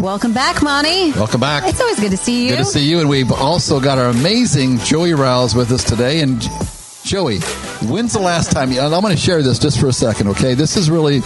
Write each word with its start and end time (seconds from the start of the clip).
Welcome 0.00 0.32
back, 0.32 0.62
Monty. 0.62 1.10
Welcome 1.12 1.40
back. 1.40 1.64
It's 1.66 1.80
always 1.80 1.98
good 1.98 2.12
to 2.12 2.16
see 2.16 2.44
you. 2.44 2.50
Good 2.50 2.58
to 2.58 2.64
see 2.64 2.88
you. 2.88 3.00
And 3.00 3.08
we've 3.08 3.32
also 3.32 3.80
got 3.80 3.98
our 3.98 4.06
amazing 4.10 4.78
Joey 4.78 5.12
Rouse 5.12 5.56
with 5.56 5.72
us 5.72 5.82
today. 5.82 6.20
And 6.20 6.40
Joey, 7.02 7.38
when's 7.88 8.12
the 8.12 8.20
last 8.20 8.52
time? 8.52 8.70
and 8.70 8.78
I'm 8.78 9.00
going 9.02 9.14
to 9.14 9.20
share 9.20 9.42
this 9.42 9.58
just 9.58 9.80
for 9.80 9.88
a 9.88 9.92
second, 9.92 10.28
okay? 10.28 10.54
This 10.54 10.76
is 10.76 10.88
really, 10.88 11.20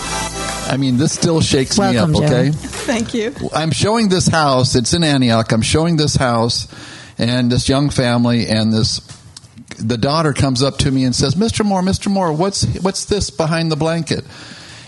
I 0.68 0.77
mean, 0.78 0.96
this 0.96 1.12
still 1.12 1.42
shakes 1.42 1.78
Welcome, 1.78 2.12
me 2.12 2.24
up, 2.24 2.30
Joey. 2.30 2.38
okay? 2.48 2.50
Thank 2.52 3.12
you. 3.12 3.34
I'm 3.54 3.72
showing 3.72 4.08
this 4.08 4.27
house. 4.27 4.74
It's 4.74 4.94
in 4.94 5.04
Antioch. 5.04 5.52
I'm 5.52 5.62
showing 5.62 5.96
this 5.96 6.16
house 6.16 6.66
and 7.18 7.52
this 7.52 7.68
young 7.68 7.91
family 7.91 8.46
and 8.46 8.72
this. 8.72 9.00
The 9.78 9.98
daughter 9.98 10.32
comes 10.32 10.62
up 10.62 10.78
to 10.78 10.91
me 10.91 11.04
and 11.04 11.14
says, 11.14 11.34
"Mr. 11.34 11.64
Moore, 11.64 11.80
Mr. 11.82 12.10
Moore, 12.10 12.32
what's 12.32 12.64
what's 12.82 13.06
this 13.06 13.30
behind 13.30 13.72
the 13.72 13.77
blanket?" 13.77 14.24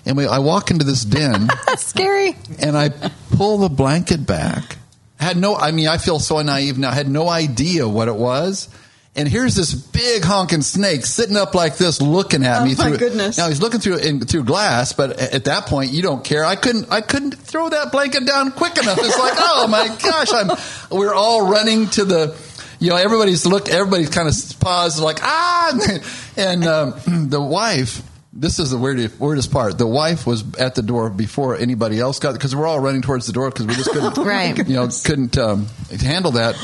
And 0.06 0.16
we, 0.18 0.26
I 0.26 0.38
walk 0.40 0.70
into 0.70 0.84
this 0.84 1.04
den 1.06 1.48
That's 1.66 1.84
scary. 1.86 2.36
and 2.60 2.76
I 2.76 2.90
pull 3.36 3.58
the 3.58 3.68
blanket 3.68 4.26
back. 4.26 4.76
I 5.20 5.24
had 5.24 5.36
no, 5.36 5.54
I 5.56 5.70
mean, 5.70 5.88
I 5.88 5.98
feel 5.98 6.18
so 6.18 6.40
naive 6.42 6.78
now. 6.78 6.90
I 6.90 6.94
had 6.94 7.08
no 7.08 7.28
idea 7.28 7.88
what 7.88 8.08
it 8.08 8.16
was. 8.16 8.68
And 9.16 9.28
here's 9.28 9.54
this 9.54 9.72
big 9.72 10.24
honking 10.24 10.62
snake 10.62 11.06
sitting 11.06 11.36
up 11.36 11.54
like 11.54 11.76
this, 11.76 12.02
looking 12.02 12.44
at 12.44 12.62
Oh, 12.62 12.64
me 12.64 12.74
my 12.74 12.88
through. 12.88 12.98
goodness. 12.98 13.38
Now 13.38 13.46
he's 13.48 13.60
looking 13.62 13.78
through 13.78 13.98
in, 13.98 14.20
through 14.20 14.42
glass, 14.42 14.92
but 14.92 15.12
at 15.20 15.44
that 15.44 15.66
point 15.66 15.92
you 15.92 16.02
don't 16.02 16.24
care. 16.24 16.44
I 16.44 16.56
couldn't, 16.56 16.90
I 16.90 17.00
couldn't 17.00 17.34
throw 17.36 17.68
that 17.68 17.92
blanket 17.92 18.26
down 18.26 18.50
quick 18.50 18.76
enough. 18.76 18.98
It's 18.98 19.16
like, 19.18 19.34
oh 19.36 19.68
my 19.68 19.86
gosh, 20.02 20.32
I'm. 20.32 20.50
We're 20.90 21.14
all 21.14 21.48
running 21.48 21.86
to 21.90 22.04
the. 22.04 22.36
You 22.80 22.90
know, 22.90 22.96
everybody's 22.96 23.46
looked. 23.46 23.68
Everybody's 23.68 24.10
kind 24.10 24.28
of 24.28 24.34
paused, 24.58 25.00
like 25.00 25.18
ah, 25.22 25.78
and 26.36 26.66
um, 26.66 26.94
the 27.28 27.40
wife. 27.40 28.02
This 28.36 28.58
is 28.58 28.70
the 28.70 28.78
weirdest, 28.78 29.20
weirdest 29.20 29.52
part. 29.52 29.78
The 29.78 29.86
wife 29.86 30.26
was 30.26 30.56
at 30.56 30.74
the 30.74 30.82
door 30.82 31.08
before 31.08 31.56
anybody 31.56 32.00
else 32.00 32.18
got 32.18 32.32
because 32.32 32.54
we're 32.54 32.66
all 32.66 32.80
running 32.80 33.00
towards 33.00 33.26
the 33.26 33.32
door 33.32 33.48
because 33.48 33.66
we 33.66 33.74
just 33.74 33.90
couldn't, 33.90 34.16
Right. 34.24 34.56
You 34.58 34.74
know, 34.74 34.88
couldn't 35.04 35.38
um, 35.38 35.66
handle 36.00 36.32
that. 36.32 36.56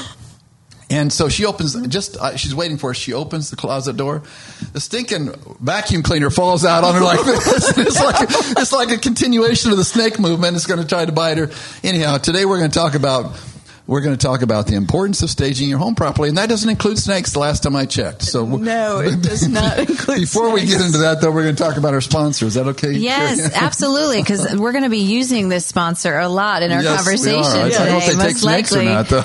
And 0.91 1.13
so 1.13 1.29
she 1.29 1.47
opens, 1.47 1.81
just 1.87 2.17
uh, 2.17 2.37
she's 2.37 2.53
waiting 2.53 2.77
for 2.77 2.91
us. 2.91 2.97
She 2.97 3.13
opens 3.13 3.51
the 3.51 3.57
closet 3.57 3.97
door. 3.97 4.25
The 4.73 4.81
stinking 4.81 5.33
vacuum 5.61 6.03
cleaner 6.03 6.31
falls 6.31 6.65
out 6.65 6.83
on 6.83 6.97
her 6.97 7.01
like 7.01 7.25
this. 7.25 7.79
it's 7.79 8.03
like 8.03 8.27
it's 8.59 8.73
like 8.73 8.91
a 8.91 8.99
continuation 8.99 9.71
of 9.71 9.77
the 9.77 9.85
snake 9.85 10.19
movement. 10.19 10.57
It's 10.57 10.67
going 10.67 10.81
to 10.81 10.87
try 10.87 11.05
to 11.05 11.13
bite 11.13 11.39
her. 11.39 11.51
Anyhow, 11.85 12.19
today 12.19 12.45
we're 12.45 12.59
going 12.59 12.73
to 12.73 12.77
talk 12.77 12.95
about 12.97 13.41
we're 13.91 14.01
going 14.03 14.17
to 14.17 14.25
talk 14.25 14.43
about 14.43 14.69
the 14.69 14.77
importance 14.77 15.21
of 15.21 15.29
staging 15.29 15.69
your 15.69 15.79
home 15.81 15.97
properly, 15.97 16.29
and 16.29 16.39
that 16.39 16.49
doesn't 16.49 16.71
include 16.71 16.97
snakes. 16.97 17.33
The 17.33 17.41
last 17.41 17.65
time 17.65 17.75
I 17.75 17.87
checked, 17.87 18.23
so 18.23 18.47
No, 18.47 19.01
it 19.01 19.21
does 19.23 19.49
not 19.49 19.79
include 19.91 20.21
Before 20.21 20.53
we 20.53 20.65
get 20.65 20.81
into 20.81 20.99
that, 20.99 21.21
though, 21.21 21.33
we're 21.33 21.43
going 21.43 21.57
to 21.57 21.61
talk 21.63 21.77
about 21.77 21.93
our 21.93 22.01
sponsor. 22.01 22.47
Is 22.47 22.55
that 22.55 22.69
okay? 22.69 22.93
Yes, 22.93 23.53
absolutely, 23.61 24.23
because 24.23 24.55
we're 24.57 24.71
going 24.71 24.85
to 24.85 24.91
be 24.91 24.99
using 24.99 25.49
this 25.49 25.67
sponsor 25.67 26.17
a 26.17 26.29
lot 26.29 26.63
in 26.63 26.71
our 26.71 26.81
Yes, 26.81 27.01
we 27.01 27.05
conversation 27.05 27.61
are. 27.61 27.65
I 27.67 27.71
today. 27.71 27.79
don't 27.79 27.89
know 27.89 27.99
if 27.99 28.07
they 28.07 28.13
take 28.13 28.21
most 28.21 28.41
snakes 28.43 28.73
likely. 28.73 28.87
or 28.87 28.95
not, 28.95 29.09
though. 29.09 29.23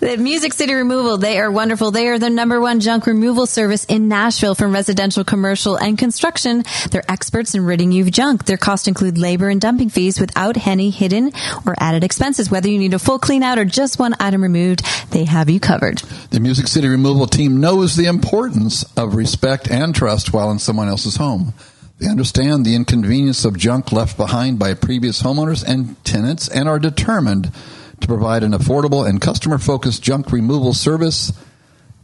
The 0.00 0.16
Music 0.18 0.52
City 0.52 0.74
Removal, 0.74 1.18
they 1.18 1.38
are 1.38 1.52
wonderful. 1.52 1.92
They 1.92 2.08
are 2.08 2.18
the 2.18 2.30
number 2.30 2.60
one 2.60 2.80
junk 2.80 3.06
removal 3.06 3.46
service 3.46 3.84
in 3.84 4.08
Nashville 4.08 4.56
from 4.56 4.72
residential, 4.72 5.22
commercial, 5.22 5.76
and 5.76 5.96
construction. 5.96 6.64
They're 6.90 7.08
experts 7.08 7.54
in 7.54 7.64
ridding 7.64 7.92
you 7.92 8.02
of 8.02 8.10
junk. 8.10 8.44
Their 8.46 8.56
costs 8.56 8.88
include 8.88 9.18
labor 9.18 9.48
and 9.50 9.60
dumping 9.60 9.88
fees 9.90 10.18
without 10.18 10.66
any 10.66 10.90
hidden 10.90 11.30
or 11.64 11.76
added 11.78 12.02
expenses. 12.02 12.50
Whether 12.50 12.68
you 12.68 12.80
need 12.80 12.92
a 12.92 13.03
full 13.04 13.18
clean 13.18 13.42
out 13.42 13.58
or 13.58 13.64
just 13.64 13.98
one 13.98 14.14
item 14.18 14.42
removed, 14.42 14.82
they 15.10 15.24
have 15.24 15.50
you 15.50 15.60
covered. 15.60 15.98
The 16.30 16.40
Music 16.40 16.66
City 16.66 16.88
Removal 16.88 17.26
Team 17.26 17.60
knows 17.60 17.96
the 17.96 18.06
importance 18.06 18.82
of 18.96 19.14
respect 19.14 19.70
and 19.70 19.94
trust 19.94 20.32
while 20.32 20.50
in 20.50 20.58
someone 20.58 20.88
else's 20.88 21.16
home. 21.16 21.52
They 21.98 22.08
understand 22.08 22.64
the 22.64 22.74
inconvenience 22.74 23.44
of 23.44 23.56
junk 23.56 23.92
left 23.92 24.16
behind 24.16 24.58
by 24.58 24.74
previous 24.74 25.22
homeowners 25.22 25.62
and 25.64 26.02
tenants 26.04 26.48
and 26.48 26.68
are 26.68 26.78
determined 26.78 27.52
to 28.00 28.06
provide 28.06 28.42
an 28.42 28.52
affordable 28.52 29.08
and 29.08 29.20
customer 29.20 29.58
focused 29.58 30.02
junk 30.02 30.32
removal 30.32 30.72
service 30.72 31.32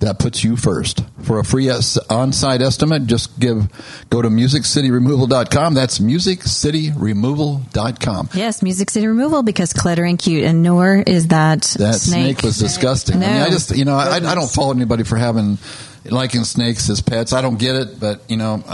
that 0.01 0.19
puts 0.19 0.43
you 0.43 0.57
first. 0.57 1.05
For 1.23 1.39
a 1.39 1.45
free 1.45 1.71
on-site 1.71 2.63
estimate, 2.63 3.07
just 3.07 3.39
give 3.39 3.69
go 4.11 4.23
to 4.23 4.29
musiccityremoval.com. 4.29 5.75
That's 5.75 5.99
musiccityremoval.com. 5.99 8.29
Yes, 8.35 8.63
Music 8.63 8.91
City 8.91 9.07
Removal 9.07 9.43
because 9.43 9.73
clutter 9.73 10.05
and 10.05 10.19
cute, 10.19 10.45
and 10.45 10.63
nor 10.63 10.97
is 10.97 11.29
that, 11.29 11.63
That 11.79 11.95
snake, 11.95 12.43
was 12.43 12.59
disgusting. 12.59 13.17
I 13.17 13.21
mean, 13.21 13.29
I 13.29 13.51
just, 13.51 13.77
you 13.77 13.85
know, 13.85 13.95
I, 13.95 14.17
I 14.17 14.35
don't 14.35 14.51
fault 14.51 14.75
anybody 14.75 15.05
for 15.05 15.17
having 15.17 15.59
liking 16.05 16.45
snakes 16.45 16.89
as 16.91 17.01
pets. 17.01 17.33
I 17.33 17.43
don't 17.43 17.59
get 17.59 17.77
it, 17.77 18.01
but 18.01 18.23
you 18.29 18.37
know, 18.37 18.65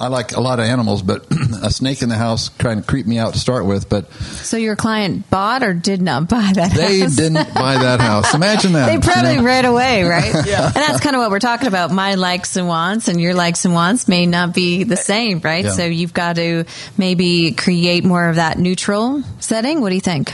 I 0.00 0.08
like 0.08 0.32
a 0.36 0.40
lot 0.40 0.58
of 0.58 0.66
animals, 0.66 1.00
but 1.02 1.26
a 1.62 1.70
snake 1.70 2.02
in 2.02 2.10
the 2.10 2.14
house 2.16 2.50
kind 2.50 2.78
of 2.78 2.86
creeped 2.86 3.08
me 3.08 3.18
out 3.18 3.32
to 3.32 3.38
start 3.38 3.64
with. 3.64 3.88
But 3.88 4.12
So 4.12 4.56
your 4.58 4.76
client 4.76 5.30
bought 5.30 5.62
or 5.62 5.72
did 5.72 6.02
not 6.02 6.28
buy 6.28 6.52
that 6.54 6.72
house? 6.72 6.76
they 6.76 7.00
house? 7.00 7.16
didn't 7.16 7.54
buy 7.54 7.78
that 7.78 8.00
house. 8.00 8.34
Imagine 8.34 8.72
that. 8.74 8.86
They 8.86 8.94
you 8.94 9.00
probably 9.00 9.36
know? 9.36 9.44
right 9.44 9.64
away, 9.64 10.02
right? 10.02 10.34
yeah. 10.46 10.66
And 10.66 10.74
that's 10.74 11.00
kind 11.00 11.16
of 11.16 11.20
what 11.20 11.30
we're 11.30 11.38
talking 11.38 11.68
about. 11.68 11.90
My 11.90 12.16
likes 12.16 12.56
and 12.56 12.68
wants 12.68 13.08
and 13.08 13.18
your 13.20 13.32
likes 13.34 13.64
and 13.64 13.72
wants 13.72 14.08
may 14.08 14.26
not 14.26 14.52
be 14.54 14.84
the 14.84 14.94
uh, 14.94 14.98
same, 14.98 15.40
right? 15.40 15.64
Yeah. 15.64 15.70
So 15.70 15.84
you've 15.86 16.12
got 16.14 16.36
to 16.36 16.64
maybe 16.98 17.52
create 17.52 18.04
more 18.04 18.28
of 18.28 18.36
that 18.36 18.58
neutral 18.58 19.22
setting. 19.40 19.80
What 19.80 19.88
do 19.88 19.94
you 19.94 20.00
think? 20.02 20.32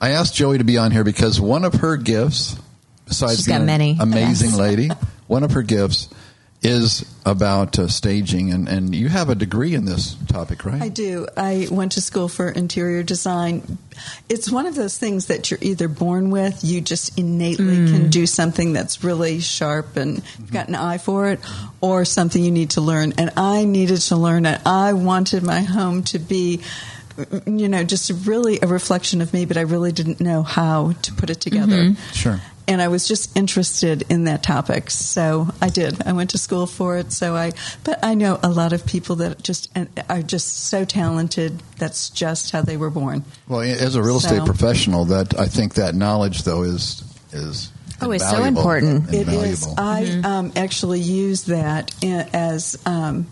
I 0.00 0.10
asked 0.10 0.34
Joey 0.34 0.58
to 0.58 0.64
be 0.64 0.78
on 0.78 0.90
here 0.90 1.04
because 1.04 1.40
one 1.40 1.64
of 1.64 1.74
her 1.74 1.96
gifts, 1.96 2.56
besides 3.06 3.36
She's 3.36 3.46
got 3.46 3.58
being 3.58 3.60
an 3.62 3.66
many, 3.66 3.96
amazing 4.00 4.52
lady, 4.52 4.88
one 5.26 5.42
of 5.42 5.52
her 5.52 5.62
gifts 5.62 6.08
is 6.66 7.04
about 7.24 7.78
uh, 7.78 7.88
staging, 7.88 8.52
and, 8.52 8.68
and 8.68 8.94
you 8.94 9.08
have 9.08 9.28
a 9.30 9.34
degree 9.34 9.74
in 9.74 9.84
this 9.84 10.14
topic, 10.28 10.64
right? 10.64 10.80
I 10.82 10.88
do. 10.88 11.26
I 11.36 11.66
went 11.70 11.92
to 11.92 12.00
school 12.00 12.28
for 12.28 12.48
interior 12.48 13.02
design. 13.02 13.78
It's 14.28 14.50
one 14.50 14.66
of 14.66 14.74
those 14.74 14.98
things 14.98 15.26
that 15.26 15.50
you're 15.50 15.58
either 15.62 15.88
born 15.88 16.30
with, 16.30 16.62
you 16.62 16.80
just 16.80 17.18
innately 17.18 17.76
Mm. 17.78 17.90
can 17.90 18.10
do 18.10 18.26
something 18.26 18.72
that's 18.72 19.02
really 19.02 19.40
sharp 19.40 19.96
and 19.96 20.22
you've 20.38 20.52
got 20.52 20.68
an 20.68 20.74
eye 20.74 20.98
for 20.98 21.30
it, 21.30 21.40
or 21.80 22.04
something 22.04 22.42
you 22.44 22.50
need 22.50 22.70
to 22.70 22.80
learn. 22.80 23.12
And 23.18 23.30
I 23.36 23.64
needed 23.64 24.00
to 24.02 24.16
learn 24.16 24.46
it. 24.46 24.60
I 24.66 24.92
wanted 24.92 25.42
my 25.42 25.60
home 25.62 26.02
to 26.04 26.18
be. 26.18 26.60
You 27.46 27.68
know, 27.68 27.82
just 27.82 28.12
really 28.26 28.58
a 28.60 28.66
reflection 28.66 29.22
of 29.22 29.32
me, 29.32 29.46
but 29.46 29.56
I 29.56 29.62
really 29.62 29.90
didn't 29.90 30.20
know 30.20 30.42
how 30.42 30.92
to 31.00 31.14
put 31.14 31.30
it 31.30 31.40
together. 31.40 31.76
Mm-hmm. 31.76 32.12
Sure. 32.12 32.40
And 32.68 32.82
I 32.82 32.88
was 32.88 33.06
just 33.06 33.36
interested 33.36 34.04
in 34.10 34.24
that 34.24 34.42
topic. 34.42 34.90
So 34.90 35.48
I 35.60 35.68
did. 35.68 36.02
I 36.06 36.12
went 36.12 36.30
to 36.30 36.38
school 36.38 36.66
for 36.66 36.96
it. 36.98 37.12
So 37.12 37.36
I, 37.36 37.52
but 37.84 38.04
I 38.04 38.14
know 38.14 38.38
a 38.42 38.50
lot 38.50 38.72
of 38.72 38.86
people 38.86 39.16
that 39.16 39.42
just 39.42 39.70
and 39.74 39.88
are 40.08 40.22
just 40.22 40.66
so 40.66 40.84
talented. 40.84 41.62
That's 41.78 42.10
just 42.10 42.50
how 42.50 42.62
they 42.62 42.76
were 42.76 42.90
born. 42.90 43.24
Well, 43.48 43.60
as 43.60 43.94
a 43.94 44.02
real 44.02 44.16
estate 44.16 44.44
professional, 44.44 45.04
that 45.06 45.38
I 45.38 45.46
think 45.46 45.74
that 45.74 45.94
knowledge 45.94 46.42
though 46.42 46.62
is 46.62 47.02
is 47.32 47.72
Oh, 48.02 48.10
it's 48.10 48.28
so 48.28 48.44
important. 48.44 49.06
and 49.06 49.14
It 49.14 49.28
is. 49.28 49.64
valuable. 49.64 49.74
I 49.78 50.20
um, 50.22 50.52
actually 50.54 51.00
use 51.00 51.44
that 51.44 51.94
as 52.04 52.78
um, 52.84 53.26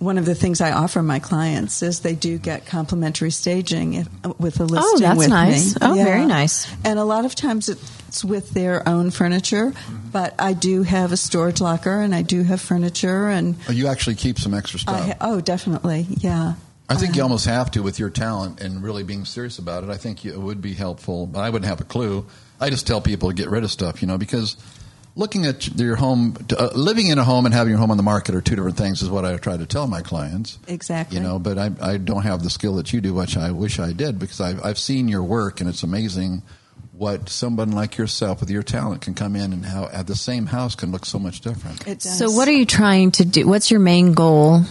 one 0.00 0.18
of 0.18 0.24
the 0.24 0.34
things 0.34 0.60
I 0.60 0.72
offer 0.72 1.02
my 1.02 1.18
clients 1.20 1.82
is 1.82 2.00
they 2.00 2.14
do 2.16 2.36
get 2.38 2.66
complimentary 2.66 3.30
staging 3.30 3.94
if, 3.94 4.08
with 4.40 4.58
a 4.58 4.64
listing 4.64 4.78
Oh, 4.82 4.98
that's 4.98 5.18
with 5.18 5.28
nice. 5.28 5.74
me. 5.74 5.78
Oh, 5.82 5.94
very 5.94 6.26
nice. 6.26 6.66
And 6.84 6.98
a 6.98 7.04
lot 7.04 7.24
of 7.24 7.34
times 7.36 7.68
it's 7.68 8.24
with 8.24 8.50
their 8.50 8.88
own 8.88 9.10
furniture, 9.12 9.70
Mm-hmm. 9.70 10.08
but 10.10 10.34
I 10.38 10.54
do 10.54 10.82
have 10.82 11.12
a 11.12 11.16
storage 11.16 11.60
locker 11.60 12.00
and 12.00 12.14
I 12.14 12.22
do 12.22 12.42
have 12.42 12.60
furniture 12.60 13.28
and 13.28 13.54
Oh, 13.68 13.72
you 13.72 13.86
actually 13.86 14.16
keep 14.16 14.38
some 14.40 14.54
extra 14.54 14.80
stuff. 14.80 15.06
ha- 15.06 15.16
oh, 15.20 15.40
definitely, 15.40 16.06
yeah. 16.08 16.54
I 16.88 16.96
think 16.96 17.14
you 17.14 17.20
Uh, 17.22 17.26
almost 17.26 17.44
have 17.46 17.70
to 17.72 17.82
with 17.84 18.00
your 18.00 18.10
talent 18.10 18.60
and 18.60 18.82
really 18.82 19.04
being 19.04 19.24
serious 19.24 19.58
about 19.60 19.84
it. 19.84 19.90
I 19.90 19.96
think 19.96 20.24
it 20.26 20.36
would 20.36 20.60
be 20.60 20.72
helpful. 20.74 21.26
But 21.26 21.40
I 21.40 21.50
wouldn't 21.50 21.68
have 21.68 21.80
a 21.80 21.84
clue. 21.84 22.26
I 22.58 22.68
just 22.70 22.86
tell 22.86 23.00
people 23.00 23.28
to 23.28 23.34
get 23.34 23.48
rid 23.48 23.62
of 23.62 23.70
stuff, 23.70 24.02
you 24.02 24.08
know, 24.08 24.18
because 24.18 24.56
looking 25.14 25.46
at 25.46 25.66
your 25.78 25.96
home, 25.96 26.36
uh, 26.56 26.70
living 26.74 27.08
in 27.08 27.18
a 27.18 27.24
home 27.24 27.46
and 27.46 27.54
having 27.54 27.70
your 27.70 27.78
home 27.78 27.90
on 27.90 27.96
the 27.96 28.02
market 28.02 28.34
are 28.34 28.40
two 28.40 28.56
different 28.56 28.76
things. 28.76 29.02
Is 29.02 29.10
what 29.10 29.24
I 29.24 29.36
try 29.36 29.56
to 29.56 29.66
tell 29.66 29.86
my 29.86 30.02
clients. 30.02 30.58
Exactly. 30.68 31.16
You 31.16 31.22
know, 31.22 31.38
but 31.38 31.58
I, 31.58 31.70
I 31.80 31.96
don't 31.96 32.22
have 32.22 32.42
the 32.42 32.50
skill 32.50 32.76
that 32.76 32.92
you 32.92 33.00
do, 33.00 33.14
which 33.14 33.36
I 33.36 33.50
wish 33.50 33.78
I 33.78 33.92
did, 33.92 34.18
because 34.18 34.40
I've, 34.40 34.64
I've 34.64 34.78
seen 34.78 35.08
your 35.08 35.22
work, 35.22 35.60
and 35.60 35.68
it's 35.68 35.82
amazing 35.82 36.42
what 36.92 37.30
someone 37.30 37.70
like 37.72 37.96
yourself 37.96 38.40
with 38.40 38.50
your 38.50 38.62
talent 38.62 39.00
can 39.00 39.14
come 39.14 39.34
in 39.34 39.54
and 39.54 39.64
how 39.64 39.86
at 39.86 40.06
the 40.06 40.14
same 40.14 40.44
house 40.46 40.74
can 40.74 40.92
look 40.92 41.06
so 41.06 41.18
much 41.18 41.40
different. 41.40 41.86
It 41.86 42.00
does. 42.00 42.18
So 42.18 42.30
what 42.30 42.46
are 42.46 42.52
you 42.52 42.66
trying 42.66 43.10
to 43.12 43.24
do? 43.24 43.48
What's 43.48 43.70
your 43.70 43.80
main 43.80 44.12
goal 44.12 44.64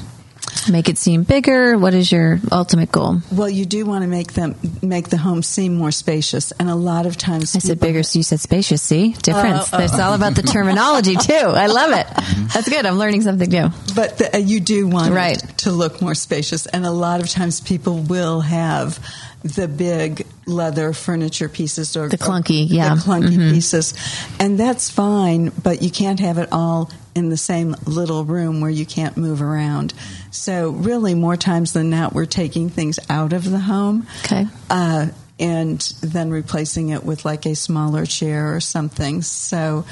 make 0.68 0.90
it 0.90 0.98
seem 0.98 1.24
bigger? 1.24 1.78
What 1.78 1.94
is 1.94 2.12
your 2.12 2.40
ultimate 2.52 2.92
goal? 2.92 3.18
Well, 3.32 3.50
you 3.50 3.66
do 3.66 3.86
want 3.86 4.02
to 4.04 4.08
make 4.08 4.34
them 4.34 4.56
make 4.82 5.10
the 5.10 5.18
home 5.18 5.44
seem 5.44 5.76
more 5.76 5.92
spacious, 5.92 6.52
and 6.54 6.70
a 6.70 6.76
lot 6.76 7.06
of 7.06 7.16
times 7.18 7.56
I 7.56 7.60
said 7.60 7.80
bigger, 7.80 8.04
so 8.04 8.20
you 8.20 8.24
said 8.24 8.40
spacious. 8.40 8.82
See, 8.82 9.14
difference. 9.14 9.70
Oh, 9.74 9.78
oh. 9.80 9.84
It's 9.84 9.98
all 10.00 10.14
about 10.14 10.36
the 10.36 10.42
terminology 10.42 11.16
too. 11.22 11.34
I 11.34 11.68
love 11.68 11.92
it. 11.92 12.08
That's 12.54 12.68
good. 12.68 12.86
I'm 12.86 12.98
learning 12.98 13.22
something 13.22 13.50
new. 13.50 13.70
But 13.96 14.18
the, 14.18 14.36
uh, 14.36 14.38
you 14.40 14.60
do 14.60 14.88
want 14.88 15.14
Right. 15.14 15.42
it 15.42 15.58
to 15.60 15.72
look 15.72 16.02
more 16.02 16.16
spacious, 16.16 16.66
and 16.66 16.86
a 16.86 16.92
lot 16.92 17.22
of 17.22 17.30
times 17.30 17.62
people 17.62 18.00
will 18.00 18.42
have 18.42 19.00
the 19.44 19.68
big 19.68 20.26
leather 20.46 20.92
furniture 20.94 21.48
pieces 21.48 21.96
or 21.96 22.10
The 22.10 22.18
clunky, 22.18 22.66
yeah. 22.70 22.96
the 22.96 23.02
clunky 23.02 23.38
Mhm. 23.38 23.52
pieces, 23.54 23.94
and 24.40 24.60
that's 24.60 24.90
fine. 24.90 25.52
But 25.64 25.82
you 25.82 25.90
can't 25.90 26.20
have 26.20 26.38
it 26.38 26.50
all 26.52 26.90
in 27.16 27.30
the 27.30 27.38
same 27.38 27.76
little 27.86 28.26
room 28.26 28.62
where 28.62 28.70
you 28.72 28.86
can't 28.86 29.16
move 29.18 29.42
around. 29.42 29.94
So 30.32 30.70
really, 30.72 31.16
more 31.16 31.38
times 31.38 31.72
than 31.74 31.90
not, 31.90 32.14
we're 32.14 32.26
taking 32.26 32.70
things 32.70 33.00
out 33.10 33.34
of 33.34 33.50
the 33.50 33.60
home. 33.60 34.08
Okay. 34.26 34.48
Uh, 34.70 35.08
and 35.40 35.80
then 36.02 36.30
replacing 36.32 36.90
it 36.90 37.06
with 37.06 37.24
like 37.24 37.46
a 37.46 37.56
smaller 37.56 38.06
chair 38.06 38.54
or 38.54 38.60
something. 38.60 39.22
So 39.22 39.86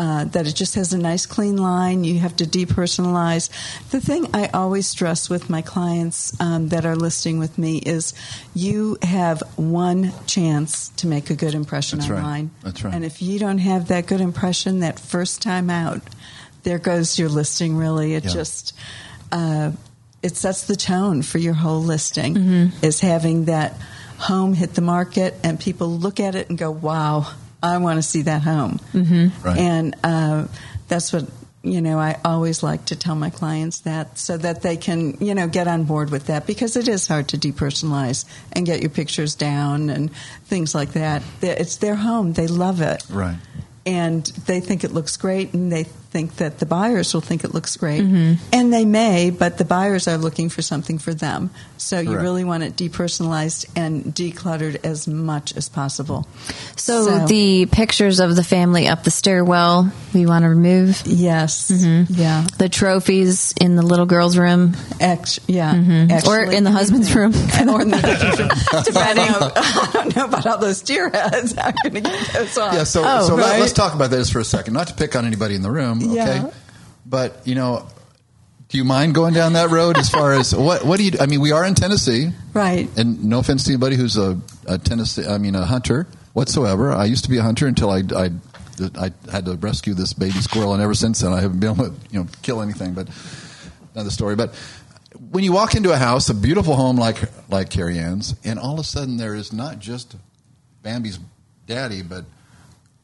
uh, 0.00 0.24
that 0.24 0.46
it 0.46 0.56
just 0.56 0.76
has 0.76 0.94
a 0.94 0.98
nice 0.98 1.26
clean 1.26 1.58
line. 1.58 2.04
You 2.04 2.18
have 2.20 2.34
to 2.36 2.44
depersonalize. 2.46 3.50
The 3.90 4.00
thing 4.00 4.28
I 4.32 4.46
always 4.48 4.86
stress 4.86 5.28
with 5.28 5.50
my 5.50 5.60
clients 5.60 6.32
um, 6.40 6.68
that 6.68 6.86
are 6.86 6.96
listing 6.96 7.38
with 7.38 7.58
me 7.58 7.76
is 7.76 8.14
you 8.54 8.96
have 9.02 9.42
one 9.56 10.12
chance 10.26 10.88
to 10.96 11.06
make 11.06 11.28
a 11.28 11.34
good 11.34 11.54
impression 11.54 11.98
That's 11.98 12.10
right. 12.10 12.16
online. 12.18 12.50
That's 12.62 12.82
right. 12.82 12.94
And 12.94 13.04
if 13.04 13.20
you 13.20 13.38
don't 13.38 13.58
have 13.58 13.88
that 13.88 14.06
good 14.06 14.22
impression 14.22 14.80
that 14.80 14.98
first 14.98 15.42
time 15.42 15.68
out, 15.68 16.00
there 16.62 16.78
goes 16.78 17.18
your 17.18 17.28
listing. 17.28 17.76
Really, 17.76 18.14
it 18.14 18.24
Yeah. 18.24 18.30
just 18.30 18.72
uh, 19.32 19.72
it 20.22 20.34
sets 20.36 20.66
the 20.66 20.76
tone 20.76 21.20
for 21.22 21.36
your 21.38 21.54
whole 21.54 21.82
listing. 21.82 22.34
Mm-hmm. 22.36 22.84
Is 22.86 23.00
having 23.00 23.44
that 23.46 23.74
home 24.16 24.54
hit 24.54 24.74
the 24.74 24.82
market 24.82 25.34
and 25.44 25.60
people 25.60 25.88
look 25.88 26.20
at 26.20 26.34
it 26.34 26.48
and 26.48 26.56
go, 26.58 26.70
"Wow, 26.70 27.32
I 27.62 27.78
want 27.78 27.98
to 27.98 28.02
see 28.02 28.22
that 28.22 28.42
home." 28.42 28.78
Mm-hmm. 28.92 29.46
Right. 29.46 29.58
And 29.58 29.94
uh, 30.04 30.46
that's 30.88 31.12
what 31.12 31.24
you 31.62 31.80
know. 31.80 31.98
I 31.98 32.16
always 32.24 32.62
like 32.62 32.86
to 32.86 32.96
tell 32.96 33.14
my 33.14 33.30
clients 33.30 33.80
that 33.80 34.18
so 34.18 34.36
that 34.38 34.62
they 34.62 34.76
can 34.76 35.16
you 35.20 35.34
know 35.34 35.46
get 35.48 35.68
on 35.68 35.84
board 35.84 36.10
with 36.10 36.26
that 36.26 36.46
because 36.46 36.76
it 36.76 36.88
is 36.88 37.06
hard 37.06 37.28
to 37.28 37.36
depersonalize 37.38 38.24
and 38.52 38.64
get 38.64 38.80
your 38.80 38.90
pictures 38.90 39.34
down 39.34 39.90
and 39.90 40.10
things 40.46 40.74
like 40.74 40.92
that. 40.92 41.22
It's 41.42 41.76
their 41.76 41.96
home; 41.96 42.32
they 42.32 42.46
love 42.46 42.80
it 42.80 43.04
Right. 43.10 43.36
and 43.84 44.24
they 44.46 44.60
think 44.60 44.84
it 44.84 44.92
looks 44.92 45.16
great 45.16 45.52
and 45.54 45.70
they 45.70 45.84
think 46.10 46.36
that 46.36 46.58
the 46.58 46.66
buyers 46.66 47.14
will 47.14 47.20
think 47.20 47.44
it 47.44 47.54
looks 47.54 47.76
great 47.76 48.02
Mm-hmm. 48.02 48.34
and 48.52 48.72
they 48.72 48.84
may 48.84 49.30
but 49.30 49.58
the 49.58 49.64
buyers 49.64 50.08
are 50.08 50.16
looking 50.18 50.48
for 50.48 50.60
something 50.60 50.98
for 50.98 51.14
them 51.14 51.50
so 51.76 52.00
you 52.00 52.08
Correct. 52.10 52.22
really 52.22 52.42
want 52.44 52.62
it 52.64 52.74
depersonalized 52.76 53.66
and 53.76 54.04
decluttered 54.06 54.84
as 54.84 55.06
much 55.06 55.56
as 55.56 55.68
possible 55.68 56.26
So, 56.76 57.06
So- 57.06 57.26
the 57.26 57.66
pictures 57.66 58.18
of 58.18 58.34
the 58.34 58.42
family 58.42 58.88
up 58.88 59.04
the 59.04 59.10
stairwell, 59.10 59.92
we 60.12 60.26
want 60.26 60.42
to 60.42 60.48
remove. 60.48 61.00
yes 61.06 61.70
Mm-hmm. 61.70 62.12
yeah 62.14 62.44
The 62.58 62.68
trophies 62.68 63.54
in 63.60 63.76
the 63.76 63.82
little 63.82 64.06
girl's 64.06 64.36
room, 64.36 64.74
Act- 65.00 65.38
yeah 65.46 65.74
or 65.76 66.12
actually- 66.12 66.56
in 66.56 66.64
the 66.64 66.70
husband's 66.72 67.14
room. 67.14 67.32
or 67.70 67.82
in 67.82 67.90
the 67.90 67.98
husband's 67.98 68.38
room 68.40 68.48
depending 68.84 69.28
on, 69.28 69.52
I 69.56 69.90
don't 69.92 70.16
know 70.16 70.24
about 70.24 70.46
all 70.46 70.58
those 70.58 70.82
deer 70.82 71.08
heads 71.10 71.54
I'm 71.56 71.74
going 71.84 71.94
to 71.94 72.00
get 72.10 72.28
those 72.32 72.58
off 72.58 72.74
Yeah, 72.74 72.84
so, 72.84 73.02
Oh, 73.06 73.28
so 73.28 73.34
let, 73.36 73.50
right. 73.52 73.62
us 73.62 73.72
talk 73.72 73.94
about 73.94 74.10
this 74.10 74.28
for 74.30 74.40
a 74.40 74.44
second. 74.44 74.74
Not 74.74 74.88
to 74.88 74.94
pick 74.94 75.14
on 75.14 75.24
anybody 75.24 75.54
in 75.54 75.62
the 75.62 75.70
room, 75.70 75.99
okay? 76.06 76.14
Yeah. 76.14 76.50
But, 77.06 77.46
you 77.46 77.54
know, 77.54 77.88
do 78.68 78.78
you 78.78 78.84
mind 78.84 79.14
going 79.14 79.34
down 79.34 79.54
that 79.54 79.70
road 79.70 79.98
as 79.98 80.08
far 80.08 80.32
as 80.32 80.54
what, 80.54 80.84
what 80.84 80.98
do 80.98 81.04
you, 81.04 81.12
I 81.20 81.26
mean, 81.26 81.40
we 81.40 81.50
are 81.50 81.64
in 81.64 81.74
Tennessee, 81.74 82.30
right 82.54 82.88
and 82.96 83.24
no 83.24 83.40
offense 83.40 83.64
to 83.64 83.72
anybody 83.72 83.96
who's 83.96 84.16
a, 84.16 84.40
a 84.66 84.78
Tennessee, 84.78 85.26
I 85.26 85.38
mean, 85.38 85.56
a 85.56 85.64
hunter 85.64 86.06
whatsoever. 86.34 86.92
I 86.92 87.06
used 87.06 87.24
to 87.24 87.30
be 87.30 87.38
a 87.38 87.42
hunter 87.42 87.66
until 87.66 87.90
I, 87.90 88.02
I, 88.14 88.30
I 88.96 89.10
had 89.30 89.46
to 89.46 89.56
rescue 89.56 89.94
this 89.94 90.12
baby 90.12 90.38
squirrel, 90.38 90.72
and 90.72 90.82
ever 90.82 90.94
since 90.94 91.20
then 91.20 91.32
I 91.32 91.40
haven't 91.40 91.58
been 91.58 91.72
able 91.72 91.90
to, 91.90 91.94
you 92.10 92.20
know, 92.20 92.28
kill 92.42 92.62
anything, 92.62 92.94
but 92.94 93.08
another 93.94 94.10
story. 94.10 94.36
But 94.36 94.54
when 95.30 95.42
you 95.42 95.52
walk 95.52 95.74
into 95.74 95.92
a 95.92 95.96
house, 95.96 96.28
a 96.28 96.34
beautiful 96.34 96.76
home 96.76 96.96
like, 96.96 97.18
like 97.50 97.70
Carrie 97.70 97.98
Ann's, 97.98 98.36
and 98.44 98.58
all 98.58 98.74
of 98.74 98.78
a 98.78 98.84
sudden 98.84 99.16
there 99.16 99.34
is 99.34 99.52
not 99.52 99.80
just 99.80 100.14
Bambi's 100.82 101.18
daddy, 101.66 102.02
but 102.02 102.24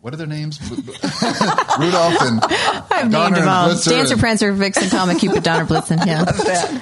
what 0.07 0.15
are 0.15 0.19
their 0.19 0.29
names? 0.29 0.61
Rudolph 0.71 2.23
and 2.23 2.41
I've 2.41 3.11
Donner 3.11 3.11
named 3.11 3.35
them 3.35 3.43
and 3.43 3.49
all. 3.49 3.69
Blitzer 3.71 3.91
Dancer, 3.91 4.13
and- 4.15 4.21
Prancer, 4.21 4.53
Vixen, 4.53 4.89
Comet, 4.89 5.19
Cupid, 5.19 5.43
Donner, 5.43 5.67
Blitzen. 5.67 6.07
Yeah. 6.07 6.25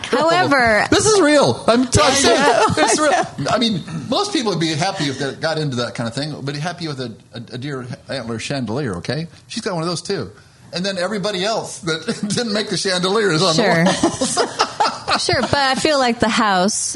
However, 0.03 0.85
This 0.91 1.07
is 1.07 1.19
real. 1.23 1.65
I'm 1.67 1.87
telling 1.87 2.17
you, 2.17 2.21
it's 2.85 3.01
real. 3.01 3.49
I 3.49 3.57
mean, 3.59 3.83
most 4.11 4.35
people 4.35 4.51
would 4.53 4.61
be 4.61 4.75
happy 4.75 5.05
if 5.05 5.19
they 5.19 5.37
got 5.37 5.57
into 5.57 5.77
that 5.77 5.95
kind 5.95 6.07
of 6.07 6.15
thing, 6.15 6.39
but 6.43 6.55
happy 6.57 6.87
with 6.87 7.01
a, 7.01 7.17
a, 7.33 7.39
a 7.55 7.57
deer 7.57 7.87
antler 8.11 8.39
chandelier. 8.39 8.97
Okay, 8.97 9.27
she's 9.49 9.63
got 9.63 9.73
one 9.73 9.83
of 9.83 9.89
those 9.89 10.03
too. 10.03 10.31
And 10.75 10.85
then 10.85 10.99
everybody 10.99 11.47
else 11.47 11.79
that 11.79 12.05
didn't 12.29 12.53
make 12.53 12.69
the 12.69 12.77
chandelier 12.77 13.31
is 13.31 13.43
on 13.43 13.55
sure, 13.55 13.65
the 13.85 15.05
wall. 15.09 15.19
sure, 15.19 15.41
but 15.41 15.55
I 15.55 15.77
feel 15.77 15.99
like 15.99 16.21
the 16.21 16.29
house. 16.29 16.95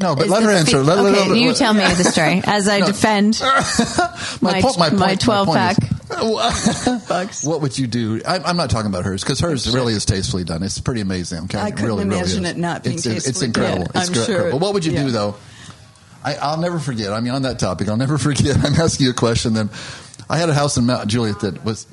No, 0.00 0.14
but 0.14 0.26
is 0.26 0.30
let 0.30 0.42
her 0.42 0.50
answer. 0.50 0.82
Let- 0.82 0.98
okay, 0.98 1.28
let- 1.30 1.38
you 1.38 1.48
let- 1.48 1.56
tell 1.56 1.74
me 1.74 1.80
the 1.80 2.04
story 2.04 2.42
as 2.44 2.68
I 2.68 2.80
defend 2.86 3.40
my, 4.40 4.60
po- 4.60 4.74
my, 4.78 4.88
point, 4.88 4.98
my 4.98 5.14
12 5.14 5.46
point 5.46 5.58
pack. 5.58 5.76
is- 7.30 7.44
what 7.44 7.60
would 7.60 7.78
you 7.78 7.86
do? 7.86 8.20
I, 8.26 8.38
I'm 8.38 8.56
not 8.56 8.70
talking 8.70 8.90
about 8.90 9.04
hers 9.04 9.22
because 9.22 9.40
hers 9.40 9.72
really 9.74 9.92
is 9.94 10.04
tastefully 10.04 10.44
done. 10.44 10.62
It's 10.62 10.78
pretty 10.80 11.00
amazing. 11.00 11.44
Okay, 11.44 11.58
I 11.58 11.70
couldn't 11.70 11.86
really, 11.86 12.04
really 12.04 12.16
imagine 12.18 12.44
is. 12.44 12.50
it 12.52 12.56
not 12.56 12.84
being 12.84 12.96
it's, 12.96 13.06
It's 13.06 13.24
tastefully 13.24 13.46
incredible. 13.48 13.84
done. 13.86 14.02
It's 14.02 14.08
I'm 14.18 14.24
sure 14.24 14.48
it- 14.48 14.54
What 14.60 14.74
would 14.74 14.84
you 14.84 14.92
yeah. 14.92 15.04
do 15.04 15.10
though? 15.10 15.36
I, 16.24 16.34
I'll 16.36 16.58
never 16.60 16.78
forget. 16.78 17.12
I 17.12 17.20
mean, 17.20 17.32
on 17.34 17.42
that 17.42 17.58
topic, 17.58 17.88
I'll 17.88 17.96
never 17.96 18.18
forget. 18.18 18.56
I'm 18.56 18.74
asking 18.74 19.04
you 19.04 19.10
a 19.10 19.14
question. 19.14 19.54
Then, 19.54 19.70
I 20.28 20.38
had 20.38 20.48
a 20.48 20.54
house 20.54 20.76
in 20.76 20.84
Mount 20.86 21.06
Juliet 21.08 21.40
that 21.40 21.64
was 21.64 21.86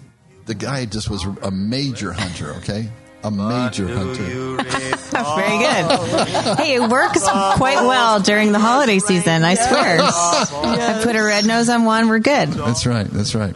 the 0.45 0.55
guy 0.55 0.85
just 0.85 1.09
was 1.09 1.23
a 1.43 1.51
major 1.51 2.11
hunter. 2.11 2.53
Okay, 2.55 2.89
a 3.23 3.31
major 3.31 3.87
hunter. 3.87 4.23
Very 4.63 5.57
good. 5.59 6.57
Hey, 6.57 6.75
it 6.75 6.89
works 6.89 7.23
quite 7.23 7.81
well 7.85 8.19
during 8.19 8.51
the 8.51 8.59
holiday 8.59 8.99
season. 8.99 9.43
I 9.43 9.53
swear. 9.55 9.99
I 10.01 11.01
put 11.03 11.15
a 11.15 11.23
red 11.23 11.45
nose 11.45 11.69
on 11.69 11.85
one. 11.85 12.09
We're 12.09 12.19
good. 12.19 12.49
That's 12.49 12.85
right. 12.85 13.05
That's 13.07 13.35
right. 13.35 13.55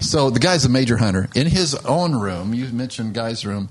So 0.00 0.30
the 0.30 0.40
guy's 0.40 0.64
a 0.64 0.68
major 0.68 0.96
hunter. 0.96 1.28
In 1.34 1.46
his 1.46 1.74
own 1.74 2.14
room, 2.14 2.52
you 2.54 2.66
mentioned 2.68 3.14
Guy's 3.14 3.44
room. 3.46 3.68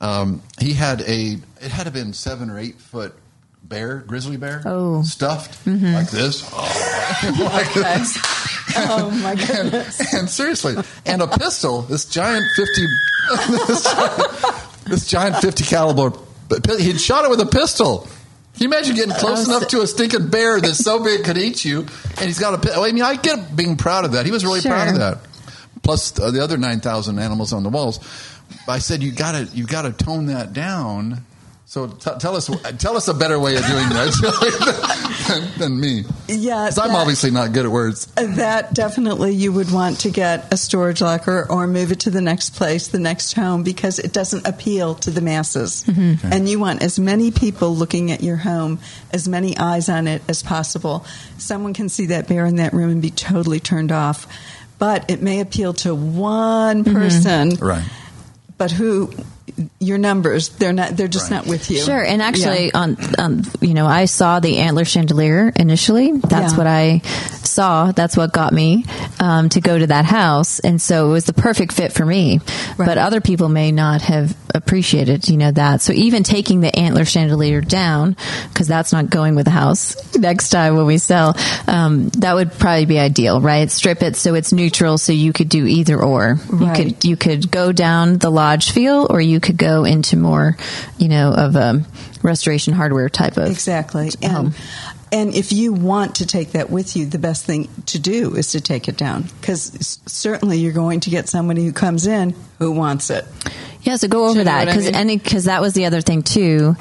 Um, 0.00 0.42
he 0.60 0.72
had 0.72 1.00
a. 1.02 1.38
It 1.60 1.70
had 1.70 1.78
to 1.78 1.84
have 1.84 1.92
been 1.92 2.12
seven 2.12 2.50
or 2.50 2.58
eight 2.58 2.80
foot 2.80 3.14
bear, 3.62 3.98
grizzly 3.98 4.36
bear, 4.36 4.62
Oh. 4.64 5.02
stuffed 5.02 5.66
like 5.66 6.10
this, 6.10 6.50
like 6.54 7.72
this. 7.74 8.18
oh 8.76 9.10
my 9.22 9.34
goodness 9.34 10.00
and, 10.12 10.20
and 10.20 10.30
seriously, 10.30 10.74
and 11.04 11.20
a 11.22 11.26
pistol. 11.26 11.82
This 11.82 12.04
giant 12.06 12.44
fifty. 12.56 12.86
This 13.66 13.82
giant, 13.84 14.67
this 14.88 15.06
giant 15.06 15.36
fifty 15.36 15.64
caliber. 15.64 16.12
He'd 16.78 17.00
shot 17.00 17.24
it 17.24 17.30
with 17.30 17.40
a 17.40 17.46
pistol. 17.46 18.08
Can 18.54 18.62
you 18.62 18.66
imagine 18.68 18.96
getting 18.96 19.14
close 19.14 19.46
enough 19.46 19.68
to 19.68 19.82
a 19.82 19.86
stinking 19.86 20.28
bear 20.30 20.60
that's 20.60 20.78
so 20.78 21.02
big 21.04 21.20
it 21.20 21.24
could 21.24 21.38
eat 21.38 21.64
you? 21.64 21.80
And 21.80 22.20
he's 22.26 22.38
got 22.40 22.66
a. 22.66 22.72
I 22.80 22.90
mean, 22.92 23.04
I 23.04 23.14
get 23.16 23.54
being 23.54 23.76
proud 23.76 24.04
of 24.04 24.12
that. 24.12 24.26
He 24.26 24.32
was 24.32 24.44
really 24.44 24.60
Sure. 24.60 24.72
proud 24.72 24.88
of 24.88 24.96
that. 24.96 25.18
Plus 25.82 26.18
uh, 26.18 26.30
the 26.32 26.42
other 26.42 26.56
nine 26.56 26.80
thousand 26.80 27.18
animals 27.18 27.52
on 27.52 27.62
the 27.62 27.68
walls. 27.68 28.00
I 28.66 28.78
said 28.80 29.02
you 29.02 29.12
got 29.12 29.32
to 29.32 29.44
you 29.56 29.64
got 29.64 29.82
to 29.82 29.92
tone 29.92 30.26
that 30.26 30.52
down. 30.52 31.24
So 31.70 31.86
t- 31.86 32.10
tell 32.18 32.34
us 32.34 32.48
tell 32.78 32.96
us 32.96 33.08
a 33.08 33.12
better 33.14 33.38
way 33.38 33.54
of 33.54 33.62
doing 33.66 33.86
that 33.90 35.28
than, 35.28 35.58
than 35.58 35.78
me. 35.78 36.02
Yeah, 36.26 36.64
'Cause 36.64 36.78
I'm 36.78 36.94
obviously 36.94 37.30
not 37.30 37.52
good 37.52 37.66
at 37.66 37.70
words. 37.70 38.06
That 38.16 38.72
definitely 38.72 39.34
you 39.34 39.52
would 39.52 39.70
want 39.70 40.00
to 40.00 40.10
get 40.10 40.50
a 40.50 40.56
storage 40.56 41.02
locker 41.02 41.46
or 41.50 41.66
move 41.66 41.92
it 41.92 42.00
to 42.00 42.10
the 42.10 42.22
next 42.22 42.54
place, 42.56 42.88
the 42.88 42.98
next 42.98 43.34
home, 43.34 43.64
because 43.64 43.98
it 43.98 44.14
doesn't 44.14 44.46
appeal 44.46 44.94
to 44.94 45.10
the 45.10 45.20
masses. 45.20 45.84
Mm-hmm. 45.86 46.32
And 46.32 46.48
you 46.48 46.58
want 46.58 46.82
as 46.82 46.98
many 46.98 47.30
people 47.30 47.76
looking 47.76 48.12
at 48.12 48.22
your 48.22 48.36
home, 48.36 48.78
as 49.12 49.28
many 49.28 49.54
eyes 49.58 49.90
on 49.90 50.06
it 50.08 50.22
as 50.26 50.42
possible. 50.42 51.04
Someone 51.36 51.74
can 51.74 51.90
see 51.90 52.06
that 52.06 52.28
bear 52.28 52.46
in 52.46 52.56
that 52.56 52.72
room 52.72 52.88
and 52.88 53.02
be 53.02 53.10
totally 53.10 53.60
turned 53.60 53.92
off. 53.92 54.26
But 54.78 55.10
it 55.10 55.20
may 55.20 55.40
appeal 55.40 55.74
to 55.74 55.94
one 55.94 56.82
mm-hmm. 56.82 56.94
person, 56.96 57.56
Right. 57.56 57.84
but 58.56 58.70
who 58.70 59.12
your 59.80 59.98
numbers 59.98 60.48
they're 60.50 60.72
not 60.72 60.96
they're 60.96 61.08
just 61.08 61.30
Right. 61.30 61.38
not 61.38 61.46
with 61.46 61.70
you. 61.70 61.78
Sure, 61.80 62.02
and 62.02 62.22
actually, 62.22 62.66
Yeah. 62.66 62.70
on 62.80 62.96
um, 63.18 63.42
you 63.60 63.74
know, 63.74 63.86
I 63.86 64.04
saw 64.06 64.40
the 64.40 64.58
antler 64.58 64.84
chandelier 64.84 65.52
initially. 65.56 66.12
That's 66.12 66.52
Yeah. 66.52 66.58
what 66.58 66.66
I 66.66 67.02
saw. 67.42 67.92
That's 67.92 68.16
what 68.16 68.32
got 68.32 68.52
me 68.52 68.84
um, 69.20 69.48
to 69.50 69.60
go 69.60 69.78
to 69.78 69.86
that 69.88 70.04
house, 70.04 70.60
and 70.60 70.80
so 70.80 71.08
it 71.08 71.12
was 71.12 71.24
the 71.24 71.32
perfect 71.32 71.72
fit 71.72 71.92
for 71.92 72.04
me. 72.06 72.40
Right. 72.76 72.86
But 72.86 72.98
other 72.98 73.20
people 73.20 73.48
may 73.48 73.72
not 73.72 74.02
have 74.02 74.34
appreciated, 74.54 75.28
you 75.28 75.36
know, 75.36 75.50
that. 75.52 75.80
So 75.82 75.92
even 75.92 76.22
taking 76.22 76.60
the 76.60 76.74
antler 76.76 77.04
chandelier 77.04 77.60
down, 77.60 78.16
because 78.52 78.66
that's 78.68 78.92
not 78.92 79.10
going 79.10 79.34
with 79.34 79.44
the 79.44 79.50
house 79.50 79.96
next 80.16 80.50
time 80.50 80.76
when 80.76 80.86
we 80.86 80.98
sell, 80.98 81.36
um, 81.66 82.08
that 82.18 82.34
would 82.34 82.52
probably 82.58 82.86
be 82.86 82.98
ideal, 82.98 83.40
right? 83.40 83.70
Strip 83.70 84.02
it 84.02 84.16
so 84.16 84.34
it's 84.34 84.52
neutral, 84.52 84.98
so 84.98 85.12
you 85.12 85.32
could 85.32 85.48
do 85.48 85.66
either 85.66 86.00
or. 86.02 86.38
You 86.52 86.72
could 86.74 87.04
you 87.04 87.16
could 87.16 87.50
go 87.50 87.72
down 87.72 88.18
the 88.18 88.30
lodge 88.30 88.70
feel, 88.70 89.06
or 89.08 89.20
you 89.20 89.40
could 89.40 89.47
go 89.52 89.84
into 89.84 90.16
more, 90.16 90.56
you 90.98 91.08
know, 91.08 91.32
of 91.32 91.56
a 91.56 91.84
restoration 92.22 92.72
hardware 92.72 93.08
type 93.08 93.36
of 93.36 93.48
Exactly. 93.50 94.10
home. 94.22 94.46
And, 94.46 94.54
and 95.10 95.34
if 95.34 95.52
you 95.52 95.72
want 95.72 96.16
to 96.16 96.26
take 96.26 96.52
that 96.52 96.68
with 96.70 96.96
you, 96.96 97.06
the 97.06 97.18
best 97.18 97.44
thing 97.46 97.68
to 97.86 97.98
do 97.98 98.34
is 98.34 98.52
to 98.52 98.60
take 98.60 98.88
it 98.88 98.96
down 98.96 99.22
because 99.40 100.00
certainly 100.06 100.58
you're 100.58 100.72
going 100.72 101.00
to 101.00 101.10
get 101.10 101.28
somebody 101.28 101.64
who 101.64 101.72
comes 101.72 102.06
in 102.06 102.34
who 102.58 102.72
wants 102.72 103.08
it. 103.10 103.24
Yeah, 103.82 103.96
so 103.96 104.08
go 104.08 104.24
over 104.24 104.34
Do 104.34 104.38
you 104.40 104.44
know 104.44 104.50
that 104.50 104.58
what 104.58 104.68
I 104.68 104.72
because 104.72 104.84
mean? 104.86 104.94
any 104.94 105.16
because 105.18 105.44
that 105.44 105.60
was 105.62 105.72
the 105.74 105.86
other 105.86 106.00
thing 106.02 106.22
too. 106.22 106.76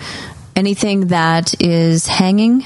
Anything 0.55 1.07
that 1.07 1.61
is 1.61 2.07
hanging 2.07 2.63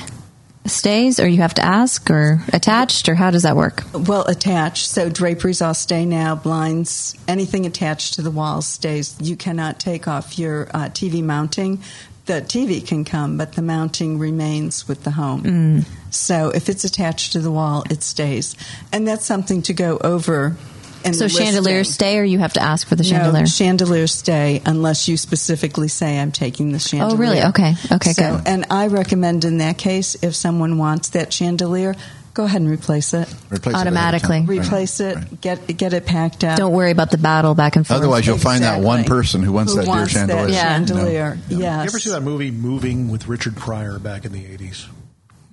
stays, 0.65 1.19
or 1.19 1.27
you 1.27 1.37
have 1.37 1.53
to 1.55 1.65
ask, 1.65 2.09
or 2.09 2.41
attached, 2.53 3.09
or 3.09 3.15
how 3.15 3.31
does 3.31 3.43
that 3.43 3.55
work? 3.55 3.83
Well, 3.93 4.25
attached. 4.25 4.87
So 4.87 5.09
draperies 5.09 5.61
all 5.61 5.73
stay 5.73 6.05
now. 6.05 6.35
Blinds, 6.35 7.15
anything 7.27 7.65
attached 7.65 8.15
to 8.15 8.21
the 8.21 8.31
walls 8.31 8.67
stays. 8.67 9.15
You 9.19 9.35
cannot 9.35 9.79
take 9.79 10.07
off 10.07 10.37
your 10.37 10.69
uh, 10.73 10.89
TV 10.89 11.23
mounting. 11.23 11.81
The 12.25 12.41
TV 12.41 12.85
can 12.85 13.03
come, 13.03 13.37
but 13.37 13.53
the 13.53 13.63
mounting 13.63 14.19
remains 14.19 14.87
with 14.87 15.03
the 15.03 15.11
home. 15.11 15.43
Mm. 15.43 15.85
So 16.11 16.49
if 16.49 16.69
it's 16.69 16.83
attached 16.83 17.33
to 17.33 17.39
the 17.39 17.51
wall, 17.51 17.83
it 17.89 18.03
stays, 18.03 18.55
and 18.91 19.07
that's 19.07 19.25
something 19.25 19.63
to 19.63 19.73
go 19.73 19.97
over. 19.97 20.55
In 21.03 21.13
So 21.13 21.23
the 21.25 21.29
chandeliers 21.29 21.87
listing. 21.87 21.93
stay, 21.93 22.19
or 22.19 22.23
you 22.23 22.39
have 22.39 22.53
to 22.53 22.61
ask 22.61 22.87
for 22.87 22.95
the 22.95 23.03
chandelier. 23.03 23.41
No, 23.41 23.45
chandeliers 23.45 24.13
stay 24.13 24.61
unless 24.65 25.07
you 25.07 25.17
specifically 25.17 25.87
say 25.87 26.19
I'm 26.19 26.31
taking 26.31 26.71
the 26.71 26.79
chandelier. 26.79 27.15
Oh, 27.15 27.17
really? 27.17 27.41
Okay. 27.43 27.75
Okay, 27.91 28.13
So, 28.13 28.37
good. 28.37 28.47
And 28.47 28.65
I 28.69 28.87
recommend 28.87 29.43
in 29.45 29.57
that 29.59 29.77
case, 29.77 30.15
if 30.21 30.35
someone 30.35 30.77
wants 30.77 31.09
that 31.09 31.33
chandelier, 31.33 31.95
go 32.33 32.43
ahead 32.45 32.61
and 32.61 32.69
replace 32.69 33.13
it. 33.13 33.27
Replace 33.49 33.73
it 33.73 33.73
ahead 33.73 33.87
of 33.87 33.93
Automatically. 33.93 34.39
Right, 34.41 34.59
Replace 34.65 34.99
it. 34.99 35.15
right. 35.15 35.41
Get 35.41 35.77
get 35.77 35.93
it 35.93 36.05
packed 36.05 36.43
up. 36.43 36.57
Don't 36.57 36.71
worry 36.73 36.91
about 36.91 37.11
the 37.11 37.17
battle 37.17 37.55
back 37.55 37.75
and 37.75 37.85
forth. 37.85 37.97
Otherwise, 37.97 38.27
you'll 38.27 38.37
find 38.37 38.63
that 38.63 38.81
one 38.81 39.03
person 39.03 39.41
who 39.43 39.51
wants 39.51 39.73
that 39.75 39.85
deer 39.85 40.07
chandelier. 40.07 40.47
Yeah. 40.49 40.61
chandelier. 40.61 41.37
No. 41.49 41.57
Yes. 41.57 41.83
You 41.83 41.89
ever 41.89 41.99
see 41.99 42.09
that 42.11 42.21
movie 42.21 42.51
Moving 42.51 43.09
with 43.09 43.27
Richard 43.27 43.55
Pryor 43.57 43.97
back 43.99 44.23
in 44.25 44.31
the 44.31 44.43
80s? 44.43 44.85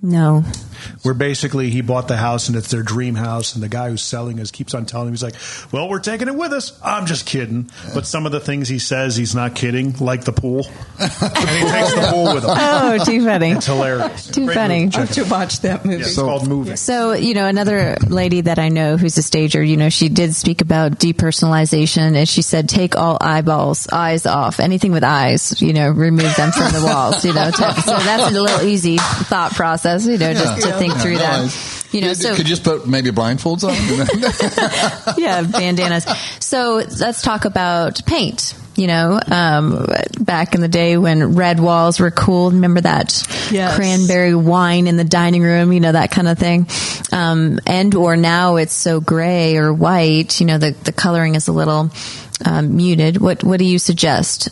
No. 0.01 0.43
Where 1.03 1.13
basically 1.13 1.69
he 1.71 1.81
bought 1.81 2.07
the 2.07 2.15
house 2.15 2.47
and 2.47 2.55
it's 2.57 2.71
their 2.71 2.83
dream 2.83 3.15
house, 3.15 3.53
and 3.53 3.61
the 3.61 3.67
guy 3.67 3.89
who's 3.89 4.01
selling 4.01 4.39
us 4.39 4.49
keeps 4.49 4.73
on 4.73 4.85
telling 4.85 5.07
him, 5.07 5.13
he's 5.13 5.21
like, 5.23 5.35
Well, 5.73 5.89
we're 5.89 5.99
taking 5.99 6.29
it 6.29 6.35
with 6.35 6.53
us. 6.53 6.79
I'm 6.81 7.05
just 7.05 7.25
kidding. 7.25 7.69
But 7.93 8.05
some 8.07 8.25
of 8.25 8.31
the 8.31 8.39
things 8.39 8.69
he 8.69 8.79
says, 8.79 9.17
he's 9.17 9.35
not 9.35 9.55
kidding, 9.55 9.97
like 9.97 10.23
the 10.23 10.31
pool. 10.31 10.65
and 10.99 11.09
he 11.49 11.61
takes 11.69 11.93
the 11.95 12.07
pool 12.11 12.33
with 12.33 12.43
him. 12.45 12.49
Oh, 12.59 13.03
too 13.03 13.23
funny. 13.25 13.51
It's 13.51 13.65
hilarious. 13.65 14.27
Too 14.27 14.45
Great 14.45 14.55
funny. 14.55 14.85
movie. 14.85 14.95
I 14.95 14.99
have 15.01 15.11
to 15.11 15.23
watch 15.25 15.59
that 15.61 15.83
movie. 15.83 15.97
Yeah, 15.97 16.05
it's 16.05 16.15
So- 16.15 16.25
called 16.25 16.47
Moving. 16.47 16.77
So, 16.77 17.11
you 17.13 17.33
know, 17.33 17.45
another 17.45 17.97
lady 18.07 18.41
that 18.41 18.57
I 18.57 18.69
know 18.69 18.95
who's 18.95 19.17
a 19.17 19.21
stager, 19.21 19.61
you 19.61 19.75
know, 19.75 19.89
she 19.89 20.07
did 20.07 20.33
speak 20.33 20.61
about 20.61 20.93
depersonalization 20.93 22.15
and 22.15 22.27
she 22.27 22.41
said, 22.41 22.69
take 22.69 22.95
all 22.95 23.17
eyeballs, 23.19 23.87
eyes 23.91 24.25
off, 24.25 24.59
anything 24.59 24.91
with 24.91 25.03
eyes, 25.03 25.61
you 25.61 25.73
know, 25.73 25.89
remove 25.89 26.35
them 26.35 26.51
from 26.51 26.71
the 26.71 26.81
walls, 26.85 27.23
you 27.25 27.33
know. 27.33 27.51
To, 27.51 27.81
so 27.81 27.97
that's 27.97 28.27
a 28.35 28.39
little 28.39 28.67
easy 28.67 28.97
thought 28.97 29.51
process, 29.53 29.88
you 29.97 30.17
know, 30.17 30.33
just 30.33 30.61
to 30.63 30.67
Yeah. 30.69 30.77
think 30.79 30.93
through 30.97 31.17
that. 31.17 31.41
nice. 31.41 31.93
You 31.93 32.01
know, 32.01 32.07
could, 32.09 32.17
so 32.17 32.29
could 32.35 32.47
you 32.47 32.55
just 32.55 32.63
put 32.63 32.87
maybe 32.87 33.09
blindfolds 33.11 33.63
on? 33.63 33.73
yeah, 35.17 35.41
bandanas. 35.41 36.05
So 36.39 36.83
let's 36.99 37.21
talk 37.21 37.45
about 37.45 38.05
paint. 38.05 38.53
You 38.75 38.87
know, 38.87 39.19
um, 39.29 39.87
back 40.21 40.55
in 40.55 40.61
the 40.61 40.69
day 40.69 40.95
when 40.95 41.35
red 41.35 41.59
walls 41.59 41.99
were 41.99 42.11
cool. 42.11 42.51
Remember 42.51 42.79
that 42.79 43.27
Yes. 43.51 43.75
cranberry 43.75 44.33
wine 44.35 44.87
in 44.87 44.95
the 44.95 45.03
dining 45.03 45.41
room? 45.41 45.73
You 45.73 45.81
know 45.81 45.91
that 45.91 46.11
kind 46.11 46.27
of 46.29 46.37
thing. 46.37 46.65
Um, 47.11 47.59
and 47.65 47.93
or 47.95 48.15
now 48.15 48.55
it's 48.55 48.73
so 48.73 49.01
gray 49.01 49.57
or 49.57 49.73
white. 49.73 50.39
You 50.39 50.45
know, 50.45 50.57
the 50.59 50.71
the 50.83 50.93
coloring 50.93 51.35
is 51.35 51.47
a 51.49 51.51
little 51.51 51.89
um, 52.45 52.75
muted. 52.75 53.17
What 53.17 53.43
what 53.43 53.57
do 53.59 53.65
you 53.65 53.79
suggest? 53.79 54.49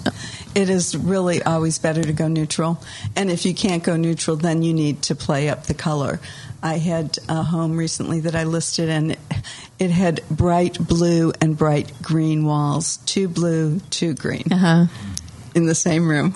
It 0.55 0.69
is 0.69 0.95
really 0.97 1.43
always 1.43 1.77
better 1.79 2.01
to 2.03 2.13
go 2.13 2.27
neutral. 2.27 2.81
And 3.15 3.29
if 3.29 3.45
you 3.45 3.53
can't 3.53 3.83
go 3.83 3.95
neutral, 3.95 4.35
then 4.37 4.63
you 4.63 4.73
need 4.73 5.03
to 5.03 5.15
play 5.15 5.49
up 5.49 5.65
the 5.65 5.73
color. 5.75 6.19
I 6.63 6.77
had 6.79 7.17
a 7.29 7.43
home 7.43 7.77
recently 7.77 8.21
that 8.21 8.35
I 8.35 8.43
listed, 8.45 8.89
and 8.89 9.11
it, 9.11 9.19
it 9.77 9.91
had 9.91 10.21
bright 10.31 10.79
blue 10.79 11.31
and 11.39 11.55
bright 11.55 11.91
green 12.01 12.45
walls 12.45 12.97
two 13.05 13.27
blue, 13.27 13.79
two 13.91 14.15
green 14.15 14.45
Uh-huh. 14.51 14.87
in 15.53 15.67
the 15.67 15.75
same 15.75 16.07
room. 16.09 16.33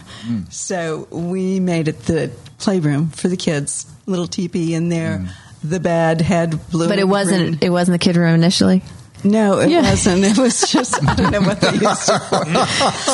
So 0.52 1.08
we 1.10 1.60
made 1.60 1.88
it 1.88 2.04
the 2.04 2.30
playroom 2.60 3.10
for 3.10 3.28
the 3.30 3.38
kids, 3.38 3.88
little 4.06 4.28
teepee 4.28 4.76
in 4.76 4.90
there. 4.90 5.26
The 5.64 5.80
bed 5.80 6.22
had 6.22 6.70
blue, 6.70 6.88
But 6.88 7.00
it 7.00 7.02
and 7.02 7.12
wasn't. 7.12 7.40
green. 7.42 7.58
It 7.62 7.70
wasn't 7.72 7.96
the 8.00 8.04
kid 8.04 8.16
room 8.18 8.36
initially. 8.36 8.84
No, 9.24 9.60
it 9.60 9.70
Yeah. 9.70 9.82
wasn't. 9.82 10.24
It 10.24 10.38
was 10.38 10.62
just 10.72 11.02
I 11.04 11.16
don't 11.16 11.32
know 11.32 11.42
what 11.42 11.62
they 11.62 11.72
used 11.74 12.10
it 12.10 12.20
for. 12.30 12.66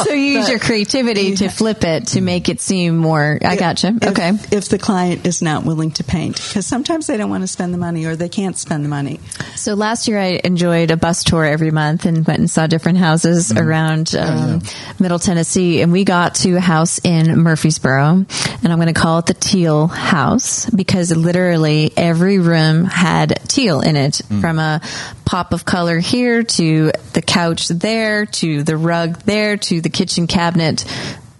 So 0.06 0.14
you 0.14 0.22
use 0.38 0.46
But- 0.46 0.52
your 0.52 0.60
creativity 0.60 1.36
to 1.38 1.50
flip 1.50 1.84
it 1.84 2.08
to 2.08 2.22
make 2.22 2.50
it 2.50 2.62
seem 2.62 2.98
more. 2.98 3.38
I 3.44 3.56
gotcha. 3.56 3.94
If- 4.02 4.08
Okay. 4.08 4.32
If 4.52 4.70
the 4.70 4.78
client 4.80 5.26
is 5.28 5.42
not 5.42 5.64
willing 5.66 5.92
to 5.92 6.04
paint, 6.04 6.36
because 6.38 6.66
sometimes 6.66 7.08
they 7.08 7.18
don't 7.18 7.30
want 7.30 7.44
to 7.44 7.48
spend 7.48 7.74
the 7.74 7.78
money 7.78 8.06
or 8.06 8.16
they 8.16 8.30
can't 8.30 8.58
spend 8.58 8.84
the 8.84 8.90
money. 8.90 9.20
So 9.56 9.74
last 9.74 10.08
year 10.08 10.18
I 10.20 10.40
enjoyed 10.44 10.92
a 10.92 10.98
bus 10.98 11.24
tour 11.24 11.46
every 11.46 11.72
month 11.72 12.06
and 12.06 12.26
went 12.26 12.40
and 12.40 12.50
saw 12.50 12.68
different 12.68 12.98
houses 13.00 13.52
around 13.52 14.16
um, 14.16 14.62
Middle 15.00 15.20
Tennessee, 15.20 15.82
and 15.82 15.92
we 15.92 16.04
got 16.04 16.36
to 16.36 16.56
a 16.56 16.60
house 16.60 17.00
in 17.04 17.38
Murfreesboro, 17.40 18.26
and 18.64 18.68
I'm 18.72 18.78
going 18.80 18.88
to 18.94 19.00
call 19.00 19.20
it 19.20 19.26
the 19.28 19.34
Teal 19.34 19.88
House 19.88 20.70
because 20.70 21.16
literally 21.16 21.92
every 21.98 22.40
room 22.40 22.86
had 22.86 23.40
teal 23.48 23.82
in 23.82 23.96
it, 23.96 24.22
from 24.42 24.60
a 24.60 24.82
pop 25.26 25.54
of 25.54 25.66
color 25.66 25.97
here 26.00 26.44
to 26.44 26.92
the 27.14 27.22
couch 27.22 27.68
there 27.68 28.26
to 28.26 28.64
the 28.64 28.78
rug 28.78 29.18
there 29.24 29.58
to 29.58 29.82
the 29.82 29.90
kitchen 29.90 30.28
cabinet 30.28 30.86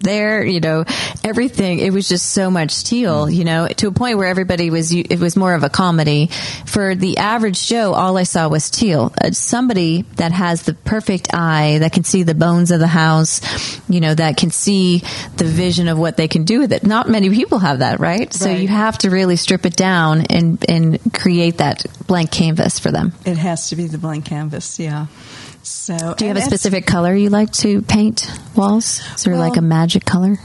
there, 0.00 0.44
you 0.44 0.60
know, 0.60 0.84
everything. 1.24 1.78
It 1.78 1.92
was 1.92 2.08
just 2.08 2.30
so 2.32 2.50
much 2.50 2.84
teal, 2.84 3.28
you 3.28 3.44
know, 3.44 3.68
to 3.68 3.88
a 3.88 3.92
point 3.92 4.18
where 4.18 4.28
everybody 4.28 4.70
was, 4.70 4.92
it 4.92 5.18
was 5.18 5.36
more 5.36 5.54
of 5.54 5.64
a 5.64 5.68
comedy. 5.68 6.28
For 6.66 6.94
the 6.94 7.18
average 7.18 7.66
Joe, 7.66 7.92
all 7.92 8.16
I 8.16 8.22
saw 8.22 8.48
was 8.48 8.70
teal. 8.70 9.12
Uh, 9.22 9.32
somebody 9.32 10.02
that 10.16 10.32
has 10.32 10.62
the 10.62 10.74
perfect 10.74 11.34
eye, 11.34 11.78
that 11.78 11.92
can 11.92 12.04
see 12.04 12.22
the 12.22 12.34
bones 12.34 12.70
of 12.70 12.80
the 12.80 12.86
house, 12.86 13.40
you 13.88 14.00
know, 14.00 14.14
that 14.14 14.36
can 14.36 14.50
see 14.50 15.02
the 15.36 15.44
vision 15.44 15.88
of 15.88 15.98
what 15.98 16.16
they 16.16 16.28
can 16.28 16.44
do 16.44 16.60
with 16.60 16.72
it. 16.72 16.84
Not 16.84 17.08
many 17.08 17.30
people 17.30 17.58
have 17.58 17.80
that, 17.80 18.00
right? 18.00 18.32
So 18.32 18.50
you 18.50 18.68
have 18.68 18.98
to 18.98 19.10
really 19.10 19.36
strip 19.36 19.66
it 19.66 19.76
down 19.76 20.26
and, 20.26 20.64
and 20.68 21.12
create 21.12 21.58
that 21.58 21.84
blank 22.06 22.30
canvas 22.30 22.78
for 22.78 22.90
them. 22.90 23.12
It 23.24 23.38
has 23.38 23.70
to 23.70 23.76
be 23.76 23.86
the 23.86 23.98
blank 23.98 24.26
canvas, 24.26 24.78
yeah. 24.78 25.06
So, 25.68 26.14
Do 26.14 26.24
you 26.24 26.28
have 26.28 26.38
a 26.38 26.42
specific 26.42 26.86
color 26.86 27.14
you 27.14 27.28
like 27.28 27.52
to 27.54 27.82
paint 27.82 28.30
walls? 28.56 29.00
Is 29.14 29.24
there 29.24 29.36
like 29.36 29.56
a 29.56 29.62
magic 29.62 30.04
color? 30.04 30.38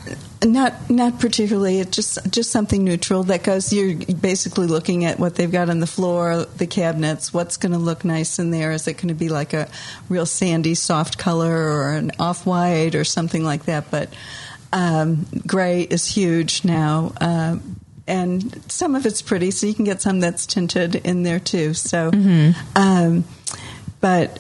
Not 0.44 0.90
not 0.90 1.20
particularly. 1.20 1.80
It 1.80 1.92
just 1.92 2.20
just 2.30 2.52
something 2.52 2.84
neutral 2.84 3.24
that 3.24 3.44
goes. 3.44 3.72
You're 3.72 3.96
basically 3.96 4.68
looking 4.68 5.06
at 5.06 5.20
what 5.20 5.36
they've 5.36 5.52
got 5.52 5.70
on 5.70 5.80
the 5.80 5.88
floor, 5.88 6.46
the 6.58 6.68
cabinets. 6.68 7.34
What's 7.34 7.56
going 7.56 7.72
to 7.72 7.78
look 7.78 8.04
nice 8.04 8.40
in 8.40 8.52
there? 8.52 8.72
Is 8.72 8.86
it 8.88 8.96
going 8.96 9.08
to 9.08 9.14
be 9.14 9.30
like 9.30 9.54
a 9.54 9.70
real 10.10 10.26
sandy, 10.26 10.76
soft 10.76 11.18
color, 11.18 11.56
or 11.56 11.94
an 11.94 12.12
off 12.20 12.46
white, 12.46 12.94
or 12.94 13.06
something 13.06 13.46
like 13.46 13.66
that? 13.66 13.90
But 13.90 14.10
um, 14.74 15.26
gray 15.48 15.84
is 15.84 16.06
huge 16.06 16.66
now. 16.66 17.14
Um, 17.22 17.80
and 18.06 18.62
some 18.70 18.96
of 18.96 19.06
it's 19.06 19.22
pretty, 19.22 19.52
so 19.52 19.66
you 19.68 19.74
can 19.74 19.86
get 19.86 20.02
some 20.02 20.20
that's 20.20 20.46
tinted 20.46 20.96
in 20.96 21.24
there 21.24 21.40
too. 21.40 21.74
So, 21.74 22.12
um, 22.76 23.24
but 24.02 24.40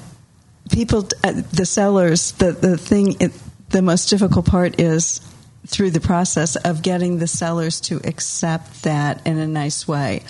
people, 0.73 1.07
uh, 1.23 1.31
the 1.53 1.65
sellers, 1.65 2.33
the 2.33 2.51
the 2.51 2.77
thing, 2.77 3.15
it, 3.21 3.31
the 3.69 3.81
most 3.81 4.09
difficult 4.09 4.45
part 4.45 4.79
is 4.79 5.21
through 5.67 5.91
the 5.91 6.01
process 6.01 6.55
of 6.57 6.81
getting 6.81 7.19
the 7.19 7.27
sellers 7.27 7.79
to 7.81 8.01
accept 8.03 8.83
that 8.83 9.25
in 9.25 9.37
a 9.39 9.47
nice 9.47 9.87
way. 9.87 10.23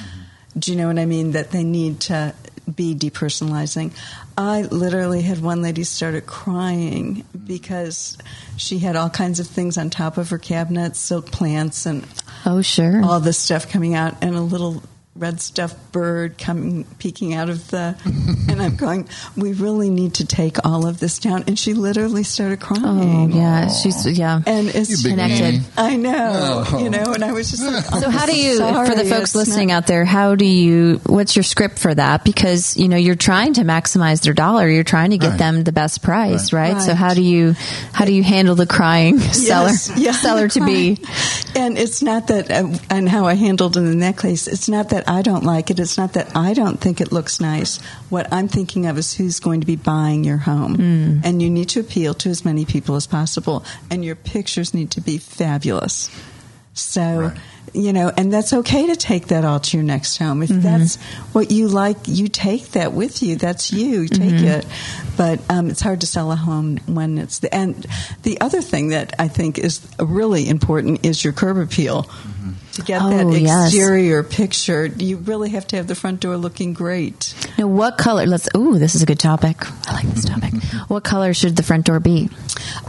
Do 0.57 0.71
you 0.71 0.77
know 0.77 0.87
what 0.87 0.99
I 0.99 1.05
mean? 1.05 1.31
That 1.31 1.49
they 1.49 1.63
need 1.63 2.01
to 2.01 2.35
be 2.73 2.93
depersonalizing. 2.95 3.91
I 4.37 4.61
literally 4.61 5.21
had 5.21 5.41
one 5.41 5.61
lady 5.61 5.83
started 5.83 6.25
crying 6.25 7.25
because 7.45 8.17
she 8.57 8.79
had 8.79 8.95
all 8.95 9.09
kinds 9.09 9.39
of 9.39 9.47
things 9.47 9.77
on 9.77 9.89
top 9.89 10.17
of 10.17 10.29
her 10.29 10.37
cabinet, 10.37 10.95
silk 10.95 11.31
plants 11.31 11.85
and 11.85 12.05
Oh, 12.45 12.61
sure. 12.61 13.03
all 13.03 13.19
this 13.19 13.37
stuff 13.39 13.69
coming 13.69 13.95
out, 13.95 14.15
and 14.21 14.35
a 14.35 14.41
little 14.41 14.81
red 15.15 15.39
stuffed 15.39 15.91
bird 15.91 16.39
coming 16.39 16.85
peeking 16.97 17.35
out 17.35 17.47
of 17.47 17.69
the 17.69 17.95
and 18.49 18.59
I'm 18.59 18.75
going 18.75 19.07
we 19.37 19.53
really 19.53 19.91
need 19.91 20.15
to 20.15 20.25
take 20.25 20.65
all 20.65 20.87
of 20.87 20.99
this 20.99 21.19
down 21.19 21.43
and 21.45 21.57
she 21.57 21.75
literally 21.75 22.23
started 22.23 22.59
crying. 22.59 22.83
Oh 22.83 22.97
crying 22.99 23.31
yeah, 23.31 23.67
she's 23.69 24.17
yeah. 24.17 24.41
and 24.47 24.69
it's 24.69 24.89
You 24.89 24.97
big 25.03 25.11
Connected. 25.19 25.61
weenie. 25.61 25.63
I 25.77 25.95
know 25.97 26.63
Oh. 26.67 26.79
you 26.83 26.89
know 26.89 27.13
and 27.13 27.23
I 27.23 27.31
was 27.31 27.51
just 27.51 27.63
like 27.63 27.85
oh, 27.93 27.99
So 28.01 28.09
how 28.09 28.25
do 28.25 28.35
you, 28.35 28.55
sorry, 28.55 28.89
for 28.89 28.95
the 28.95 29.05
folks 29.05 29.35
listening 29.35 29.67
not- 29.67 29.83
out 29.83 29.87
there, 29.87 30.03
how 30.03 30.33
do 30.33 30.45
you, 30.45 30.99
what's 31.05 31.35
your 31.35 31.43
script 31.43 31.77
for 31.77 31.93
that? 31.93 32.25
Because, 32.25 32.75
you 32.75 32.87
know, 32.87 32.97
you're 32.97 33.13
trying 33.15 33.53
to 33.53 33.61
maximize 33.61 34.23
their 34.23 34.33
dollar. 34.33 34.67
You're 34.67 34.83
trying 34.83 35.11
to 35.11 35.17
get 35.19 35.29
Right. 35.31 35.37
them 35.39 35.63
the 35.63 35.71
best 35.71 36.01
price, 36.01 36.51
right? 36.53 36.81
So 36.81 36.87
Right. 36.89 36.97
how 36.97 37.13
do 37.13 37.21
you, 37.21 37.53
how 37.93 38.05
do 38.05 38.13
you 38.13 38.23
handle 38.23 38.55
the 38.55 38.65
crying 38.67 39.19
seller, 39.19 39.69
Yes, 39.69 39.91
yeah, 39.95 40.11
seller 40.13 40.47
to 40.49 40.65
be? 40.65 40.97
And 41.55 41.77
it's 41.77 42.01
not 42.01 42.27
that, 42.29 42.49
and 42.89 43.07
how 43.07 43.27
I 43.27 43.35
handled 43.35 43.77
in 43.77 43.85
the 43.87 43.95
necklace, 43.95 44.47
it's 44.47 44.67
not 44.67 44.89
that 44.89 45.02
I 45.07 45.21
don't 45.21 45.43
like 45.43 45.69
it. 45.71 45.79
It's 45.79 45.97
not 45.97 46.13
that 46.13 46.35
I 46.35 46.53
don't 46.53 46.79
think 46.79 47.01
it 47.01 47.11
looks 47.11 47.39
nice. 47.39 47.81
What 48.09 48.31
I'm 48.31 48.47
thinking 48.47 48.85
of 48.85 48.97
is 48.97 49.13
who's 49.13 49.39
going 49.39 49.61
to 49.61 49.67
be 49.67 49.75
buying 49.75 50.23
your 50.23 50.37
home. 50.37 50.75
Hmm. 50.75 51.19
And 51.23 51.41
you 51.41 51.49
need 51.49 51.69
to 51.69 51.79
appeal 51.79 52.13
to 52.15 52.29
as 52.29 52.43
many 52.45 52.65
people 52.65 52.95
as 52.95 53.07
possible. 53.07 53.63
And 53.89 54.03
your 54.03 54.15
pictures 54.15 54.73
need 54.73 54.91
to 54.91 55.01
be 55.01 55.17
fabulous. 55.17 56.09
So, 56.75 57.19
Right. 57.19 57.37
you 57.73 57.93
know, 57.93 58.11
and 58.17 58.33
that's 58.33 58.51
okay 58.51 58.87
to 58.87 58.95
take 58.95 59.27
that 59.27 59.45
all 59.45 59.59
to 59.59 59.77
your 59.77 59.83
next 59.83 60.17
home. 60.17 60.41
If 60.41 60.49
that's 60.49 60.95
what 61.33 61.51
you 61.51 61.67
like, 61.67 61.97
you 62.07 62.27
take 62.27 62.69
that 62.71 62.93
with 62.93 63.21
you. 63.21 63.35
That's 63.35 63.71
you. 63.71 64.07
Take 64.07 64.41
it. 64.41 64.65
But 65.15 65.39
um, 65.51 65.69
it's 65.69 65.81
hard 65.81 66.01
to 66.01 66.07
sell 66.07 66.31
a 66.31 66.35
home 66.35 66.77
when 66.87 67.19
it's 67.19 67.39
the 67.39 67.53
and 67.53 67.85
the 68.23 68.41
other 68.41 68.61
thing 68.61 68.87
that 68.89 69.13
I 69.19 69.27
think 69.27 69.59
is 69.59 69.87
really 69.99 70.49
important 70.49 71.05
is 71.05 71.23
your 71.23 71.33
curb 71.33 71.57
appeal. 71.57 72.09
To 72.73 72.81
get 72.81 73.01
Oh, 73.03 73.09
that 73.31 73.39
yes. 73.39 73.67
exterior 73.67 74.23
picture, 74.23 74.85
you 74.87 75.17
really 75.17 75.49
have 75.51 75.67
to 75.67 75.75
have 75.75 75.85
the 75.85 75.93
front 75.93 76.21
door 76.21 76.37
looking 76.37 76.73
great. 76.73 77.35
Now, 77.57 77.67
what 77.67 77.99
color, 77.99 78.25
let's, 78.25 78.49
ooh, 78.57 78.79
this 78.79 78.95
is 78.95 79.03
a 79.03 79.05
good 79.05 79.19
topic. 79.19 79.57
I 79.87 79.93
like 79.93 80.07
this 80.07 80.25
topic. 80.25 80.53
what 80.87 81.03
color 81.03 81.35
should 81.35 81.55
the 81.55 81.61
front 81.61 81.85
door 81.85 81.99
be? 81.99 82.29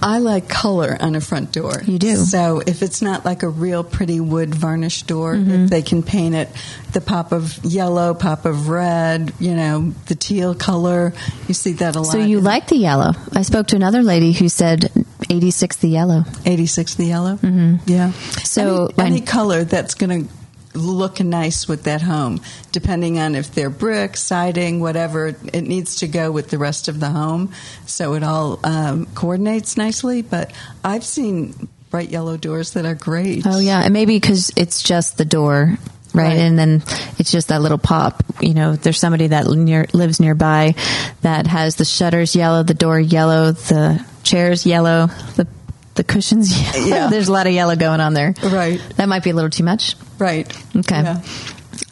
I 0.03 0.19
like 0.21 0.49
color 0.49 0.97
on 0.99 1.15
a 1.17 1.21
front 1.21 1.53
door. 1.53 1.83
You 1.85 1.99
do? 1.99 2.17
So 2.17 2.63
if 2.67 2.81
it's 2.83 3.03
not 3.03 3.27
like 3.27 3.43
a 3.43 3.49
real 3.49 3.85
pretty 3.85 4.21
wood 4.21 4.55
varnished 4.55 5.07
door, 5.07 5.35
Mm-hmm. 5.35 5.65
if 5.65 5.71
they 5.71 5.83
can 5.83 6.03
paint 6.03 6.35
it 6.35 6.49
the 6.93 7.01
pop 7.03 7.33
of 7.33 7.63
yellow, 7.65 8.15
pop 8.15 8.45
of 8.47 8.69
red, 8.69 9.33
you 9.41 9.55
know, 9.55 9.93
the 10.07 10.15
teal 10.15 10.55
color, 10.55 11.13
you 11.49 11.53
see 11.55 11.73
that 11.75 11.97
a 11.97 12.01
lot. 12.01 12.13
So 12.13 12.19
you 12.19 12.41
like 12.41 12.69
the 12.69 12.77
yellow. 12.77 13.13
I 13.33 13.43
spoke 13.43 13.67
to 13.69 13.77
another 13.77 14.03
lady 14.03 14.33
who 14.33 14.49
said 14.49 14.91
86 15.29 15.77
the 15.79 15.89
yellow. 15.89 16.23
86 16.47 16.95
the 16.95 17.05
yellow? 17.07 17.35
Mm-hmm. 17.37 17.77
Yeah. 17.87 18.13
So 18.45 18.91
any, 18.99 19.17
any 19.17 19.21
color 19.23 19.65
that's 19.75 19.95
going 19.95 20.27
to 20.29 20.33
look 20.75 21.19
nice 21.19 21.67
with 21.67 21.83
that 21.85 22.01
home, 22.01 22.41
depending 22.71 23.19
on 23.19 23.35
if 23.35 23.53
they're 23.53 23.71
brick, 23.71 24.17
siding, 24.17 24.79
whatever, 24.79 25.29
it 25.29 25.63
needs 25.63 25.97
to 25.97 26.07
go 26.07 26.31
with 26.31 26.51
the 26.51 26.59
rest 26.59 26.87
of 26.87 27.01
the 27.01 27.11
home 27.11 27.53
so 27.85 28.15
it 28.15 28.23
all 28.23 28.61
um, 28.63 29.07
coordinates 29.15 29.77
nicely. 29.77 30.23
But 30.23 30.53
I've 30.85 31.05
seen 31.05 31.69
bright 31.91 32.11
yellow 32.11 32.37
doors 32.37 32.75
that 32.75 32.87
are 32.87 32.95
great. 32.95 33.45
Oh 33.47 33.59
yeah, 33.59 33.83
and 33.83 33.93
maybe 33.93 34.17
because 34.17 34.53
it's 34.57 34.81
just 34.81 35.19
the 35.19 35.25
door, 35.25 35.77
right? 36.13 36.23
Right. 36.23 36.39
And 36.39 36.57
then 36.57 36.83
it's 37.19 37.33
just 37.33 37.49
that 37.49 37.61
little 37.61 37.79
pop. 37.79 38.23
You 38.41 38.55
know, 38.55 38.77
there's 38.77 39.01
somebody 39.01 39.29
that 39.29 39.47
near, 39.47 39.87
lives 39.93 40.21
nearby 40.21 40.77
that 41.23 41.49
has 41.49 41.75
the 41.77 41.85
shutters 41.85 42.37
yellow, 42.37 42.63
the 42.63 42.75
door 42.75 43.01
yellow, 43.01 43.51
the 43.51 44.05
chairs 44.23 44.67
yellow, 44.67 45.09
the 45.35 45.49
the 45.95 46.05
cushions 46.05 46.59
yellow. 46.75 46.87
Yeah. 46.87 47.07
there's 47.09 47.29
a 47.29 47.33
lot 47.33 47.47
of 47.47 47.53
yellow 47.53 47.77
going 47.77 48.01
on 48.01 48.15
there. 48.15 48.35
Right. 48.43 48.81
That 48.97 49.09
might 49.09 49.23
be 49.25 49.31
a 49.31 49.35
little 49.35 49.51
too 49.51 49.65
much. 49.65 49.97
Right. 50.19 50.47
Okay. 50.77 51.03
Yeah. 51.03 51.23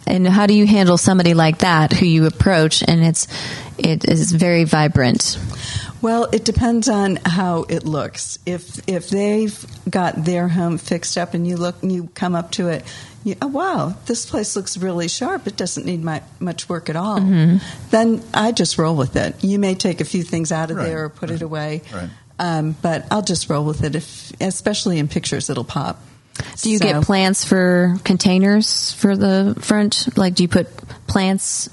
And 0.06 0.26
how 0.26 0.46
do 0.46 0.54
you 0.54 0.66
handle 0.66 0.98
somebody 0.98 1.34
like 1.34 1.58
that 1.58 1.92
who 1.92 2.06
you 2.06 2.26
approach 2.26 2.82
and 2.86 3.02
it's 3.04 3.26
it 3.78 4.04
is 4.08 4.32
very 4.32 4.64
vibrant? 4.64 5.38
Well, 6.00 6.28
it 6.32 6.44
depends 6.44 6.88
on 6.88 7.20
how 7.24 7.62
it 7.68 7.84
looks. 7.84 8.38
If 8.44 8.80
if 8.88 9.08
they've 9.08 9.64
got 9.88 10.24
their 10.24 10.48
home 10.48 10.78
fixed 10.78 11.16
up 11.16 11.34
and 11.34 11.46
you 11.46 11.56
look 11.56 11.80
and 11.82 11.92
you 11.92 12.08
come 12.14 12.34
up 12.34 12.50
to 12.52 12.68
it, 12.68 12.84
you, 13.24 13.36
oh 13.40 13.46
wow, 13.46 13.94
this 14.06 14.26
place 14.26 14.56
looks 14.56 14.76
really 14.76 15.06
sharp. 15.06 15.46
It 15.46 15.56
doesn't 15.56 15.86
need 15.86 16.02
my, 16.02 16.22
much 16.40 16.68
work 16.68 16.90
at 16.90 16.96
all. 16.96 17.20
Mm-hmm. 17.20 17.58
Then 17.90 18.22
I 18.34 18.50
just 18.50 18.78
roll 18.78 18.96
with 18.96 19.14
it. 19.14 19.44
You 19.44 19.60
may 19.60 19.76
take 19.76 20.00
a 20.00 20.04
few 20.04 20.24
things 20.24 20.50
out 20.50 20.72
of 20.72 20.76
Right, 20.76 20.86
there 20.86 21.04
or 21.04 21.08
put 21.08 21.30
it 21.30 21.42
away, 21.42 21.82
Right. 21.94 22.10
Um, 22.42 22.76
but 22.82 23.06
I'll 23.10 23.22
just 23.22 23.48
roll 23.48 23.64
with 23.64 23.84
it. 23.84 23.94
If 23.94 24.32
especially 24.40 24.98
in 24.98 25.08
pictures, 25.08 25.48
it'll 25.48 25.64
pop. 25.64 26.02
Do 26.60 26.70
you 26.70 26.78
So- 26.78 26.84
get 26.84 27.02
plants 27.04 27.44
for 27.44 27.96
containers 28.04 28.92
for 28.92 29.16
the 29.16 29.54
front? 29.60 30.16
Like, 30.16 30.34
do 30.34 30.42
you 30.42 30.48
put 30.48 30.66
plants 31.06 31.68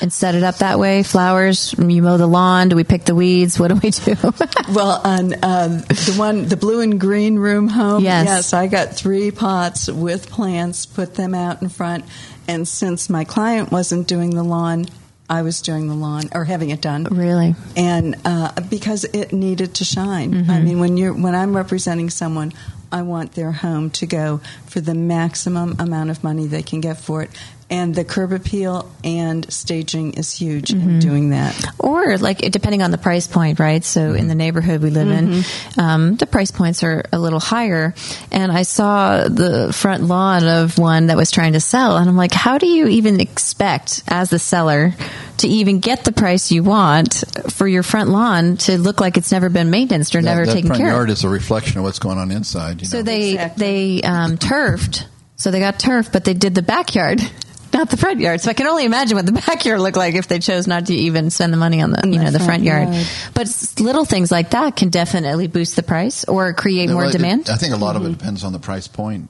and 0.00 0.10
set 0.12 0.34
it 0.34 0.42
up 0.44 0.58
that 0.58 0.78
way? 0.78 1.02
Flowers? 1.02 1.74
You 1.76 2.00
mow 2.02 2.16
the 2.16 2.26
lawn? 2.28 2.68
Do 2.70 2.76
we 2.76 2.84
pick 2.84 3.04
the 3.04 3.14
weeds? 3.14 3.58
What 3.58 3.68
do 3.68 3.74
we 3.74 3.90
do? 3.90 4.14
Well, 4.72 5.00
on 5.02 5.32
um, 5.42 5.78
the 5.80 6.14
one, 6.18 6.46
the 6.46 6.56
blue 6.56 6.80
and 6.82 7.00
green 7.00 7.38
room 7.38 7.68
home, 7.68 8.04
Yes. 8.04 8.52
I 8.52 8.66
got 8.66 8.94
three 8.94 9.30
pots 9.30 9.88
with 9.88 10.30
plants, 10.30 10.84
put 10.86 11.14
them 11.14 11.34
out 11.34 11.62
in 11.62 11.68
front, 11.70 12.04
and 12.46 12.68
since 12.68 13.08
my 13.10 13.24
client 13.24 13.72
wasn't 13.72 14.06
doing 14.06 14.30
the 14.34 14.42
lawn, 14.42 14.86
I 15.28 15.42
was 15.42 15.60
doing 15.60 15.88
the 15.88 15.94
lawn 15.94 16.30
or 16.32 16.44
having 16.44 16.70
it 16.70 16.80
done. 16.80 17.04
really? 17.04 17.54
And 17.76 18.16
uh, 18.24 18.52
because 18.70 19.04
it 19.04 19.32
needed 19.32 19.74
to 19.74 19.84
shine. 19.84 20.32
Mm-hmm. 20.32 20.50
I 20.50 20.60
mean, 20.60 20.80
when 20.80 20.96
you're 20.96 21.12
when 21.12 21.34
I'm 21.34 21.56
representing 21.56 22.10
someone, 22.10 22.52
I 22.90 23.02
want 23.02 23.32
their 23.32 23.52
home 23.52 23.90
to 23.90 24.06
go 24.06 24.40
for 24.66 24.80
the 24.80 24.94
maximum 24.94 25.76
amount 25.78 26.10
of 26.10 26.24
money 26.24 26.46
they 26.46 26.62
can 26.62 26.80
get 26.80 26.98
for 26.98 27.22
it. 27.22 27.30
And 27.70 27.94
the 27.94 28.02
curb 28.04 28.32
appeal 28.32 28.90
and 29.04 29.50
staging 29.52 30.14
is 30.14 30.32
huge 30.32 30.70
Mm-hmm. 30.70 30.88
in 30.88 30.98
doing 31.00 31.30
that. 31.30 31.66
Or 31.78 32.16
like 32.16 32.38
depending 32.38 32.80
on 32.82 32.90
the 32.90 32.96
price 32.98 33.26
point, 33.26 33.58
right? 33.60 33.84
So 33.84 34.14
in 34.14 34.26
the 34.26 34.34
neighborhood 34.34 34.80
we 34.82 34.88
live 34.88 35.08
in, 35.10 35.42
um, 35.76 36.16
the 36.16 36.24
price 36.26 36.50
points 36.50 36.82
are 36.82 37.04
a 37.12 37.18
little 37.18 37.40
higher. 37.40 37.94
And 38.32 38.50
I 38.50 38.62
saw 38.62 39.28
the 39.28 39.70
front 39.74 40.04
lawn 40.04 40.46
of 40.48 40.78
one 40.78 41.08
that 41.08 41.18
was 41.18 41.30
trying 41.30 41.52
to 41.52 41.60
sell, 41.60 41.98
and 41.98 42.08
I'm 42.08 42.16
like, 42.16 42.32
how 42.32 42.56
do 42.56 42.66
you 42.66 42.86
even 42.88 43.20
expect 43.20 44.02
as 44.08 44.30
the 44.30 44.38
seller 44.38 44.94
to 45.38 45.48
even 45.48 45.80
get 45.80 46.04
the 46.04 46.12
price 46.12 46.50
you 46.50 46.62
want 46.62 47.22
for 47.50 47.68
your 47.68 47.82
front 47.82 48.08
lawn 48.08 48.56
to 48.58 48.78
look 48.78 49.00
like 49.00 49.16
it's 49.18 49.30
never 49.30 49.48
been 49.50 49.68
maintained 49.70 50.02
or 50.14 50.20
That, 50.20 50.24
never 50.24 50.46
that 50.46 50.52
taken 50.54 50.68
front 50.68 50.80
care 50.80 50.90
of? 50.90 50.94
yard 50.96 51.10
is 51.10 51.22
a 51.24 51.28
reflection 51.28 51.78
of 51.78 51.84
what's 51.84 51.98
going 51.98 52.16
on 52.18 52.30
inside. 52.30 52.80
You 52.80 52.86
So 52.86 52.98
know? 52.98 53.02
they 53.04 53.32
Exactly. 53.32 54.00
they 54.00 54.02
um, 54.02 54.38
turfed. 54.38 55.06
So 55.36 55.50
they 55.50 55.60
got 55.60 55.78
turf, 55.78 56.10
but 56.12 56.24
they 56.24 56.34
did 56.34 56.54
the 56.56 56.62
backyard, 56.62 57.20
not 57.72 57.90
the 57.90 57.96
front 57.96 58.20
yard. 58.20 58.40
So 58.40 58.50
I 58.50 58.54
can 58.54 58.66
only 58.66 58.84
imagine 58.84 59.16
what 59.16 59.26
the 59.26 59.32
backyard 59.46 59.80
looked 59.80 59.96
like 59.96 60.14
if 60.14 60.28
they 60.28 60.38
chose 60.38 60.66
not 60.66 60.86
to 60.86 60.94
even 60.94 61.30
spend 61.30 61.52
the 61.52 61.56
money 61.56 61.80
on 61.82 61.90
the 61.92 62.00
you 62.08 62.18
know 62.18 62.30
the 62.30 62.38
front 62.38 62.44
front 62.44 62.62
yard. 62.64 62.88
yard. 62.94 63.06
But 63.34 63.74
little 63.80 64.04
things 64.04 64.30
like 64.30 64.50
that 64.50 64.76
can 64.76 64.88
definitely 64.90 65.46
boost 65.46 65.76
the 65.76 65.82
price 65.82 66.24
or 66.24 66.52
create 66.54 66.88
more 66.90 67.02
Well, 67.02 67.08
it- 67.10 67.12
demand. 67.12 67.48
I 67.50 67.56
think 67.56 67.74
a 67.74 67.76
lot 67.76 67.96
of 67.96 68.02
Mm-hmm. 68.02 68.12
it 68.12 68.18
depends 68.18 68.44
on 68.44 68.52
the 68.52 68.58
price 68.58 68.88
point. 68.88 69.28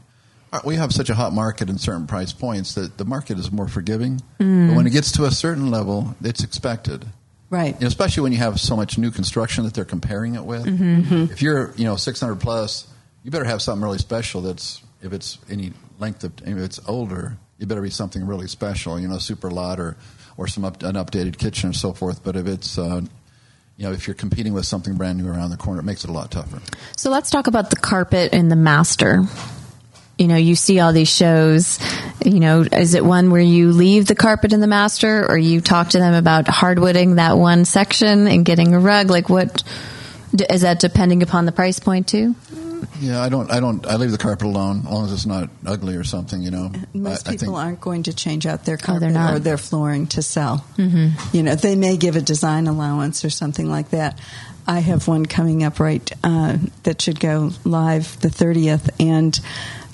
Uh, 0.52 0.60
We 0.64 0.76
have 0.76 0.92
such 0.92 1.10
a 1.10 1.14
hot 1.14 1.32
market 1.34 1.68
in 1.68 1.76
certain 1.78 2.06
price 2.06 2.32
points 2.32 2.74
that 2.74 2.96
the 2.96 3.04
market 3.04 3.38
is 3.38 3.52
more 3.52 3.68
forgiving. 3.68 4.22
Mm. 4.40 4.68
But 4.68 4.76
when 4.76 4.86
it 4.86 4.90
gets 4.90 5.12
to 5.12 5.24
a 5.24 5.30
certain 5.30 5.70
level, 5.70 6.14
it's 6.22 6.42
expected. 6.42 7.04
Right. 7.50 7.74
You 7.74 7.80
know, 7.82 7.86
especially 7.88 8.22
when 8.24 8.32
you 8.32 8.38
have 8.38 8.58
so 8.60 8.76
much 8.76 8.96
new 8.98 9.10
construction 9.10 9.64
that 9.64 9.74
they're 9.74 9.84
comparing 9.84 10.34
it 10.36 10.44
with. 10.44 10.64
Mm-hmm. 10.64 11.32
If 11.32 11.40
you're, 11.42 11.72
you 11.76 11.84
know, 11.84 11.96
600 11.96 12.36
plus, 12.36 12.86
you 13.24 13.30
better 13.30 13.44
have 13.44 13.60
something 13.62 13.82
really 13.82 13.98
special. 13.98 14.40
That's 14.42 14.82
if 15.02 15.12
it's 15.12 15.38
any 15.50 15.72
length 15.98 16.24
of, 16.24 16.32
if 16.44 16.56
it's 16.58 16.80
older, 16.86 17.36
you 17.58 17.66
better 17.66 17.82
be 17.82 17.90
something 17.90 18.26
really 18.26 18.46
special. 18.46 18.98
You 18.98 19.08
know, 19.08 19.18
super 19.18 19.50
lot 19.50 19.80
or 19.80 19.96
or 20.36 20.46
some 20.46 20.64
up, 20.64 20.82
an 20.82 20.94
updated 20.94 21.36
kitchen 21.36 21.68
and 21.68 21.76
so 21.76 21.92
forth. 21.92 22.22
But 22.22 22.36
if 22.36 22.46
it's, 22.46 22.78
uh, 22.78 23.02
you 23.76 23.84
know, 23.84 23.92
if 23.92 24.06
you're 24.06 24.14
competing 24.14 24.54
with 24.54 24.66
something 24.66 24.96
brand 24.96 25.18
new 25.18 25.28
around 25.28 25.50
the 25.50 25.56
corner, 25.56 25.80
it 25.80 25.84
makes 25.84 26.04
it 26.04 26.10
a 26.10 26.12
lot 26.12 26.30
tougher. 26.30 26.60
So 26.96 27.10
let's 27.10 27.30
talk 27.30 27.48
about 27.48 27.70
the 27.70 27.76
carpet 27.76 28.32
and 28.32 28.50
the 28.50 28.56
master. 28.56 29.24
You 30.16 30.26
know, 30.26 30.36
you 30.36 30.56
see 30.56 30.80
all 30.80 30.92
these 30.92 31.08
shows. 31.08 31.78
You 32.24 32.40
know, 32.40 32.62
is 32.62 32.94
it 32.94 33.04
one 33.04 33.30
where 33.30 33.40
you 33.40 33.70
leave 33.72 34.06
the 34.06 34.16
carpet 34.16 34.52
in 34.52 34.60
the 34.60 34.66
master, 34.66 35.28
or 35.28 35.38
you 35.38 35.60
talk 35.60 35.90
to 35.90 35.98
them 35.98 36.14
about 36.14 36.46
hardwooding 36.46 37.16
that 37.16 37.36
one 37.36 37.64
section 37.64 38.26
and 38.26 38.44
getting 38.44 38.74
a 38.74 38.80
rug? 38.80 39.10
Like, 39.10 39.28
what 39.28 39.62
is 40.50 40.62
that 40.62 40.80
depending 40.80 41.22
upon 41.22 41.46
the 41.46 41.52
price 41.52 41.78
point 41.78 42.08
too? 42.08 42.34
Yeah, 43.00 43.22
I 43.22 43.28
don't, 43.28 43.50
I 43.50 43.60
don't, 43.60 43.86
I 43.86 43.96
leave 43.96 44.10
the 44.10 44.18
carpet 44.18 44.46
alone 44.46 44.80
as 44.80 44.84
long 44.92 45.04
as 45.06 45.12
it's 45.12 45.26
not 45.26 45.50
ugly 45.66 45.96
or 45.96 46.04
something. 46.04 46.42
You 46.42 46.50
know, 46.50 46.72
Most 46.94 47.26
I, 47.28 47.30
I 47.30 47.34
people 47.34 47.54
think, 47.54 47.58
aren't 47.58 47.80
going 47.80 48.02
to 48.04 48.12
change 48.12 48.46
out 48.46 48.64
their 48.64 48.78
Oh, 48.80 48.84
carpet 48.84 49.12
not. 49.12 49.34
or 49.34 49.38
their 49.38 49.56
flooring 49.58 50.06
to 50.08 50.22
sell. 50.22 50.64
Mm-hmm. 50.76 51.36
You 51.36 51.42
know, 51.44 51.54
they 51.54 51.76
may 51.76 51.96
give 51.96 52.16
a 52.16 52.20
design 52.20 52.66
allowance 52.66 53.24
or 53.24 53.30
something 53.30 53.68
like 53.70 53.90
that. 53.90 54.18
I 54.66 54.80
have 54.80 55.08
one 55.08 55.24
coming 55.26 55.62
up 55.64 55.80
right 55.80 56.10
uh, 56.22 56.58
that 56.82 57.00
should 57.00 57.20
go 57.20 57.50
live 57.64 58.20
the 58.20 58.28
30th, 58.28 58.90
and 59.00 59.38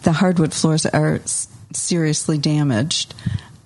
the 0.02 0.12
hardwood 0.12 0.52
floors 0.52 0.84
are 0.84 1.14
s- 1.16 1.46
seriously 1.72 2.38
damaged. 2.38 3.14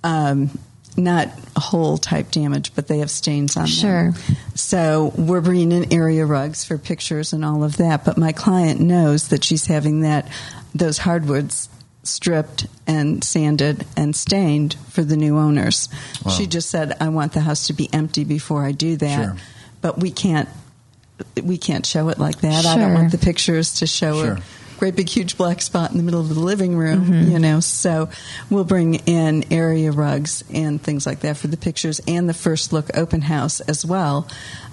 Um, 0.04 0.58
not 0.98 1.28
whole 1.56 1.96
type 1.96 2.30
damage, 2.30 2.72
but 2.74 2.88
they 2.88 2.98
have 2.98 3.10
stains 3.10 3.56
on 3.56 3.66
Sure. 3.66 4.12
them. 4.12 4.14
Sure. 4.14 4.36
So 4.54 5.12
we're 5.16 5.40
bringing 5.40 5.72
in 5.72 5.92
area 5.92 6.26
rugs 6.26 6.64
for 6.64 6.76
pictures 6.76 7.32
and 7.32 7.44
all 7.44 7.64
of 7.64 7.76
that. 7.78 8.04
But 8.04 8.18
my 8.18 8.32
client 8.32 8.80
knows 8.80 9.28
that 9.28 9.44
she's 9.44 9.66
having 9.66 10.00
that 10.00 10.28
those 10.74 10.98
hardwoods 10.98 11.68
stripped 12.02 12.66
and 12.86 13.22
sanded 13.24 13.84
and 13.96 14.14
stained 14.14 14.76
for 14.90 15.02
the 15.02 15.16
new 15.16 15.38
owners. 15.38 15.88
Wow. 16.24 16.32
She 16.32 16.46
just 16.46 16.70
said, 16.70 16.96
"I 17.00 17.08
want 17.08 17.32
the 17.32 17.40
house 17.40 17.66
to 17.68 17.72
be 17.72 17.88
empty 17.92 18.24
before 18.24 18.64
I 18.64 18.72
do 18.72 18.96
that." 18.96 19.24
Sure. 19.24 19.36
But 19.80 19.98
we 19.98 20.10
can't 20.10 20.48
we 21.42 21.58
can't 21.58 21.84
show 21.84 22.08
it 22.10 22.18
like 22.18 22.40
that. 22.42 22.62
Sure. 22.62 22.72
I 22.72 22.76
don't 22.76 22.94
want 22.94 23.12
the 23.12 23.18
pictures 23.18 23.74
to 23.74 23.86
show 23.86 24.20
it. 24.20 24.24
Sure. 24.24 24.32
a 24.34 24.42
great 24.78 24.96
big 24.96 25.08
huge 25.08 25.36
black 25.36 25.60
spot 25.60 25.90
in 25.90 25.96
the 25.96 26.02
middle 26.02 26.20
of 26.20 26.28
the 26.28 26.40
living 26.40 26.76
room, 26.76 27.04
mm-hmm. 27.04 27.30
you 27.30 27.38
know. 27.38 27.60
So 27.60 28.08
we'll 28.48 28.64
bring 28.64 28.94
in 29.06 29.52
area 29.52 29.92
rugs 29.92 30.44
and 30.52 30.80
things 30.80 31.06
like 31.06 31.20
that 31.20 31.36
for 31.36 31.48
the 31.48 31.56
pictures 31.56 32.00
and 32.06 32.28
the 32.28 32.34
first 32.34 32.72
look 32.72 32.96
open 32.96 33.20
house 33.20 33.60
as 33.60 33.84
well, 33.84 34.28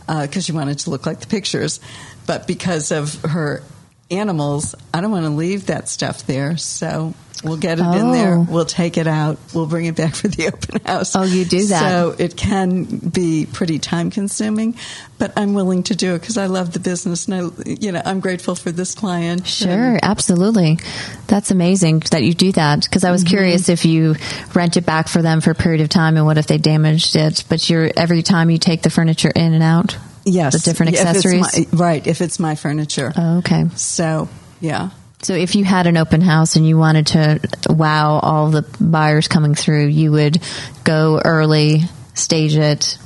uh, 0.07 0.25
because 0.25 0.47
you 0.47 0.55
want 0.55 0.69
it 0.69 0.79
to 0.79 0.89
look 0.89 1.05
like 1.05 1.19
the 1.19 1.27
pictures. 1.27 1.79
But 2.27 2.47
because 2.47 2.91
of 2.91 3.21
her 3.23 3.63
animals, 4.11 4.75
I 4.93 5.01
don't 5.01 5.11
want 5.11 5.25
to 5.25 5.31
leave 5.31 5.67
that 5.67 5.89
stuff 5.89 6.25
there. 6.27 6.57
So 6.57 7.13
we'll 7.43 7.57
get 7.57 7.79
it 7.79 7.83
in 7.85 8.11
there. 8.11 8.35
Oh. 8.35 8.47
We'll 8.49 8.65
take 8.65 8.97
it 8.97 9.07
out. 9.07 9.37
We'll 9.53 9.65
bring 9.67 9.85
it 9.85 9.95
back 9.95 10.15
for 10.15 10.27
the 10.27 10.47
open 10.53 10.79
house. 10.85 11.15
Oh, 11.15 11.23
you 11.23 11.43
do 11.45 11.65
that. 11.67 11.79
So 11.79 12.15
it 12.17 12.37
can 12.37 12.83
be 12.85 13.45
pretty 13.51 13.79
time 13.79 14.09
consuming, 14.11 14.75
but 15.17 15.33
I'm 15.35 15.53
willing 15.53 15.83
to 15.83 15.95
do 15.95 16.13
it 16.15 16.19
because 16.19 16.37
I 16.37 16.45
love 16.45 16.71
the 16.73 16.79
business 16.79 17.27
and 17.27 17.33
I, 17.35 17.63
you 17.65 17.91
know, 17.91 18.01
I'm 18.05 18.19
grateful 18.19 18.55
for 18.55 18.71
this 18.71 18.93
client. 18.95 19.47
Sure, 19.47 19.99
absolutely. 20.01 20.79
That's 21.27 21.51
amazing 21.51 21.99
that 22.11 22.23
you 22.23 22.33
do 22.33 22.51
that 22.53 22.83
because 22.83 23.03
I 23.03 23.11
was 23.11 23.23
Mm-hmm. 23.23 23.29
curious 23.29 23.69
if 23.69 23.85
you 23.85 24.15
rent 24.53 24.77
it 24.77 24.85
back 24.85 25.07
for 25.07 25.21
them 25.21 25.41
for 25.41 25.51
a 25.51 25.55
period 25.55 25.81
of 25.81 25.89
time 25.89 26.15
and 26.17 26.25
what 26.27 26.37
if 26.37 26.45
they 26.47 26.57
damaged 26.59 27.15
it. 27.15 27.43
But 27.49 27.67
you're 27.69 27.89
every 27.97 28.21
time 28.21 28.49
you 28.51 28.59
take 28.59 28.83
the 28.83 28.89
furniture 28.91 29.31
in 29.35 29.53
and 29.53 29.63
out. 29.63 29.97
Yes, 30.25 30.53
the 30.53 30.59
different 30.59 30.93
If 30.93 31.01
accessories. 31.01 31.71
my- 31.73 31.77
right? 31.77 32.05
If 32.07 32.21
it's 32.21 32.39
my 32.39 32.55
furniture, 32.55 33.13
Oh, 33.15 33.37
okay. 33.37 33.65
so 33.75 34.27
yeah. 34.59 34.89
So 35.21 35.33
if 35.33 35.55
you 35.55 35.63
had 35.63 35.87
an 35.87 35.97
open 35.97 36.21
house 36.21 36.55
and 36.55 36.67
you 36.67 36.77
wanted 36.77 37.07
to 37.07 37.39
wow 37.69 38.19
all 38.19 38.49
the 38.51 38.63
buyers 38.79 39.27
coming 39.27 39.55
through, 39.55 39.87
you 39.87 40.11
would 40.11 40.39
go 40.83 41.19
early, 41.23 41.83
stage 42.13 42.55
it, 42.55 42.97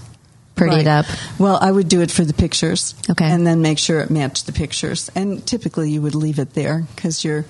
pretty 0.55 0.75
Right. 0.77 0.81
it 0.85 0.87
up. 0.89 1.05
Well, 1.37 1.57
I 1.61 1.71
would 1.71 1.87
do 1.87 2.01
it 2.01 2.11
for 2.11 2.25
the 2.25 2.33
pictures, 2.33 2.93
Okay. 3.09 3.25
and 3.29 3.47
then 3.47 3.61
make 3.61 3.77
sure 3.79 4.01
it 4.01 4.09
matched 4.09 4.45
the 4.47 4.51
pictures. 4.51 5.09
And 5.15 5.45
typically, 5.45 5.91
you 5.91 6.01
would 6.01 6.15
leave 6.15 6.39
it 6.39 6.53
there 6.55 6.85
because 6.95 7.23
you're, 7.23 7.45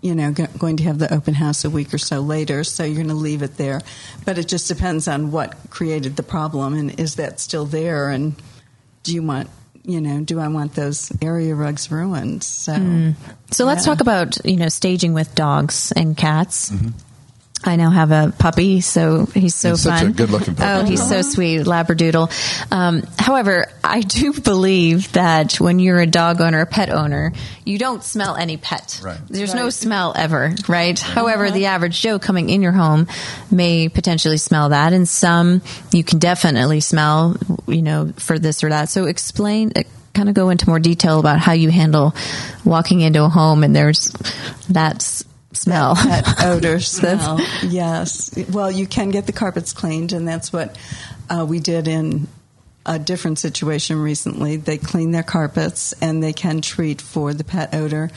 you 0.00 0.14
know, 0.14 0.30
go- 0.32 0.46
going 0.58 0.78
to 0.78 0.84
have 0.84 0.98
the 0.98 1.12
open 1.12 1.34
house 1.34 1.64
a 1.66 1.70
week 1.70 1.92
or 1.92 1.98
so 1.98 2.20
later, 2.20 2.64
so 2.64 2.84
you're 2.84 2.94
going 2.94 3.08
to 3.08 3.14
leave 3.14 3.42
it 3.42 3.58
there. 3.58 3.82
But 4.24 4.38
it 4.38 4.48
just 4.48 4.68
depends 4.68 5.06
on 5.08 5.30
what 5.30 5.54
created 5.68 6.16
the 6.16 6.22
problem, 6.22 6.72
and 6.72 6.98
is 6.98 7.16
that 7.16 7.40
still 7.40 7.66
there? 7.66 8.08
And 8.08 8.34
do 9.08 9.14
you 9.14 9.22
want, 9.22 9.48
you 9.84 10.00
know, 10.00 10.20
do 10.20 10.38
I 10.38 10.48
want 10.48 10.74
those 10.74 11.10
area 11.22 11.54
rugs 11.54 11.90
ruined? 11.90 12.44
So, 12.44 12.72
mm. 12.74 13.14
So 13.50 13.64
let's 13.64 13.86
Yeah. 13.86 13.94
talk 13.94 14.00
about 14.00 14.38
you 14.44 14.56
know 14.56 14.68
staging 14.68 15.14
with 15.14 15.34
dogs 15.34 15.92
and 15.96 16.16
cats. 16.16 16.70
Mm-hmm. 16.70 16.88
I 17.64 17.74
now 17.76 17.90
have 17.90 18.12
a 18.12 18.32
puppy, 18.38 18.80
so 18.80 19.26
he's 19.26 19.54
so 19.54 19.70
He's 19.70 19.82
such 19.82 19.98
fun. 20.00 20.06
a 20.08 20.12
good-looking 20.12 20.54
puppy, 20.54 20.68
Oh, 20.80 20.84
he's 20.84 21.06
so 21.06 21.22
sweet, 21.22 21.62
Labradoodle. 21.62 22.72
Um, 22.72 23.02
however, 23.18 23.66
I 23.82 24.00
do 24.00 24.32
believe 24.40 25.12
that 25.12 25.60
when 25.60 25.80
you're 25.80 25.98
a 25.98 26.06
dog 26.06 26.40
owner, 26.40 26.60
a 26.60 26.66
pet 26.66 26.88
owner, 26.88 27.32
you 27.64 27.76
don't 27.76 28.04
smell 28.04 28.36
any 28.36 28.56
pet. 28.58 29.00
Right. 29.02 29.18
There's 29.28 29.54
no 29.54 29.70
smell 29.70 30.12
ever, 30.16 30.54
right? 30.68 30.98
However, 30.98 31.50
the 31.50 31.66
average 31.66 32.00
Joe 32.00 32.18
coming 32.20 32.48
in 32.48 32.62
your 32.62 32.72
home 32.72 33.08
may 33.50 33.88
potentially 33.88 34.38
smell 34.38 34.68
that, 34.68 34.92
and 34.92 35.08
some 35.08 35.60
you 35.92 36.04
can 36.04 36.20
definitely 36.20 36.78
smell, 36.80 37.36
you 37.66 37.82
know, 37.82 38.12
for 38.18 38.38
this 38.38 38.62
or 38.62 38.68
that. 38.70 38.88
So 38.88 39.06
explain. 39.06 39.72
uh, 39.74 39.82
Kind 40.14 40.28
of 40.30 40.34
go 40.34 40.48
into 40.50 40.66
more 40.68 40.80
detail 40.80 41.20
about 41.20 41.38
how 41.38 41.52
you 41.52 41.70
handle 41.70 42.12
walking 42.64 43.02
into 43.02 43.22
a 43.22 43.28
home 43.28 43.62
and 43.62 43.76
there's 43.76 44.06
that 44.70 44.96
s- 44.96 45.22
smell. 45.52 45.94
that 45.94 46.42
odor 46.44 46.80
smell. 46.80 47.40
yes. 47.62 48.30
Well, 48.50 48.70
you 48.70 48.86
can 48.86 49.10
get 49.10 49.26
the 49.26 49.32
carpets 49.32 49.72
cleaned, 49.72 50.12
and 50.12 50.26
that's 50.26 50.52
what 50.52 50.76
uh, 51.30 51.44
we 51.48 51.60
did 51.60 51.88
in 51.88 52.28
a 52.86 52.98
different 52.98 53.38
situation 53.38 54.00
recently. 54.00 54.56
They 54.56 54.78
clean 54.78 55.10
their 55.10 55.22
carpets, 55.22 55.94
and 56.00 56.22
they 56.22 56.32
can 56.32 56.60
treat 56.60 57.00
for 57.00 57.34
the 57.34 57.44
pet 57.44 57.74
odor. 57.74 58.10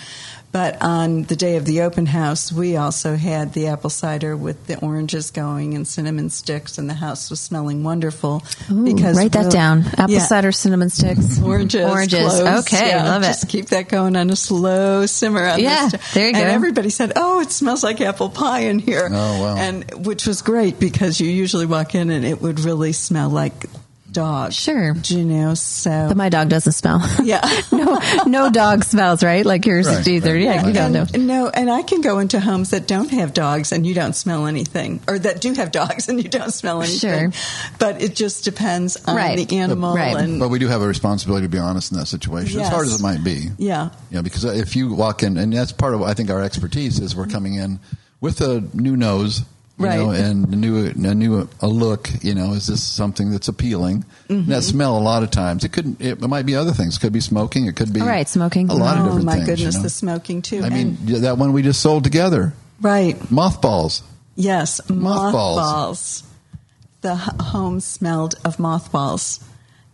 But 0.52 0.82
on 0.82 1.24
the 1.24 1.38
day 1.38 1.56
of 1.56 1.64
the 1.64 1.82
open 1.84 2.06
house, 2.08 2.52
we 2.52 2.76
also 2.76 3.16
had 3.16 3.54
the 3.54 3.68
apple 3.68 3.90
cider 3.90 4.36
with 4.36 4.68
the 4.68 4.78
oranges 4.80 5.32
going 5.32 5.76
and 5.76 5.88
cinnamon 5.88 6.30
sticks, 6.30 6.78
and 6.78 6.90
the 6.90 6.94
house 6.96 7.30
was 7.30 7.40
smelling 7.40 7.86
wonderful. 7.86 8.44
Ooh, 8.70 8.84
because 8.84 9.16
write 9.16 9.32
that 9.32 9.44
we'll- 9.44 9.50
down. 9.52 9.86
Apple 9.98 10.10
Yeah. 10.16 10.26
cider, 10.26 10.52
cinnamon 10.52 10.90
sticks, 10.90 11.40
Oranges. 11.42 11.90
oranges. 11.90 12.20
cloves, 12.20 12.68
Okay, 12.68 12.90
yeah, 12.90 13.06
love 13.10 13.24
it. 13.24 13.28
Just 13.28 13.48
keep 13.48 13.68
that 13.68 13.88
going 13.88 14.18
on 14.18 14.30
a 14.30 14.36
slow 14.36 15.06
simmer. 15.06 15.48
On 15.48 15.60
Yeah, 15.60 15.88
this. 15.88 16.02
there 16.14 16.28
you 16.28 16.34
go. 16.34 16.40
and 16.40 16.50
everybody 16.50 16.90
said, 16.90 17.14
"Oh, 17.16 17.40
it 17.40 17.52
smells 17.52 17.82
like 17.82 18.02
apple 18.02 18.28
pie 18.30 18.62
in 18.62 18.80
here." 18.80 19.10
Oh, 19.10 19.42
wow. 19.42 19.56
And 19.56 19.86
which 20.06 20.28
was 20.28 20.42
great 20.42 20.80
because 20.82 21.20
you 21.22 21.30
usually 21.30 21.66
walk 21.66 21.96
in 21.96 22.10
and 22.10 22.26
it 22.26 22.42
would 22.42 22.60
really 22.60 22.92
smell 22.92 23.30
like 23.30 23.68
dog. 24.12 24.54
Sure. 24.54 24.96
you 25.06 25.24
know. 25.24 25.54
So 25.54 26.06
But 26.10 26.18
my 26.18 26.30
dog 26.30 26.50
doesn't 26.50 26.74
smell. 26.74 27.02
yeah. 27.24 27.42
no, 27.72 28.00
no 28.26 28.50
dog 28.52 28.84
smells, 28.84 29.24
right? 29.24 29.46
Like 29.46 29.66
yours 29.66 29.88
Right, 29.88 30.08
either. 30.08 30.34
right. 30.34 30.42
Yeah, 30.44 30.68
you 30.68 30.74
don't 30.74 30.92
know. 30.92 31.06
And, 31.14 31.28
no, 31.28 31.50
and 31.50 31.70
I 31.72 31.82
can 31.84 32.02
go 32.02 32.20
into 32.20 32.40
homes 32.40 32.72
that 32.72 32.88
don't 32.88 33.10
have 33.12 33.34
dogs 33.34 33.72
and 33.72 33.86
you 33.86 33.94
don't 33.94 34.14
smell 34.14 34.46
anything, 34.48 35.00
or 35.08 35.18
that 35.20 35.42
do 35.42 35.54
have 35.54 35.72
dogs 35.72 36.10
and 36.10 36.22
you 36.22 36.30
don't 36.30 36.52
smell 36.54 36.82
anything. 36.82 37.32
Sure. 37.32 37.42
But 37.80 38.02
it 38.02 38.16
just 38.16 38.44
depends 38.44 38.98
on 39.06 39.16
Right. 39.16 39.48
the 39.48 39.58
animal 39.58 39.96
Right. 39.96 40.16
and 40.16 40.40
But 40.40 40.50
we 40.50 40.60
do 40.60 40.68
have 40.68 40.82
a 40.82 40.88
responsibility 40.88 41.46
to 41.46 41.50
be 41.50 41.58
honest 41.60 41.92
in 41.92 41.98
that 41.98 42.08
situation, 42.08 42.60
as 42.60 42.68
hard 42.70 42.86
Yes. 42.88 42.96
as 42.96 43.00
it 43.00 43.04
might 43.04 43.24
be. 43.24 43.50
yeah. 43.58 43.90
Yeah, 44.10 44.22
because 44.22 44.44
if 44.44 44.76
you 44.76 44.94
walk 44.94 45.24
in, 45.24 45.38
and 45.38 45.54
that's 45.54 45.72
part 45.72 45.94
of 45.94 46.02
I 46.02 46.14
think 46.14 46.30
our 46.30 46.42
expertise 46.42 47.00
is 47.00 47.16
we're 47.16 47.28
coming 47.28 47.56
in 47.56 47.80
with 48.20 48.42
a 48.42 48.62
new 48.74 48.96
nose, 48.98 49.40
you 49.40 49.46
Right. 49.84 50.00
know, 50.00 50.12
and 50.12 50.54
a 50.54 50.56
new 50.56 50.86
a 50.88 51.14
new 51.16 51.48
a 51.62 51.68
look. 51.68 52.10
You 52.24 52.34
know, 52.36 52.54
is 52.54 52.68
this 52.68 52.84
something 52.84 53.32
that's 53.32 53.48
appealing? 53.48 54.06
Mm-hmm. 54.30 54.50
that 54.52 54.62
smell 54.64 54.98
a 54.98 55.00
lot 55.04 55.24
of 55.24 55.32
times 55.32 55.64
it 55.64 55.70
could 55.74 56.00
it 56.02 56.22
might 56.22 56.46
be 56.46 56.56
other 56.56 56.72
things. 56.72 56.98
It 56.98 57.00
could 57.02 57.14
be 57.14 57.20
smoking. 57.20 57.66
It 57.68 57.76
could 57.76 57.92
be 57.94 58.02
All 58.02 58.08
right, 58.08 58.28
smoking. 58.28 58.70
A 58.70 58.74
lot 58.74 58.96
of 58.98 59.04
oh 59.04 59.06
different 59.08 59.26
my 59.26 59.34
things. 59.36 59.46
goodness, 59.48 59.74
you 59.76 59.80
know? 59.80 59.84
the 59.84 59.90
smoking 59.90 60.42
too. 60.42 60.64
I 60.64 60.70
mean, 60.70 60.98
And- 61.06 61.24
that 61.24 61.38
one 61.38 61.52
we 61.54 61.62
just 61.64 61.82
sold 61.82 62.04
together, 62.04 62.54
right. 62.82 63.16
mothballs. 63.32 64.04
Yes, 64.36 64.80
Mothballs. 64.90 65.58
mothballs. 65.58 66.24
The 67.02 67.14
h- 67.14 67.42
home 67.48 67.80
smelled 67.82 68.36
of 68.46 68.60
mothballs 68.60 69.40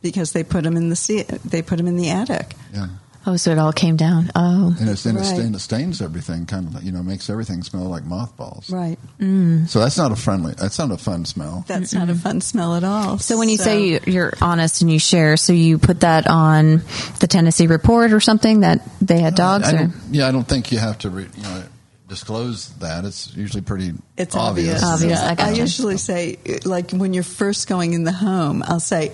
because 0.01 0.33
they 0.33 0.43
put 0.43 0.63
them 0.63 0.77
in 0.77 0.89
the 0.89 0.95
sea, 0.95 1.23
they 1.45 1.61
put 1.61 1.77
them 1.77 1.87
in 1.87 1.95
the 1.97 2.09
attic. 2.09 2.53
Yeah, 2.73 2.87
Oh, 3.27 3.35
so 3.35 3.51
it 3.51 3.59
all 3.59 3.73
came 3.73 3.97
down. 3.97 4.31
Oh, 4.35 4.73
and 4.79 4.89
it's 4.89 5.05
and 5.05 5.17
it, 5.17 5.21
Right. 5.21 5.27
stain, 5.35 5.53
it 5.53 5.59
stains 5.59 6.01
everything. 6.01 6.45
Kind 6.45 6.73
of 6.73 6.81
you 6.83 6.91
know 6.93 7.03
makes 7.03 7.29
everything 7.29 7.61
smell 7.61 7.83
like 7.83 8.05
mothballs. 8.05 8.69
Right. 8.69 8.97
Mm. 9.19 9.67
So 9.67 9.79
that's 9.81 9.97
not 9.97 10.11
a 10.13 10.15
friendly. 10.15 10.53
That's 10.57 10.79
not 10.79 10.91
a 10.91 10.97
fun 10.97 11.25
smell. 11.25 11.65
That's 11.67 11.93
not 11.93 12.09
a 12.09 12.15
fun 12.15 12.39
smell 12.41 12.75
at 12.75 12.83
all. 12.85 13.17
So 13.19 13.37
when 13.37 13.49
you 13.49 13.57
say 13.57 13.85
you- 13.85 13.99
you're 14.07 14.33
honest 14.41 14.81
and 14.81 14.89
you 14.89 14.97
share, 14.97 15.35
so 15.37 15.51
you 15.53 15.77
put 15.77 15.99
that 15.99 16.25
on 16.27 16.81
the 17.19 17.27
Tennessee 17.27 17.67
Report 17.67 18.13
or 18.13 18.19
something 18.21 18.61
that 18.61 18.81
they 19.01 19.19
had 19.19 19.33
uh, 19.33 19.35
dogs, 19.35 19.67
I 19.67 19.71
or 19.73 19.77
don't, 19.79 19.93
yeah, 20.11 20.27
I 20.27 20.31
don't 20.31 20.47
think 20.47 20.71
you 20.71 20.77
have 20.79 20.97
to, 20.99 21.09
re, 21.09 21.27
you 21.35 21.43
know, 21.43 21.63
disclose 22.07 22.69
that. 22.79 23.03
It's 23.03 23.35
usually 23.35 23.61
pretty 23.61 23.91
it's 24.15 24.35
obvious. 24.35 24.81
obvious. 24.81 25.19
Obvious, 25.19 25.19
I 25.19 25.23
Yeah. 25.25 25.31
I, 25.31 25.35
gotcha. 25.35 25.59
usually 25.61 25.97
say, 25.97 26.37
like 26.63 26.91
when 26.91 27.13
you're 27.13 27.23
first 27.23 27.67
going 27.67 27.91
in 27.93 28.05
the 28.05 28.13
home, 28.13 28.63
I'll 28.65 28.79
say, 28.79 29.11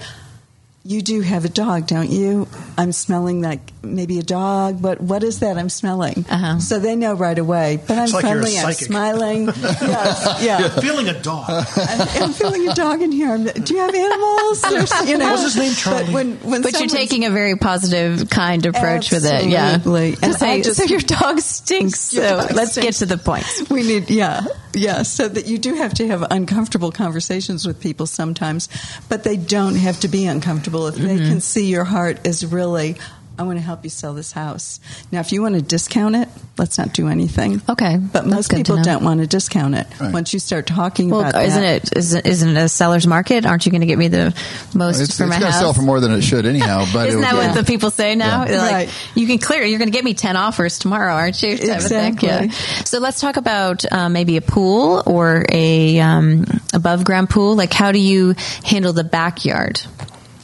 "You 0.86 1.02
do 1.02 1.22
have 1.22 1.46
a 1.46 1.50
dog, 1.50 1.88
don't 1.88 2.10
you? 2.10 2.48
I'm 2.78 2.92
smelling 2.92 3.42
like 3.42 3.60
maybe 3.82 4.20
a 4.20 4.24
dog, 4.24 4.82
but 4.82 5.00
what 5.00 5.24
is 5.24 5.40
that 5.40 5.58
I'm 5.58 5.70
smelling?" 5.70 6.26
Uh-huh. 6.30 6.60
So 6.60 6.80
they 6.80 6.96
know 6.96 7.14
right 7.14 7.38
away. 7.38 7.80
But 7.88 7.98
I'm 7.98 8.04
It's 8.06 8.14
like 8.14 8.24
you're 8.24 8.40
a 8.40 8.42
friendly. 8.44 8.60
I'm 8.60 8.74
smiling. 8.74 9.46
yes, 9.82 10.44
yeah. 10.44 10.68
Feeling 10.82 11.08
a 11.10 11.20
dog. 11.22 11.46
I'm, 11.50 12.24
I'm 12.24 12.34
feeling 12.34 12.68
a 12.68 12.74
dog 12.74 13.02
in 13.02 13.12
here. 13.12 13.30
I'm- 13.30 13.44
Do 13.46 13.74
you 13.74 13.80
have 13.80 13.96
animals? 13.96 14.64
Or, 14.74 15.06
you 15.06 15.18
know, 15.18 15.30
What's 15.32 15.44
his 15.44 15.58
name, 15.58 15.74
Charlie? 15.74 16.06
But, 16.06 16.14
when, 16.14 16.36
when 16.38 16.62
but 16.64 16.74
you're 16.80 16.88
taking 16.88 17.26
a 17.26 17.30
very 17.30 17.56
positive, 17.56 18.30
kind 18.30 18.66
approach 18.66 19.12
with 19.12 19.26
it. 19.26 19.46
Yeah, 19.46 19.76
Absolutely. 19.76 20.18
And 20.22 20.36
say, 20.36 20.62
just- 20.62 20.78
so 20.80 20.86
your 20.86 21.00
dog 21.00 21.40
stinks. 21.40 22.14
Your 22.14 22.24
so 22.28 22.38
dog 22.48 22.52
let's 22.56 22.72
stinks. 22.72 23.00
get 23.00 23.08
to 23.08 23.16
the 23.16 23.24
point. 23.24 23.46
We 23.70 23.84
need, 23.84 24.10
yeah, 24.10 24.46
yeah. 24.74 25.04
So 25.04 25.28
that 25.28 25.48
you 25.48 25.58
do 25.58 25.76
have 25.76 25.94
to 25.96 26.08
have 26.08 26.24
uncomfortable 26.32 26.92
conversations 26.92 27.66
with 27.68 27.80
people 27.80 28.06
sometimes, 28.08 28.68
but 29.10 29.24
they 29.24 29.38
don't 29.38 29.76
have 29.76 30.00
to 30.02 30.08
be 30.08 30.26
uncomfortable 30.26 30.73
if 30.88 30.96
they 30.96 31.18
can 31.18 31.42
see 31.42 31.66
your 31.68 31.84
heart 31.84 32.26
is 32.28 32.46
really. 32.46 32.96
I 33.36 33.42
want 33.42 33.58
to 33.58 33.64
help 33.66 33.84
you 33.84 33.90
sell 33.90 34.14
this 34.14 34.32
house. 34.32 34.80
Now, 35.12 35.20
if 35.20 35.32
you 35.32 35.42
want 35.42 35.56
to 35.56 35.62
discount 35.64 36.16
it, 36.16 36.30
let's 36.60 36.78
not 36.78 36.94
do 36.94 37.08
anything. 37.08 37.64
Okay, 37.68 37.98
But 37.98 38.28
most 38.28 38.52
people 38.52 38.80
don't 38.84 39.04
want 39.04 39.22
to 39.22 39.26
discount 39.28 39.74
it. 39.74 39.88
Right. 40.00 40.14
Once 40.14 40.34
you 40.34 40.40
start 40.40 40.68
talking 40.68 41.10
Well, 41.10 41.22
about 41.22 41.44
isn't 41.44 41.60
that, 41.64 41.84
it 41.92 41.98
isn't, 41.98 42.28
isn't 42.28 42.50
it 42.56 42.62
a 42.62 42.70
seller's 42.70 43.08
market? 43.08 43.48
Aren't 43.48 43.66
you 43.66 43.72
going 43.72 43.82
to 43.82 43.88
get 43.88 43.98
me 43.98 44.08
the 44.08 44.36
most 44.76 45.00
It's, 45.02 45.18
for 45.18 45.24
it's 45.24 45.30
my 45.32 45.40
going 45.40 45.52
to 45.52 45.58
sell 45.58 45.74
for 45.74 45.82
more 45.82 46.00
than 46.00 46.12
it 46.12 46.22
should 46.22 46.46
anyhow. 46.46 46.86
But 46.94 47.08
Isn't 47.10 47.22
it 47.22 47.24
that 47.24 47.34
would- 47.34 47.48
what 47.48 47.56
the 47.56 47.64
people 47.64 47.90
say 47.90 48.14
now? 48.14 48.46
Yeah. 48.46 48.62
Like, 48.62 48.72
Right. 48.72 48.90
you 49.16 49.26
can 49.26 49.40
clear. 49.40 49.64
You're 49.64 49.80
going 49.80 49.90
to 49.90 49.98
get 49.98 50.06
me 50.06 50.14
ten 50.14 50.36
offers 50.36 50.78
tomorrow, 50.78 51.16
aren't 51.16 51.42
you? 51.42 51.58
Type 51.58 51.78
of 51.80 51.84
thing. 51.88 52.14
Exactly. 52.14 52.28
Yeah. 52.30 52.84
So 52.86 53.00
let's 53.00 53.20
talk 53.20 53.38
about 53.38 53.84
uh, 53.92 54.10
maybe 54.10 54.38
a 54.38 54.42
pool 54.42 55.02
or 55.08 55.44
a 55.52 56.00
um, 56.02 56.46
above 56.72 57.04
ground 57.04 57.32
pool. 57.32 57.56
Like, 57.56 57.74
how 57.74 57.92
do 57.92 57.98
you 58.00 58.36
handle 58.64 58.94
the 58.94 59.04
backyard 59.04 59.82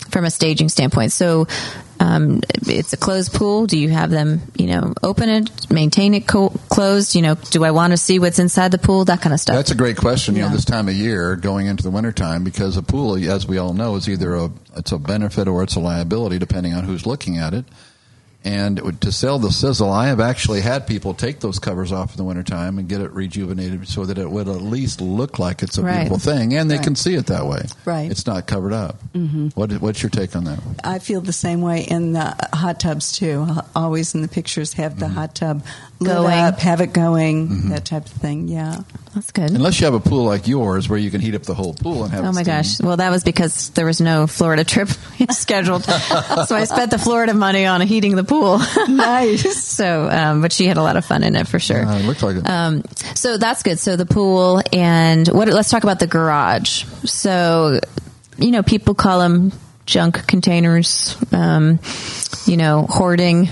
from 0.10 0.26
a 0.26 0.32
staging 0.32 0.70
standpoint? 0.70 1.12
So. 1.12 1.48
um, 2.02 2.42
it's 2.66 2.94
a 2.94 2.98
closed 2.98 3.34
pool. 3.34 3.66
Do 3.66 3.78
you 3.78 3.90
have 3.90 4.10
them, 4.10 4.42
you 4.56 4.68
know, 4.68 4.94
open 5.04 5.28
it, 5.28 5.70
maintain 5.70 6.14
it 6.14 6.26
co- 6.26 6.54
closed? 6.70 7.14
You 7.14 7.22
know, 7.22 7.36
do 7.36 7.66
I 7.66 7.72
want 7.72 7.92
to 7.92 7.98
see 7.98 8.20
what's 8.20 8.40
inside 8.40 8.72
the 8.72 8.78
pool? 8.78 9.04
That 9.04 9.20
kind 9.22 9.34
of 9.34 9.40
stuff. 9.42 9.56
That's 9.58 9.72
a 9.72 9.76
great 9.76 9.98
question. 9.98 10.36
You 10.36 10.44
know, 10.44 10.50
this 10.50 10.64
time 10.64 10.88
of 10.88 10.94
year, 10.94 11.36
going 11.36 11.68
into 11.68 11.84
the 11.84 11.90
wintertime, 11.92 12.46
because 12.46 12.78
a 12.78 12.84
pool, 12.84 13.16
as 13.30 13.46
we 13.46 13.58
all 13.58 13.74
know, 13.74 13.96
is 13.96 14.08
either 14.08 14.34
a 14.36 14.50
it's 14.78 14.94
a 14.94 14.98
benefit 14.98 15.50
or 15.50 15.62
it's 15.62 15.76
a 15.76 15.82
liability, 15.82 16.40
depending 16.40 16.74
on 16.74 16.86
who's 16.86 17.06
looking 17.06 17.38
at 17.38 17.54
it. 17.54 17.66
And 18.46 18.80
would- 18.80 19.02
to 19.02 19.12
sell 19.12 19.38
the 19.38 19.52
sizzle, 19.52 19.92
I 19.92 20.08
have 20.08 20.22
actually 20.22 20.62
had 20.62 20.88
people 20.88 21.14
take 21.14 21.42
those 21.42 21.60
covers 21.60 21.92
off 21.92 22.12
in 22.12 22.18
the 22.18 22.24
wintertime 22.24 22.80
and 22.80 22.88
get 22.88 23.02
it 23.02 23.12
rejuvenated 23.12 23.88
so 23.90 24.06
that 24.06 24.18
it 24.18 24.32
would 24.32 24.48
at 24.48 24.62
least 24.62 25.02
look 25.02 25.40
like 25.40 25.62
it's 25.62 25.78
a 25.78 25.82
Right. 25.84 25.96
beautiful 26.08 26.20
thing, 26.20 26.54
and 26.56 26.72
they 26.72 26.76
Right. 26.76 26.84
can 26.86 26.96
see 26.96 27.16
it 27.16 27.26
that 27.26 27.46
way. 27.48 27.66
Right. 27.84 28.10
It's 28.10 28.26
not 28.26 28.48
covered 28.48 28.72
up. 28.72 28.98
Mm-hmm. 29.14 29.50
What, 29.56 29.74
what's 29.82 30.02
your 30.02 30.10
take 30.10 30.38
on 30.38 30.46
that? 30.46 30.60
I 30.86 31.00
feel 31.00 31.20
the 31.20 31.34
same 31.34 31.60
way 31.62 31.82
in 31.82 32.14
the 32.14 32.34
hot 32.54 32.80
tubs 32.80 33.12
too. 33.12 33.46
Always 33.76 34.16
in 34.16 34.22
the 34.22 34.30
pictures 34.30 34.72
have 34.74 35.00
the 35.00 35.10
hot 35.10 35.36
tub 35.36 35.62
Going. 36.02 36.40
up, 36.40 36.60
have 36.60 36.80
it 36.82 36.94
going, 36.94 37.70
that 37.72 37.84
type 37.86 38.06
of 38.06 38.12
thing. 38.12 38.48
Yeah. 38.48 38.82
That's 39.14 39.32
good. 39.32 39.52
Unless 39.52 39.80
you 39.82 39.86
have 39.86 39.94
a 39.96 40.00
pool 40.00 40.24
like 40.24 40.48
yours 40.48 40.88
where 40.88 40.98
you 41.00 41.12
can 41.12 41.20
heat 41.20 41.36
up 41.36 41.44
the 41.44 41.54
whole 41.54 41.74
pool 41.74 42.04
and 42.06 42.14
have 42.14 42.24
Oh 42.24 42.30
it 42.30 42.34
my 42.34 42.44
steam. 42.44 42.54
gosh. 42.56 42.80
Well, 42.80 42.98
that 42.98 43.10
was 43.10 43.24
because 43.24 43.72
there 43.72 43.86
was 43.86 44.00
no 44.00 44.26
Florida 44.28 44.64
trip 44.64 44.88
scheduled. 45.32 45.84
so 45.84 46.56
I 46.56 46.64
spent 46.64 46.92
the 46.92 46.98
Florida 47.00 47.34
money 47.34 47.66
on 47.66 47.82
heating 47.82 48.16
the 48.16 48.24
pool. 48.24 48.60
Nice. 48.88 49.62
so, 49.64 50.10
um, 50.10 50.42
but 50.42 50.52
she 50.54 50.66
had 50.68 50.78
a 50.78 50.82
lot 50.84 50.96
of 50.96 51.04
fun 51.06 51.24
in 51.24 51.36
it 51.36 51.48
for 51.48 51.60
sure. 51.60 51.84
Uh, 51.86 52.00
it 52.00 52.06
looked 52.06 52.24
like 52.24 52.38
it. 52.38 52.48
Um, 52.48 52.84
so 53.16 53.38
that's 53.38 53.64
good. 53.64 53.78
So 53.80 53.96
the 53.96 54.06
pool 54.06 54.62
and 54.72 55.28
what? 55.28 55.48
Let's 55.50 55.70
talk 55.70 55.84
about 55.84 56.00
the 56.00 56.08
garage. 56.08 56.86
So, 57.06 57.80
you 58.38 58.52
know, 58.52 58.64
people 58.64 58.94
call 58.96 59.20
them 59.20 59.52
junk 59.86 60.28
containers. 60.28 61.18
Um, 61.34 61.80
you 62.46 62.58
know, 62.58 62.86
hoarding 62.90 63.50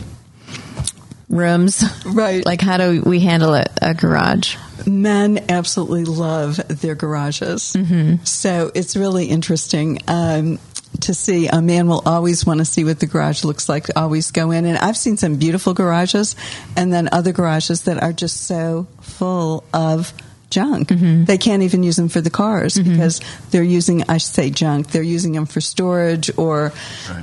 rooms. 1.29 1.83
Right. 2.05 2.45
Like, 2.45 2.61
how 2.61 2.77
do 2.77 3.01
we 3.01 3.19
handle 3.19 3.53
a, 3.53 3.65
a 3.81 3.93
garage? 3.93 4.55
Men 4.85 5.45
absolutely 5.49 6.05
love 6.05 6.55
their 6.67 6.95
garages. 6.95 7.73
Mm-hmm. 7.73 8.23
So 8.23 8.71
it's 8.73 8.95
really 8.95 9.25
interesting 9.25 9.99
um, 10.07 10.59
to 11.01 11.13
see. 11.13 11.47
A 11.47 11.61
man 11.61 11.87
will 11.87 12.01
always 12.05 12.45
want 12.45 12.59
to 12.59 12.65
see 12.65 12.83
what 12.83 12.99
the 12.99 13.07
garage 13.07 13.43
looks 13.43 13.67
like, 13.67 13.87
always 13.95 14.31
go 14.31 14.51
in. 14.51 14.65
And 14.65 14.77
I've 14.77 14.97
seen 14.97 15.17
some 15.17 15.35
beautiful 15.35 15.73
garages 15.73 16.35
and 16.75 16.93
then 16.93 17.09
other 17.11 17.33
garages 17.33 17.83
that 17.83 18.01
are 18.01 18.13
just 18.13 18.43
so 18.43 18.87
full 19.01 19.63
of 19.73 20.13
junk. 20.49 20.89
Mm-hmm. 20.89 21.25
They 21.25 21.37
can't 21.37 21.63
even 21.63 21.83
use 21.83 21.95
them 21.95 22.09
for 22.09 22.21
the 22.21 22.29
cars 22.29 22.75
mm-hmm. 22.75 22.91
because 22.91 23.21
they're 23.51 23.63
using, 23.63 24.03
I 24.09 24.17
should 24.17 24.33
say 24.33 24.49
junk, 24.49 24.91
they're 24.91 25.01
using 25.03 25.33
them 25.33 25.45
for 25.45 25.61
storage 25.61 26.29
or 26.37 26.71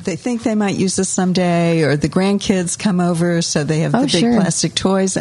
they 0.02 0.16
think 0.16 0.42
they 0.42 0.54
might 0.54 0.76
use 0.76 0.96
this 0.96 1.08
someday 1.08 1.82
or 1.82 1.96
the 1.96 2.08
grandkids 2.08 2.78
come 2.78 3.00
over 3.00 3.42
so 3.42 3.64
they 3.64 3.80
have 3.80 3.94
Oh, 3.94 4.00
the 4.00 4.12
big 4.12 4.20
sure. 4.20 4.34
plastic 4.34 4.74
toys. 4.74 5.16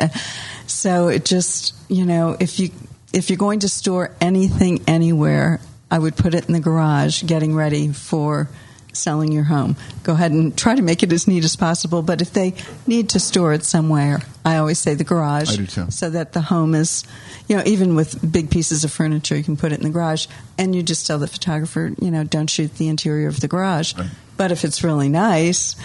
So 0.67 1.07
it 1.07 1.25
just, 1.25 1.73
you 1.89 2.05
know, 2.05 2.35
if 2.39 2.59
you 2.59 2.71
if 3.13 3.29
you're 3.29 3.37
going 3.37 3.59
to 3.59 3.69
store 3.69 4.11
anything 4.19 4.81
anywhere, 4.87 5.59
I 5.91 5.99
would 5.99 6.15
put 6.15 6.33
it 6.33 6.47
in 6.47 6.53
the 6.53 6.59
garage 6.59 7.23
getting 7.23 7.55
ready 7.55 7.91
for 7.93 8.49
selling 8.95 9.31
your 9.31 9.43
home. 9.43 9.75
Go 10.03 10.13
ahead 10.13 10.31
and 10.31 10.55
try 10.57 10.75
to 10.75 10.81
make 10.81 11.03
it 11.03 11.11
as 11.11 11.27
neat 11.27 11.43
as 11.43 11.55
possible, 11.55 12.01
but 12.01 12.21
if 12.21 12.33
they 12.33 12.53
need 12.87 13.09
to 13.09 13.19
store 13.19 13.53
it 13.53 13.63
somewhere, 13.63 14.21
I 14.45 14.57
always 14.57 14.79
say 14.79 14.93
the 14.93 15.03
garage 15.03 15.51
I 15.53 15.55
do 15.57 15.65
too. 15.65 15.91
so 15.91 16.09
that 16.09 16.33
the 16.33 16.41
home 16.41 16.75
is, 16.75 17.03
you 17.47 17.55
know, 17.57 17.63
even 17.65 17.95
with 17.95 18.19
big 18.31 18.49
pieces 18.51 18.83
of 18.83 18.91
furniture, 18.91 19.35
you 19.35 19.43
can 19.43 19.57
put 19.57 19.71
it 19.71 19.79
in 19.79 19.83
the 19.83 19.89
garage 19.89 20.27
and 20.57 20.75
you 20.75 20.83
just 20.83 21.07
tell 21.07 21.19
the 21.19 21.27
photographer, 21.27 21.91
you 21.99 22.11
know, 22.11 22.23
don't 22.23 22.49
shoot 22.49 22.75
the 22.75 22.87
interior 22.87 23.27
of 23.27 23.39
the 23.39 23.47
garage. 23.47 23.95
Right. 23.97 24.09
But 24.37 24.51
if 24.51 24.63
it's 24.65 24.83
really 24.83 25.09
nice, 25.09 25.75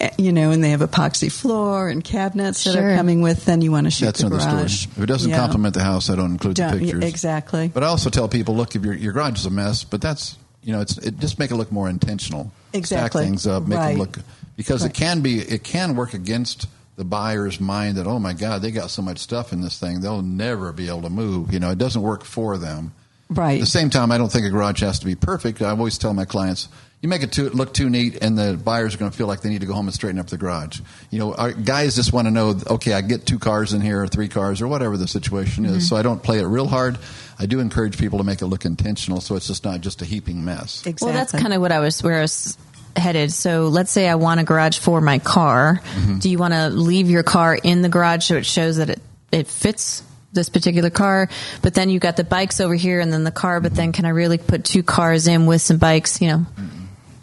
eh, 0.00 0.10
you 0.16 0.32
know, 0.32 0.50
and 0.52 0.62
they 0.64 0.70
have 0.70 0.80
epoxy 0.80 1.30
floor 1.30 1.88
and 1.88 2.02
cabinets 2.02 2.64
that 2.64 2.76
are 2.76 2.96
coming 2.96 3.20
with, 3.22 3.44
then 3.44 3.60
you 3.60 3.72
want 3.72 3.86
to 3.86 3.90
shoot 3.90 4.06
That's 4.06 4.20
the 4.20 4.26
another 4.26 4.40
story. 4.42 4.56
garage. 4.56 4.86
If 4.86 4.98
it 5.00 5.06
doesn't 5.06 5.30
Yeah. 5.30 5.36
complement 5.38 5.74
the 5.74 5.82
house, 5.82 6.08
I 6.08 6.14
don't 6.16 6.30
include 6.32 6.54
Don't- 6.54 6.72
the 6.72 6.78
pictures. 6.78 7.04
exactly. 7.04 7.68
But 7.68 7.82
I 7.84 7.88
also 7.88 8.08
tell 8.08 8.28
people, 8.28 8.56
look, 8.56 8.74
if 8.76 8.84
your 8.84 8.94
your 8.94 9.12
garage 9.12 9.40
is 9.40 9.46
a 9.46 9.50
mess, 9.50 9.84
but 9.84 10.00
that's 10.00 10.36
you 10.68 10.74
know, 10.74 10.82
it's 10.82 10.98
it 10.98 11.18
just 11.18 11.38
make 11.38 11.50
it 11.50 11.56
look 11.56 11.72
more 11.72 11.88
intentional. 11.88 12.52
Exactly. 12.74 13.22
Stack 13.22 13.26
things 13.26 13.46
up, 13.46 13.66
make 13.66 13.78
Right. 13.78 13.88
them 13.92 13.98
look 14.00 14.18
because 14.54 14.82
Right. 14.82 14.90
it 14.90 14.94
can 14.94 15.22
be 15.22 15.38
it 15.40 15.64
can 15.64 15.96
work 15.96 16.12
against 16.12 16.66
the 16.96 17.04
buyer's 17.04 17.58
mind 17.58 17.96
that 17.96 18.06
oh 18.06 18.18
my 18.18 18.34
god 18.34 18.60
they 18.60 18.70
got 18.70 18.90
so 18.90 19.00
much 19.00 19.16
stuff 19.18 19.50
in 19.54 19.62
this 19.62 19.78
thing 19.78 20.00
they'll 20.02 20.20
never 20.20 20.70
be 20.74 20.86
able 20.88 21.00
to 21.02 21.08
move. 21.10 21.54
You 21.54 21.58
know, 21.58 21.70
it 21.70 21.78
doesn't 21.78 22.02
work 22.02 22.22
for 22.22 22.58
them. 22.58 22.92
Right. 23.30 23.54
At 23.54 23.60
the 23.60 23.66
same 23.66 23.88
time, 23.88 24.12
I 24.12 24.18
don't 24.18 24.30
think 24.30 24.44
a 24.44 24.50
garage 24.50 24.82
has 24.82 24.98
to 24.98 25.06
be 25.06 25.14
perfect. 25.14 25.62
I 25.62 25.70
always 25.70 25.96
tell 25.96 26.12
my 26.12 26.26
clients, 26.26 26.68
you 27.00 27.08
make 27.08 27.22
it 27.22 27.30
too, 27.32 27.48
look 27.50 27.72
too 27.72 27.88
neat, 27.88 28.18
and 28.22 28.36
the 28.36 28.60
buyers 28.62 28.94
are 28.94 28.98
going 28.98 29.10
to 29.10 29.16
feel 29.16 29.26
like 29.28 29.40
they 29.42 29.48
need 29.48 29.60
to 29.60 29.66
go 29.66 29.72
home 29.72 29.86
and 29.86 29.94
straighten 29.94 30.18
up 30.18 30.26
the 30.26 30.36
garage. 30.38 30.80
You 31.10 31.20
know, 31.20 31.34
our 31.34 31.52
guys 31.52 31.94
just 31.94 32.12
want 32.12 32.26
to 32.26 32.30
know, 32.32 32.58
okay, 32.66 32.92
I 32.92 33.00
get 33.02 33.24
two 33.24 33.38
cars 33.38 33.72
in 33.72 33.80
here, 33.80 34.02
or 34.02 34.08
three 34.08 34.28
cars, 34.28 34.60
or 34.60 34.68
whatever 34.68 34.96
the 34.96 35.06
situation 35.08 35.64
Mm-hmm. 35.64 35.76
is. 35.76 35.88
So 35.88 35.96
I 35.96 36.02
don't 36.02 36.22
play 36.22 36.38
it 36.40 36.44
real 36.46 36.66
hard. 36.66 36.98
I 37.38 37.46
do 37.46 37.60
encourage 37.60 37.98
people 37.98 38.18
to 38.18 38.24
make 38.24 38.42
it 38.42 38.46
look 38.46 38.64
intentional, 38.64 39.20
so 39.20 39.36
it's 39.36 39.46
just 39.46 39.64
not 39.64 39.80
just 39.80 40.02
a 40.02 40.04
heaping 40.04 40.44
mess. 40.44 40.84
Exactly. 40.86 41.06
Well, 41.06 41.14
that's 41.14 41.32
kind 41.32 41.52
of 41.52 41.60
what 41.60 41.70
I 41.70 41.78
was 41.78 42.02
where 42.02 42.18
I 42.18 42.22
was 42.22 42.58
headed. 42.96 43.32
So 43.32 43.68
let's 43.68 43.92
say 43.92 44.08
I 44.08 44.16
want 44.16 44.40
a 44.40 44.44
garage 44.44 44.78
for 44.78 45.00
my 45.00 45.20
car. 45.20 45.80
Mm-hmm. 45.94 46.18
Do 46.18 46.30
you 46.30 46.38
want 46.38 46.54
to 46.54 46.68
leave 46.68 47.08
your 47.08 47.22
car 47.22 47.54
in 47.54 47.82
the 47.82 47.88
garage 47.88 48.24
so 48.26 48.36
it 48.36 48.46
shows 48.46 48.78
that 48.78 48.90
it 48.90 49.00
it 49.30 49.46
fits 49.46 50.02
this 50.32 50.48
particular 50.48 50.90
car? 50.90 51.28
But 51.62 51.74
then 51.74 51.90
you 51.90 52.00
got 52.00 52.16
the 52.16 52.24
bikes 52.24 52.60
over 52.60 52.74
here 52.74 52.98
and 52.98 53.12
then 53.12 53.22
the 53.22 53.30
car. 53.30 53.60
But 53.60 53.74
then 53.76 53.92
can 53.92 54.04
I 54.04 54.08
really 54.08 54.38
put 54.38 54.64
two 54.64 54.82
cars 54.82 55.28
in 55.28 55.46
with 55.46 55.62
some 55.62 55.76
bikes? 55.76 56.20
You 56.20 56.28
know, 56.28 56.46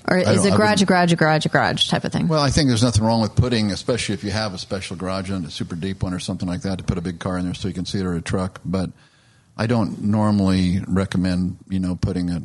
or 0.07 0.17
is 0.17 0.45
it 0.45 0.55
garage, 0.55 0.81
a 0.81 0.85
garage, 0.85 1.11
a 1.11 1.15
garage, 1.15 1.45
a 1.45 1.49
garage 1.49 1.89
type 1.89 2.03
of 2.03 2.11
thing? 2.11 2.27
Well, 2.27 2.41
I 2.41 2.49
think 2.49 2.67
there's 2.69 2.83
nothing 2.83 3.03
wrong 3.03 3.21
with 3.21 3.35
putting, 3.35 3.71
especially 3.71 4.13
if 4.13 4.23
you 4.23 4.31
have 4.31 4.53
a 4.53 4.57
special 4.57 4.95
garage 4.95 5.29
and 5.29 5.45
a 5.45 5.51
super 5.51 5.75
deep 5.75 6.03
one 6.03 6.13
or 6.13 6.19
something 6.19 6.47
like 6.47 6.61
that, 6.61 6.77
to 6.77 6.83
put 6.83 6.97
a 6.97 7.01
big 7.01 7.19
car 7.19 7.37
in 7.37 7.45
there 7.45 7.53
so 7.53 7.67
you 7.67 7.73
can 7.73 7.85
see 7.85 7.99
it 7.99 8.05
or 8.05 8.15
a 8.15 8.21
truck. 8.21 8.61
But 8.63 8.91
I 9.57 9.67
don't 9.67 10.03
normally 10.03 10.81
recommend, 10.87 11.57
you 11.69 11.79
know, 11.79 11.95
putting 11.95 12.29
it 12.29 12.43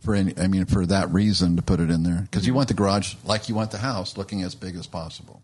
for 0.00 0.14
any. 0.14 0.34
I 0.38 0.46
mean, 0.46 0.66
for 0.66 0.86
that 0.86 1.10
reason 1.10 1.56
to 1.56 1.62
put 1.62 1.80
it 1.80 1.90
in 1.90 2.04
there 2.04 2.22
because 2.22 2.46
you 2.46 2.54
want 2.54 2.68
the 2.68 2.74
garage 2.74 3.14
like 3.24 3.48
you 3.48 3.54
want 3.54 3.70
the 3.70 3.78
house 3.78 4.16
looking 4.16 4.42
as 4.42 4.54
big 4.54 4.76
as 4.76 4.86
possible. 4.86 5.42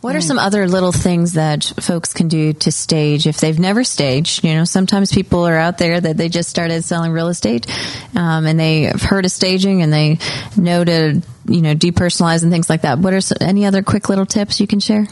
What 0.00 0.14
are 0.14 0.20
some 0.20 0.38
other 0.38 0.68
little 0.68 0.92
things 0.92 1.32
that 1.32 1.64
folks 1.80 2.12
can 2.12 2.28
do 2.28 2.52
to 2.52 2.70
stage 2.70 3.26
if 3.26 3.38
they've 3.38 3.58
never 3.58 3.82
staged? 3.82 4.44
You 4.44 4.54
know, 4.54 4.64
sometimes 4.64 5.12
people 5.12 5.46
are 5.46 5.56
out 5.56 5.78
there 5.78 6.00
that 6.00 6.16
they 6.16 6.28
just 6.28 6.48
started 6.48 6.82
selling 6.84 7.12
real 7.12 7.28
estate, 7.28 7.66
um, 8.14 8.46
and 8.46 8.60
they 8.60 8.82
have 8.82 9.02
heard 9.02 9.24
of 9.24 9.32
staging 9.32 9.82
and 9.82 9.92
they 9.92 10.18
know 10.56 10.84
to 10.84 11.22
you 11.48 11.62
know 11.62 11.74
depersonalize 11.74 12.42
and 12.42 12.52
things 12.52 12.68
like 12.68 12.82
that. 12.82 12.98
What 12.98 13.14
are 13.14 13.20
some, 13.20 13.38
any 13.40 13.64
other 13.64 13.82
quick 13.82 14.08
little 14.08 14.26
tips 14.26 14.60
you 14.60 14.66
can 14.66 14.80
share? 14.80 15.06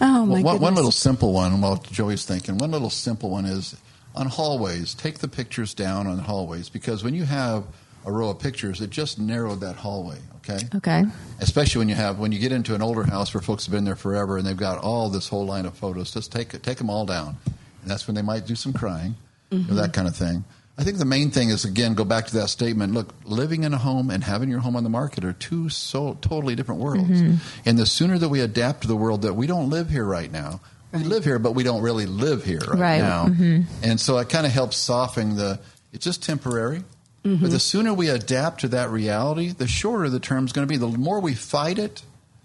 oh 0.00 0.26
my 0.26 0.42
Well, 0.42 0.42
one, 0.42 0.60
one 0.60 0.74
little 0.74 0.92
simple 0.92 1.32
one, 1.32 1.60
while 1.60 1.76
Joey's 1.76 2.24
thinking, 2.24 2.58
one 2.58 2.70
little 2.70 2.90
simple 2.90 3.30
one 3.30 3.46
is 3.46 3.76
on 4.14 4.26
hallways. 4.26 4.94
Take 4.94 5.18
the 5.18 5.28
pictures 5.28 5.74
down 5.74 6.06
on 6.06 6.18
hallways 6.18 6.68
because 6.68 7.04
when 7.04 7.14
you 7.14 7.24
have 7.24 7.64
a 8.06 8.12
row 8.12 8.30
of 8.30 8.38
pictures, 8.38 8.80
it 8.80 8.90
just 8.90 9.18
narrowed 9.18 9.60
that 9.60 9.76
hallway. 9.76 10.18
Okay. 10.50 10.66
Okay. 10.76 11.04
especially 11.40 11.80
when 11.80 11.90
you 11.90 11.94
have 11.94 12.18
when 12.18 12.32
you 12.32 12.38
get 12.38 12.52
into 12.52 12.74
an 12.74 12.80
older 12.80 13.02
house 13.02 13.34
where 13.34 13.42
folks 13.42 13.66
have 13.66 13.72
been 13.72 13.84
there 13.84 13.96
forever 13.96 14.38
and 14.38 14.46
they've 14.46 14.56
got 14.56 14.78
all 14.78 15.10
this 15.10 15.28
whole 15.28 15.44
line 15.44 15.66
of 15.66 15.76
photos. 15.76 16.10
Just 16.10 16.32
take 16.32 16.60
take 16.62 16.78
them 16.78 16.88
all 16.88 17.04
down, 17.04 17.36
and 17.82 17.90
that's 17.90 18.06
when 18.06 18.14
they 18.14 18.22
might 18.22 18.46
do 18.46 18.54
some 18.54 18.72
crying, 18.72 19.14
you 19.50 19.58
know, 19.58 19.74
that 19.74 19.82
mm-hmm. 19.82 19.92
kind 19.92 20.08
of 20.08 20.16
thing. 20.16 20.44
I 20.78 20.84
think 20.84 20.96
the 20.98 21.04
main 21.04 21.30
thing 21.32 21.50
is 21.50 21.66
again 21.66 21.92
go 21.94 22.04
back 22.04 22.28
to 22.28 22.34
that 22.38 22.48
statement. 22.48 22.94
Look, 22.94 23.12
living 23.24 23.64
in 23.64 23.74
a 23.74 23.76
home 23.78 24.10
and 24.10 24.24
having 24.24 24.48
your 24.48 24.60
home 24.60 24.74
on 24.76 24.84
the 24.84 24.90
market 24.90 25.22
are 25.24 25.34
two 25.34 25.68
so 25.68 26.16
totally 26.22 26.54
different 26.54 26.80
worlds. 26.80 27.20
Mm-hmm. 27.20 27.34
And 27.66 27.78
the 27.78 27.84
sooner 27.84 28.16
that 28.16 28.28
we 28.30 28.40
adapt 28.40 28.82
to 28.82 28.88
the 28.88 28.96
world 28.96 29.22
that 29.22 29.34
we 29.34 29.46
don't 29.46 29.68
live 29.68 29.90
here 29.90 30.04
right 30.04 30.32
now, 30.32 30.60
we 30.92 31.00
live 31.00 31.24
here, 31.24 31.38
but 31.38 31.52
we 31.52 31.62
don't 31.62 31.82
really 31.82 32.06
live 32.06 32.42
here 32.44 32.60
right, 32.60 32.78
Right. 32.78 32.98
now. 33.02 33.26
Mm-hmm. 33.26 33.62
And 33.82 34.00
so 34.00 34.16
it 34.18 34.30
kind 34.30 34.46
of 34.46 34.52
helps 34.52 34.78
soften 34.78 35.36
the. 35.36 35.60
It's 35.92 36.04
just 36.04 36.22
temporary. 36.22 36.84
Mm-hmm. 37.24 37.42
But 37.42 37.50
the 37.50 37.58
sooner 37.58 37.92
we 37.92 38.08
adapt 38.08 38.60
to 38.60 38.68
that 38.68 38.90
reality, 38.90 39.50
the 39.50 39.66
shorter 39.66 40.08
the 40.08 40.20
term's 40.20 40.52
going 40.52 40.66
to 40.66 40.70
be. 40.70 40.76
The 40.76 40.86
more 40.86 41.20
we 41.20 41.34
fight 41.34 41.78
it, 41.78 42.02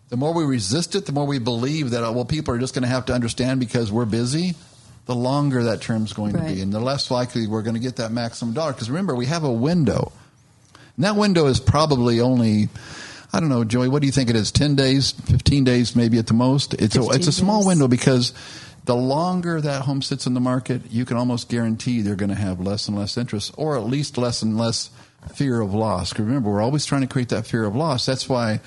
the 0.09 0.17
more 0.17 0.33
we 0.33 0.43
resist 0.43 0.95
it, 0.95 1.05
the 1.05 1.11
more 1.11 1.25
we 1.25 1.39
believe 1.39 1.91
that, 1.91 2.01
well, 2.13 2.25
people 2.25 2.53
are 2.53 2.59
just 2.59 2.73
going 2.73 2.83
to 2.83 2.89
have 2.89 3.05
to 3.05 3.13
understand 3.13 3.59
because 3.59 3.91
we're 3.91 4.05
busy, 4.05 4.55
the 5.05 5.15
longer 5.15 5.63
that 5.63 5.81
term's 5.81 6.13
going 6.13 6.33
to 6.33 6.41
be. 6.41 6.61
And 6.61 6.71
the 6.71 6.79
less 6.79 7.09
likely 7.09 7.47
we're 7.47 7.61
going 7.61 7.75
to 7.75 7.79
get 7.79 7.97
that 7.97 8.11
maximum 8.11 8.53
dollar. 8.53 8.73
Because 8.73 8.89
remember, 8.89 9.15
we 9.15 9.25
have 9.27 9.43
a 9.43 9.51
window. 9.51 10.11
And 10.95 11.05
that 11.05 11.15
window 11.15 11.47
is 11.47 11.59
probably 11.59 12.19
only, 12.19 12.69
I 13.31 13.39
don't 13.39 13.49
know, 13.49 13.63
Joey, 13.63 13.87
what 13.87 14.01
do 14.01 14.05
you 14.05 14.11
think 14.11 14.29
it 14.29 14.35
is? 14.35 14.51
10 14.51 14.75
days, 14.75 15.11
15 15.11 15.63
days 15.63 15.95
maybe 15.95 16.19
at 16.19 16.27
the 16.27 16.33
most? 16.33 16.73
It's 16.75 16.95
a, 16.95 17.03
it's 17.09 17.27
a 17.27 17.31
small 17.31 17.61
days. 17.61 17.67
window 17.67 17.87
because 17.87 18.33
the 18.85 18.95
longer 18.95 19.61
that 19.61 19.83
home 19.83 20.01
sits 20.01 20.27
in 20.27 20.33
the 20.33 20.39
market, 20.39 20.91
you 20.91 21.05
can 21.05 21.17
almost 21.17 21.49
guarantee 21.49 22.01
they're 22.01 22.15
going 22.15 22.29
to 22.29 22.35
have 22.35 22.59
less 22.59 22.87
and 22.87 22.97
less 22.97 23.17
interest 23.17 23.53
or 23.57 23.77
at 23.77 23.85
least 23.85 24.17
less 24.17 24.41
and 24.41 24.57
less 24.57 24.89
fear 25.33 25.61
of 25.61 25.73
loss. 25.73 26.17
remember, 26.19 26.49
we're 26.49 26.61
always 26.61 26.85
trying 26.85 27.01
to 27.01 27.07
create 27.07 27.29
that 27.29 27.47
fear 27.47 27.63
of 27.63 27.75
loss. 27.75 28.05
That's 28.05 28.27
why 28.27 28.59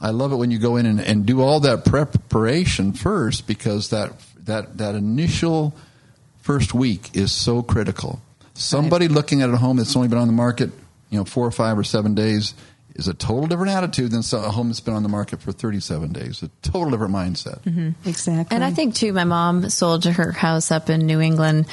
I 0.00 0.10
love 0.10 0.32
it 0.32 0.36
when 0.36 0.50
you 0.50 0.58
go 0.58 0.76
in 0.76 0.86
and, 0.86 1.00
and 1.00 1.24
do 1.24 1.40
all 1.40 1.60
that 1.60 1.84
preparation 1.84 2.92
first 2.92 3.46
because 3.46 3.90
that, 3.90 4.12
that, 4.46 4.78
that 4.78 4.96
initial 4.96 5.74
first 6.40 6.74
week 6.74 7.14
is 7.14 7.30
so 7.30 7.62
critical. 7.62 8.20
Somebody 8.54 9.06
looking 9.06 9.40
at 9.40 9.50
a 9.50 9.56
home 9.56 9.76
that's 9.76 9.94
only 9.94 10.08
been 10.08 10.18
on 10.18 10.26
the 10.26 10.32
market, 10.32 10.70
you 11.10 11.18
know, 11.18 11.24
four 11.24 11.46
or 11.46 11.52
five 11.52 11.78
or 11.78 11.84
seven 11.84 12.14
days 12.14 12.54
is 13.00 13.08
a 13.08 13.14
total 13.14 13.46
different 13.46 13.72
attitude 13.72 14.12
than 14.12 14.22
a 14.32 14.50
home 14.50 14.68
that's 14.68 14.80
been 14.80 14.94
on 14.94 15.02
the 15.02 15.08
market 15.08 15.40
for 15.40 15.52
37 15.52 16.12
days. 16.12 16.42
A 16.42 16.50
total 16.62 16.90
different 16.90 17.14
mindset. 17.14 17.60
Mm-hmm. 17.62 18.08
Exactly. 18.08 18.54
And 18.54 18.62
I 18.62 18.70
think 18.70 18.94
too, 18.94 19.12
my 19.12 19.24
mom 19.24 19.68
sold 19.70 20.04
her 20.04 20.32
house 20.32 20.70
up 20.70 20.90
in 20.90 21.06
New 21.06 21.20
England 21.20 21.66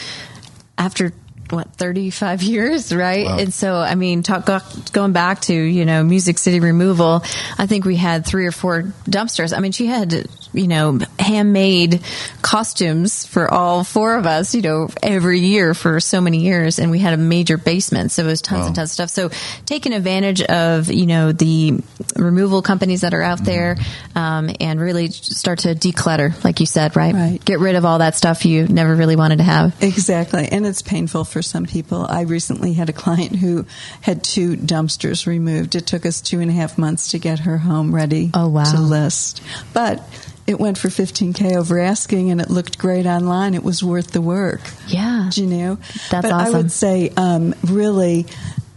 after 0.77 1.11
what 1.49 1.69
35 1.73 2.41
years, 2.43 2.93
right? 2.93 3.25
Wow. 3.25 3.37
And 3.39 3.53
so, 3.53 3.75
I 3.75 3.95
mean, 3.95 4.23
talk, 4.23 4.45
going 4.91 5.13
back 5.13 5.41
to 5.41 5.53
you 5.53 5.85
know 5.85 6.03
Music 6.03 6.37
City 6.37 6.59
removal, 6.59 7.23
I 7.57 7.67
think 7.67 7.85
we 7.85 7.95
had 7.95 8.25
three 8.25 8.45
or 8.45 8.51
four 8.51 8.83
dumpsters. 9.09 9.55
I 9.55 9.59
mean, 9.59 9.71
she 9.71 9.85
had 9.87 10.27
you 10.53 10.67
know 10.67 10.99
handmade 11.19 12.01
costumes 12.41 13.25
for 13.25 13.51
all 13.53 13.83
four 13.83 14.15
of 14.15 14.25
us, 14.25 14.55
you 14.55 14.61
know, 14.61 14.89
every 15.03 15.39
year 15.39 15.73
for 15.73 15.99
so 15.99 16.21
many 16.21 16.39
years, 16.39 16.79
and 16.79 16.89
we 16.91 16.99
had 16.99 17.13
a 17.13 17.17
major 17.17 17.57
basement, 17.57 18.11
so 18.11 18.23
it 18.23 18.27
was 18.27 18.41
tons 18.41 18.61
Wow. 18.61 18.67
and 18.67 18.75
tons 18.75 18.89
of 18.89 18.93
stuff. 18.93 19.09
So, 19.09 19.29
taking 19.65 19.93
advantage 19.93 20.41
of 20.41 20.89
you 20.91 21.05
know 21.05 21.31
the 21.31 21.79
removal 22.15 22.61
companies 22.61 23.01
that 23.01 23.13
are 23.13 23.21
out 23.21 23.43
there, 23.43 23.77
um, 24.15 24.49
and 24.59 24.79
really 24.79 25.09
start 25.09 25.59
to 25.59 25.75
declutter, 25.75 26.43
like 26.43 26.59
you 26.59 26.65
said, 26.65 26.95
right? 26.95 27.13
Right. 27.13 27.43
Get 27.43 27.59
rid 27.59 27.75
of 27.75 27.85
all 27.85 27.99
that 27.99 28.15
stuff 28.15 28.45
you 28.45 28.67
never 28.67 28.95
really 28.95 29.15
wanted 29.15 29.37
to 29.37 29.43
have. 29.43 29.75
Exactly. 29.83 30.47
And 30.51 30.65
it's 30.65 30.81
painful 30.81 31.23
for 31.25 31.36
some 31.41 31.65
people. 31.65 32.05
I 32.07 32.21
recently 32.21 32.73
had 32.73 32.89
a 32.89 32.93
client 32.93 33.35
who 33.35 33.65
had 34.01 34.23
two 34.23 34.55
dumpsters 34.55 35.25
removed. 35.27 35.75
It 35.75 35.85
took 35.87 36.05
us 36.05 36.21
two 36.21 36.39
and 36.39 36.49
a 36.49 36.53
half 36.53 36.77
months 36.77 37.11
to 37.11 37.19
get 37.19 37.39
her 37.39 37.57
home 37.57 37.93
ready 37.93 38.31
Oh, 38.33 38.47
wow. 38.47 38.63
to 38.71 38.79
list. 38.79 39.41
But 39.73 40.01
it 40.45 40.59
went 40.59 40.77
for 40.77 40.87
15K 40.87 41.55
over 41.55 41.79
asking 41.79 42.31
and 42.31 42.39
it 42.39 42.49
looked 42.49 42.77
great 42.77 43.05
online. 43.05 43.53
It 43.53 43.63
was 43.63 43.83
worth 43.83 44.11
the 44.11 44.21
work. 44.21 44.61
Yeah. 44.87 45.29
Do 45.31 45.41
you 45.43 45.47
know? 45.47 45.75
That's 46.09 46.27
but 46.29 46.31
I 46.31 46.49
would 46.49 46.71
say, 46.71 47.11
um, 47.17 47.53
really 47.63 48.25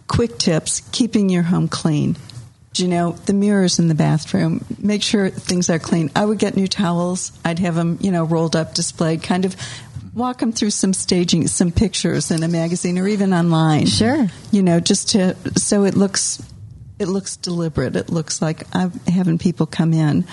quick 0.09 0.38
tips 0.38 0.83
keeping 0.90 1.29
your 1.29 1.44
home 1.44 1.68
clean. 1.68 2.16
Do 2.73 2.85
you 2.85 2.88
know 2.88 3.12
the 3.27 3.33
mirrors 3.33 3.81
in 3.81 3.88
the 3.88 3.96
bathroom? 3.96 4.64
Make 4.79 5.03
sure 5.03 5.29
things 5.29 5.68
are 5.70 5.81
clean. 5.81 6.09
I 6.14 6.25
would 6.25 6.38
get 6.38 6.55
new 6.57 6.68
towels. 6.68 7.33
I'd 7.44 7.59
have 7.59 7.75
them, 7.75 7.99
you 8.01 8.12
know, 8.12 8.23
rolled 8.23 8.55
up, 8.55 8.75
displayed. 8.75 9.25
Kind 9.25 9.44
of 9.44 9.57
walk 10.14 10.38
them 10.38 10.53
through 10.53 10.70
some 10.70 10.92
staging, 10.92 11.46
some 11.46 11.70
pictures 11.70 12.31
in 12.31 12.42
a 12.42 12.49
magazine 12.49 12.99
or 12.99 13.09
even 13.09 13.33
online. 13.33 13.87
Sure. 13.87 14.27
You 14.51 14.62
know, 14.62 14.81
just 14.81 15.11
to 15.11 15.37
so 15.57 15.85
it 15.85 15.94
looks 15.94 16.42
it 16.99 17.09
looks 17.09 17.37
deliberate. 17.37 17.96
It 17.96 18.11
looks 18.11 18.42
like 18.42 18.64
I'm 18.75 18.92
having 19.07 19.38
people 19.38 19.66
come 19.66 19.92
in 19.92 20.25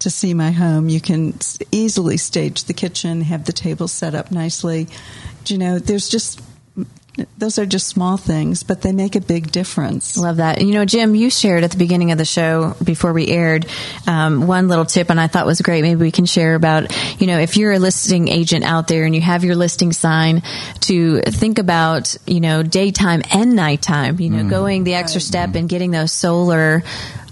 to 0.00 0.10
see 0.10 0.34
my 0.34 0.50
home. 0.50 0.88
You 0.88 1.00
can 1.00 1.34
easily 1.72 2.18
stage 2.18 2.64
the 2.64 2.74
kitchen, 2.74 3.22
have 3.22 3.46
the 3.46 3.52
table 3.52 3.88
set 3.88 4.14
up 4.14 4.30
nicely. 4.30 4.88
Do 5.44 5.54
you 5.54 5.58
know, 5.58 5.78
there's 5.78 6.08
just 6.08 6.42
those 7.38 7.58
are 7.58 7.66
just 7.66 7.86
small 7.86 8.16
things, 8.16 8.62
but 8.62 8.82
they 8.82 8.92
make 8.92 9.14
a 9.14 9.20
big 9.20 9.52
difference. 9.52 10.16
Love 10.16 10.38
that. 10.38 10.60
You 10.60 10.72
know, 10.72 10.84
Jim, 10.84 11.14
you 11.14 11.30
shared 11.30 11.62
at 11.62 11.70
the 11.70 11.76
beginning 11.76 12.10
of 12.10 12.18
the 12.18 12.24
show 12.24 12.74
before 12.82 13.12
we 13.12 13.28
aired 13.28 13.66
um, 14.06 14.46
one 14.46 14.66
little 14.68 14.84
tip, 14.84 15.10
and 15.10 15.20
I 15.20 15.28
thought 15.28 15.46
was 15.46 15.60
great. 15.60 15.82
Maybe 15.82 16.00
we 16.00 16.10
can 16.10 16.26
share 16.26 16.54
about, 16.54 16.90
you 17.20 17.26
know, 17.26 17.38
if 17.38 17.56
you're 17.56 17.72
a 17.72 17.78
listing 17.78 18.28
agent 18.28 18.64
out 18.64 18.88
there 18.88 19.04
and 19.04 19.14
you 19.14 19.20
have 19.20 19.44
your 19.44 19.54
listing 19.54 19.92
sign, 19.92 20.42
to 20.80 21.20
think 21.22 21.58
about, 21.58 22.16
you 22.26 22.40
know, 22.40 22.62
daytime 22.62 23.22
and 23.32 23.54
nighttime. 23.54 24.20
You 24.20 24.30
know, 24.30 24.48
going 24.48 24.84
the 24.84 24.94
extra 24.94 25.20
step 25.20 25.54
and 25.54 25.68
getting 25.68 25.90
those 25.90 26.12
solar. 26.12 26.82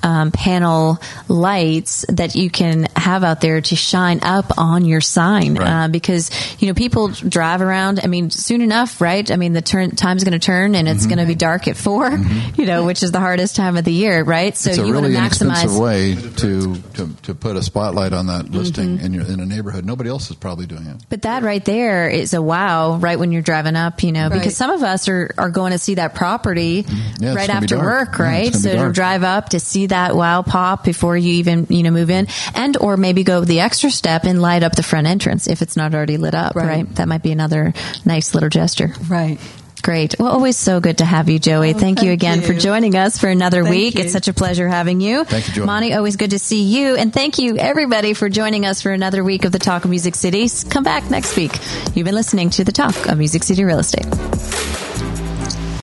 Um, 0.05 0.33
panel 0.33 0.99
lights 1.29 2.05
that 2.09 2.35
you 2.35 2.51
can 2.51 2.87
have 2.97 3.25
out 3.25 3.41
there 3.41 3.61
to 3.61 3.77
shine 3.77 4.21
up 4.23 4.59
on 4.59 4.85
your 4.85 5.01
sign 5.01 5.55
Right. 5.55 5.85
uh, 5.85 5.89
because 5.89 6.31
you 6.61 6.69
know 6.69 6.75
people 6.75 7.09
drive 7.09 7.61
around. 7.63 8.01
I 8.03 8.07
mean, 8.07 8.31
soon 8.31 8.63
enough, 8.63 9.01
right? 9.01 9.29
I 9.31 9.37
mean, 9.37 9.53
the 9.53 9.63
turn 9.63 9.93
time's 9.93 10.25
going 10.25 10.33
to 10.33 10.39
turn 10.39 10.75
and 10.75 10.89
Mm-hmm. 10.89 10.97
it's 10.97 11.07
going 11.07 11.19
to 11.19 11.27
be 11.27 11.35
dark 11.35 11.69
at 11.69 11.77
4 11.77 12.11
You 12.57 12.67
know, 12.67 12.85
which 12.85 13.03
is 13.03 13.13
the 13.13 13.21
hardest 13.21 13.57
time 13.57 13.77
of 13.77 13.85
the 13.85 13.93
year, 13.93 14.23
right? 14.25 14.57
So 14.57 14.71
it's 14.71 14.79
a 14.79 14.87
you 14.87 14.93
really 14.93 15.15
want 15.15 15.33
to 15.35 15.45
maximize. 15.45 15.81
way 15.81 16.15
to, 16.15 16.77
to, 16.95 17.15
to 17.23 17.35
put 17.35 17.57
a 17.57 17.63
spotlight 17.63 18.13
on 18.13 18.27
that 18.27 18.51
listing 18.51 18.97
Mm-hmm. 18.99 19.07
in 19.07 19.13
your 19.15 19.25
in 19.27 19.41
a 19.41 19.47
neighborhood. 19.47 19.85
Nobody 19.87 20.11
else 20.11 20.31
is 20.31 20.37
probably 20.37 20.67
doing 20.67 20.87
it. 20.87 20.97
But 21.09 21.23
that 21.23 21.43
right 21.43 21.65
there 21.65 22.09
is 22.09 22.35
a 22.35 22.43
wow, 22.43 22.97
right 22.97 23.19
when 23.19 23.31
you're 23.33 23.43
driving 23.43 23.77
up, 23.77 24.03
you 24.03 24.13
know, 24.13 24.29
Right. 24.29 24.33
because 24.39 24.57
some 24.57 24.71
of 24.71 24.83
us 24.83 25.09
are, 25.09 25.33
are 25.39 25.51
going 25.51 25.73
to 25.73 25.79
see 25.79 25.95
that 25.95 26.15
property 26.15 26.83
Mm-hmm. 26.83 27.23
Yeah, 27.25 27.35
right 27.35 27.49
after 27.51 27.79
work, 27.79 28.19
right? 28.19 28.49
it's 28.49 28.65
gonna 28.65 28.79
so 28.79 28.87
to 28.89 28.93
drive 28.93 29.23
up 29.23 29.51
to 29.51 29.61
see 29.61 29.87
that 29.93 30.17
wow 30.17 30.43
pop 30.43 30.85
before 30.85 31.17
you 31.17 31.35
even, 31.35 31.67
you 31.71 31.83
know, 31.83 31.91
move 31.91 32.11
in 32.11 32.27
and 32.55 32.77
or 32.79 32.97
maybe 32.97 33.23
go 33.25 33.45
the 33.45 33.61
extra 33.61 33.91
step 33.91 34.25
and 34.25 34.41
light 34.43 34.63
up 34.63 34.75
the 34.75 34.83
front 34.83 35.07
entrance 35.07 35.47
if 35.47 35.63
it's 35.63 35.77
not 35.77 35.95
already 35.95 36.17
lit 36.17 36.35
up, 36.35 36.55
Right. 36.57 36.67
right? 36.67 36.95
That 36.97 37.09
might 37.09 37.23
be 37.23 37.33
another 37.33 37.73
nice 38.05 38.35
little 38.35 38.49
gesture. 38.49 38.95
Right. 39.09 39.39
Great. 39.83 40.15
Well, 40.17 40.29
always 40.31 40.57
so 40.57 40.79
good 40.79 40.99
to 40.99 41.05
have 41.05 41.29
you, 41.29 41.41
Joey. 41.41 41.75
Oh, 41.75 41.79
thank, 41.79 42.03
you 42.03 42.11
thank 42.11 42.21
again 42.23 42.41
for 42.43 42.55
joining 42.55 42.95
us 42.95 43.19
for 43.19 43.27
another 43.29 43.65
Thank 43.65 43.75
week. 43.75 43.95
you. 43.97 44.03
It's 44.03 44.13
such 44.13 44.29
a 44.29 44.33
pleasure 44.33 44.69
having 44.69 45.01
you. 45.01 45.25
Thank 45.25 45.49
you, 45.49 45.55
Joey. 45.55 45.67
Monty, 45.67 45.93
always 45.93 46.15
good 46.15 46.31
to 46.31 46.39
see 46.39 46.63
you. 46.63 46.95
And 46.95 47.13
thank 47.13 47.41
you, 47.41 47.57
everybody, 47.59 48.15
for 48.15 48.29
joining 48.29 48.65
us 48.65 48.81
for 48.81 48.93
another 48.93 49.25
week 49.25 49.45
of 49.45 49.51
the 49.51 49.59
Talk 49.59 49.83
of 49.83 49.91
Music 49.91 50.15
City. 50.15 50.49
Come 50.71 50.85
back 50.85 51.11
next 51.11 51.37
week. 51.37 51.59
You've 51.97 52.05
been 52.05 52.15
listening 52.15 52.51
to 52.51 52.63
the 52.65 52.71
Talk 52.73 52.95
of 53.09 53.19
Music 53.19 53.43
City 53.43 53.65
Real 53.65 53.81
Estate. 53.81 54.07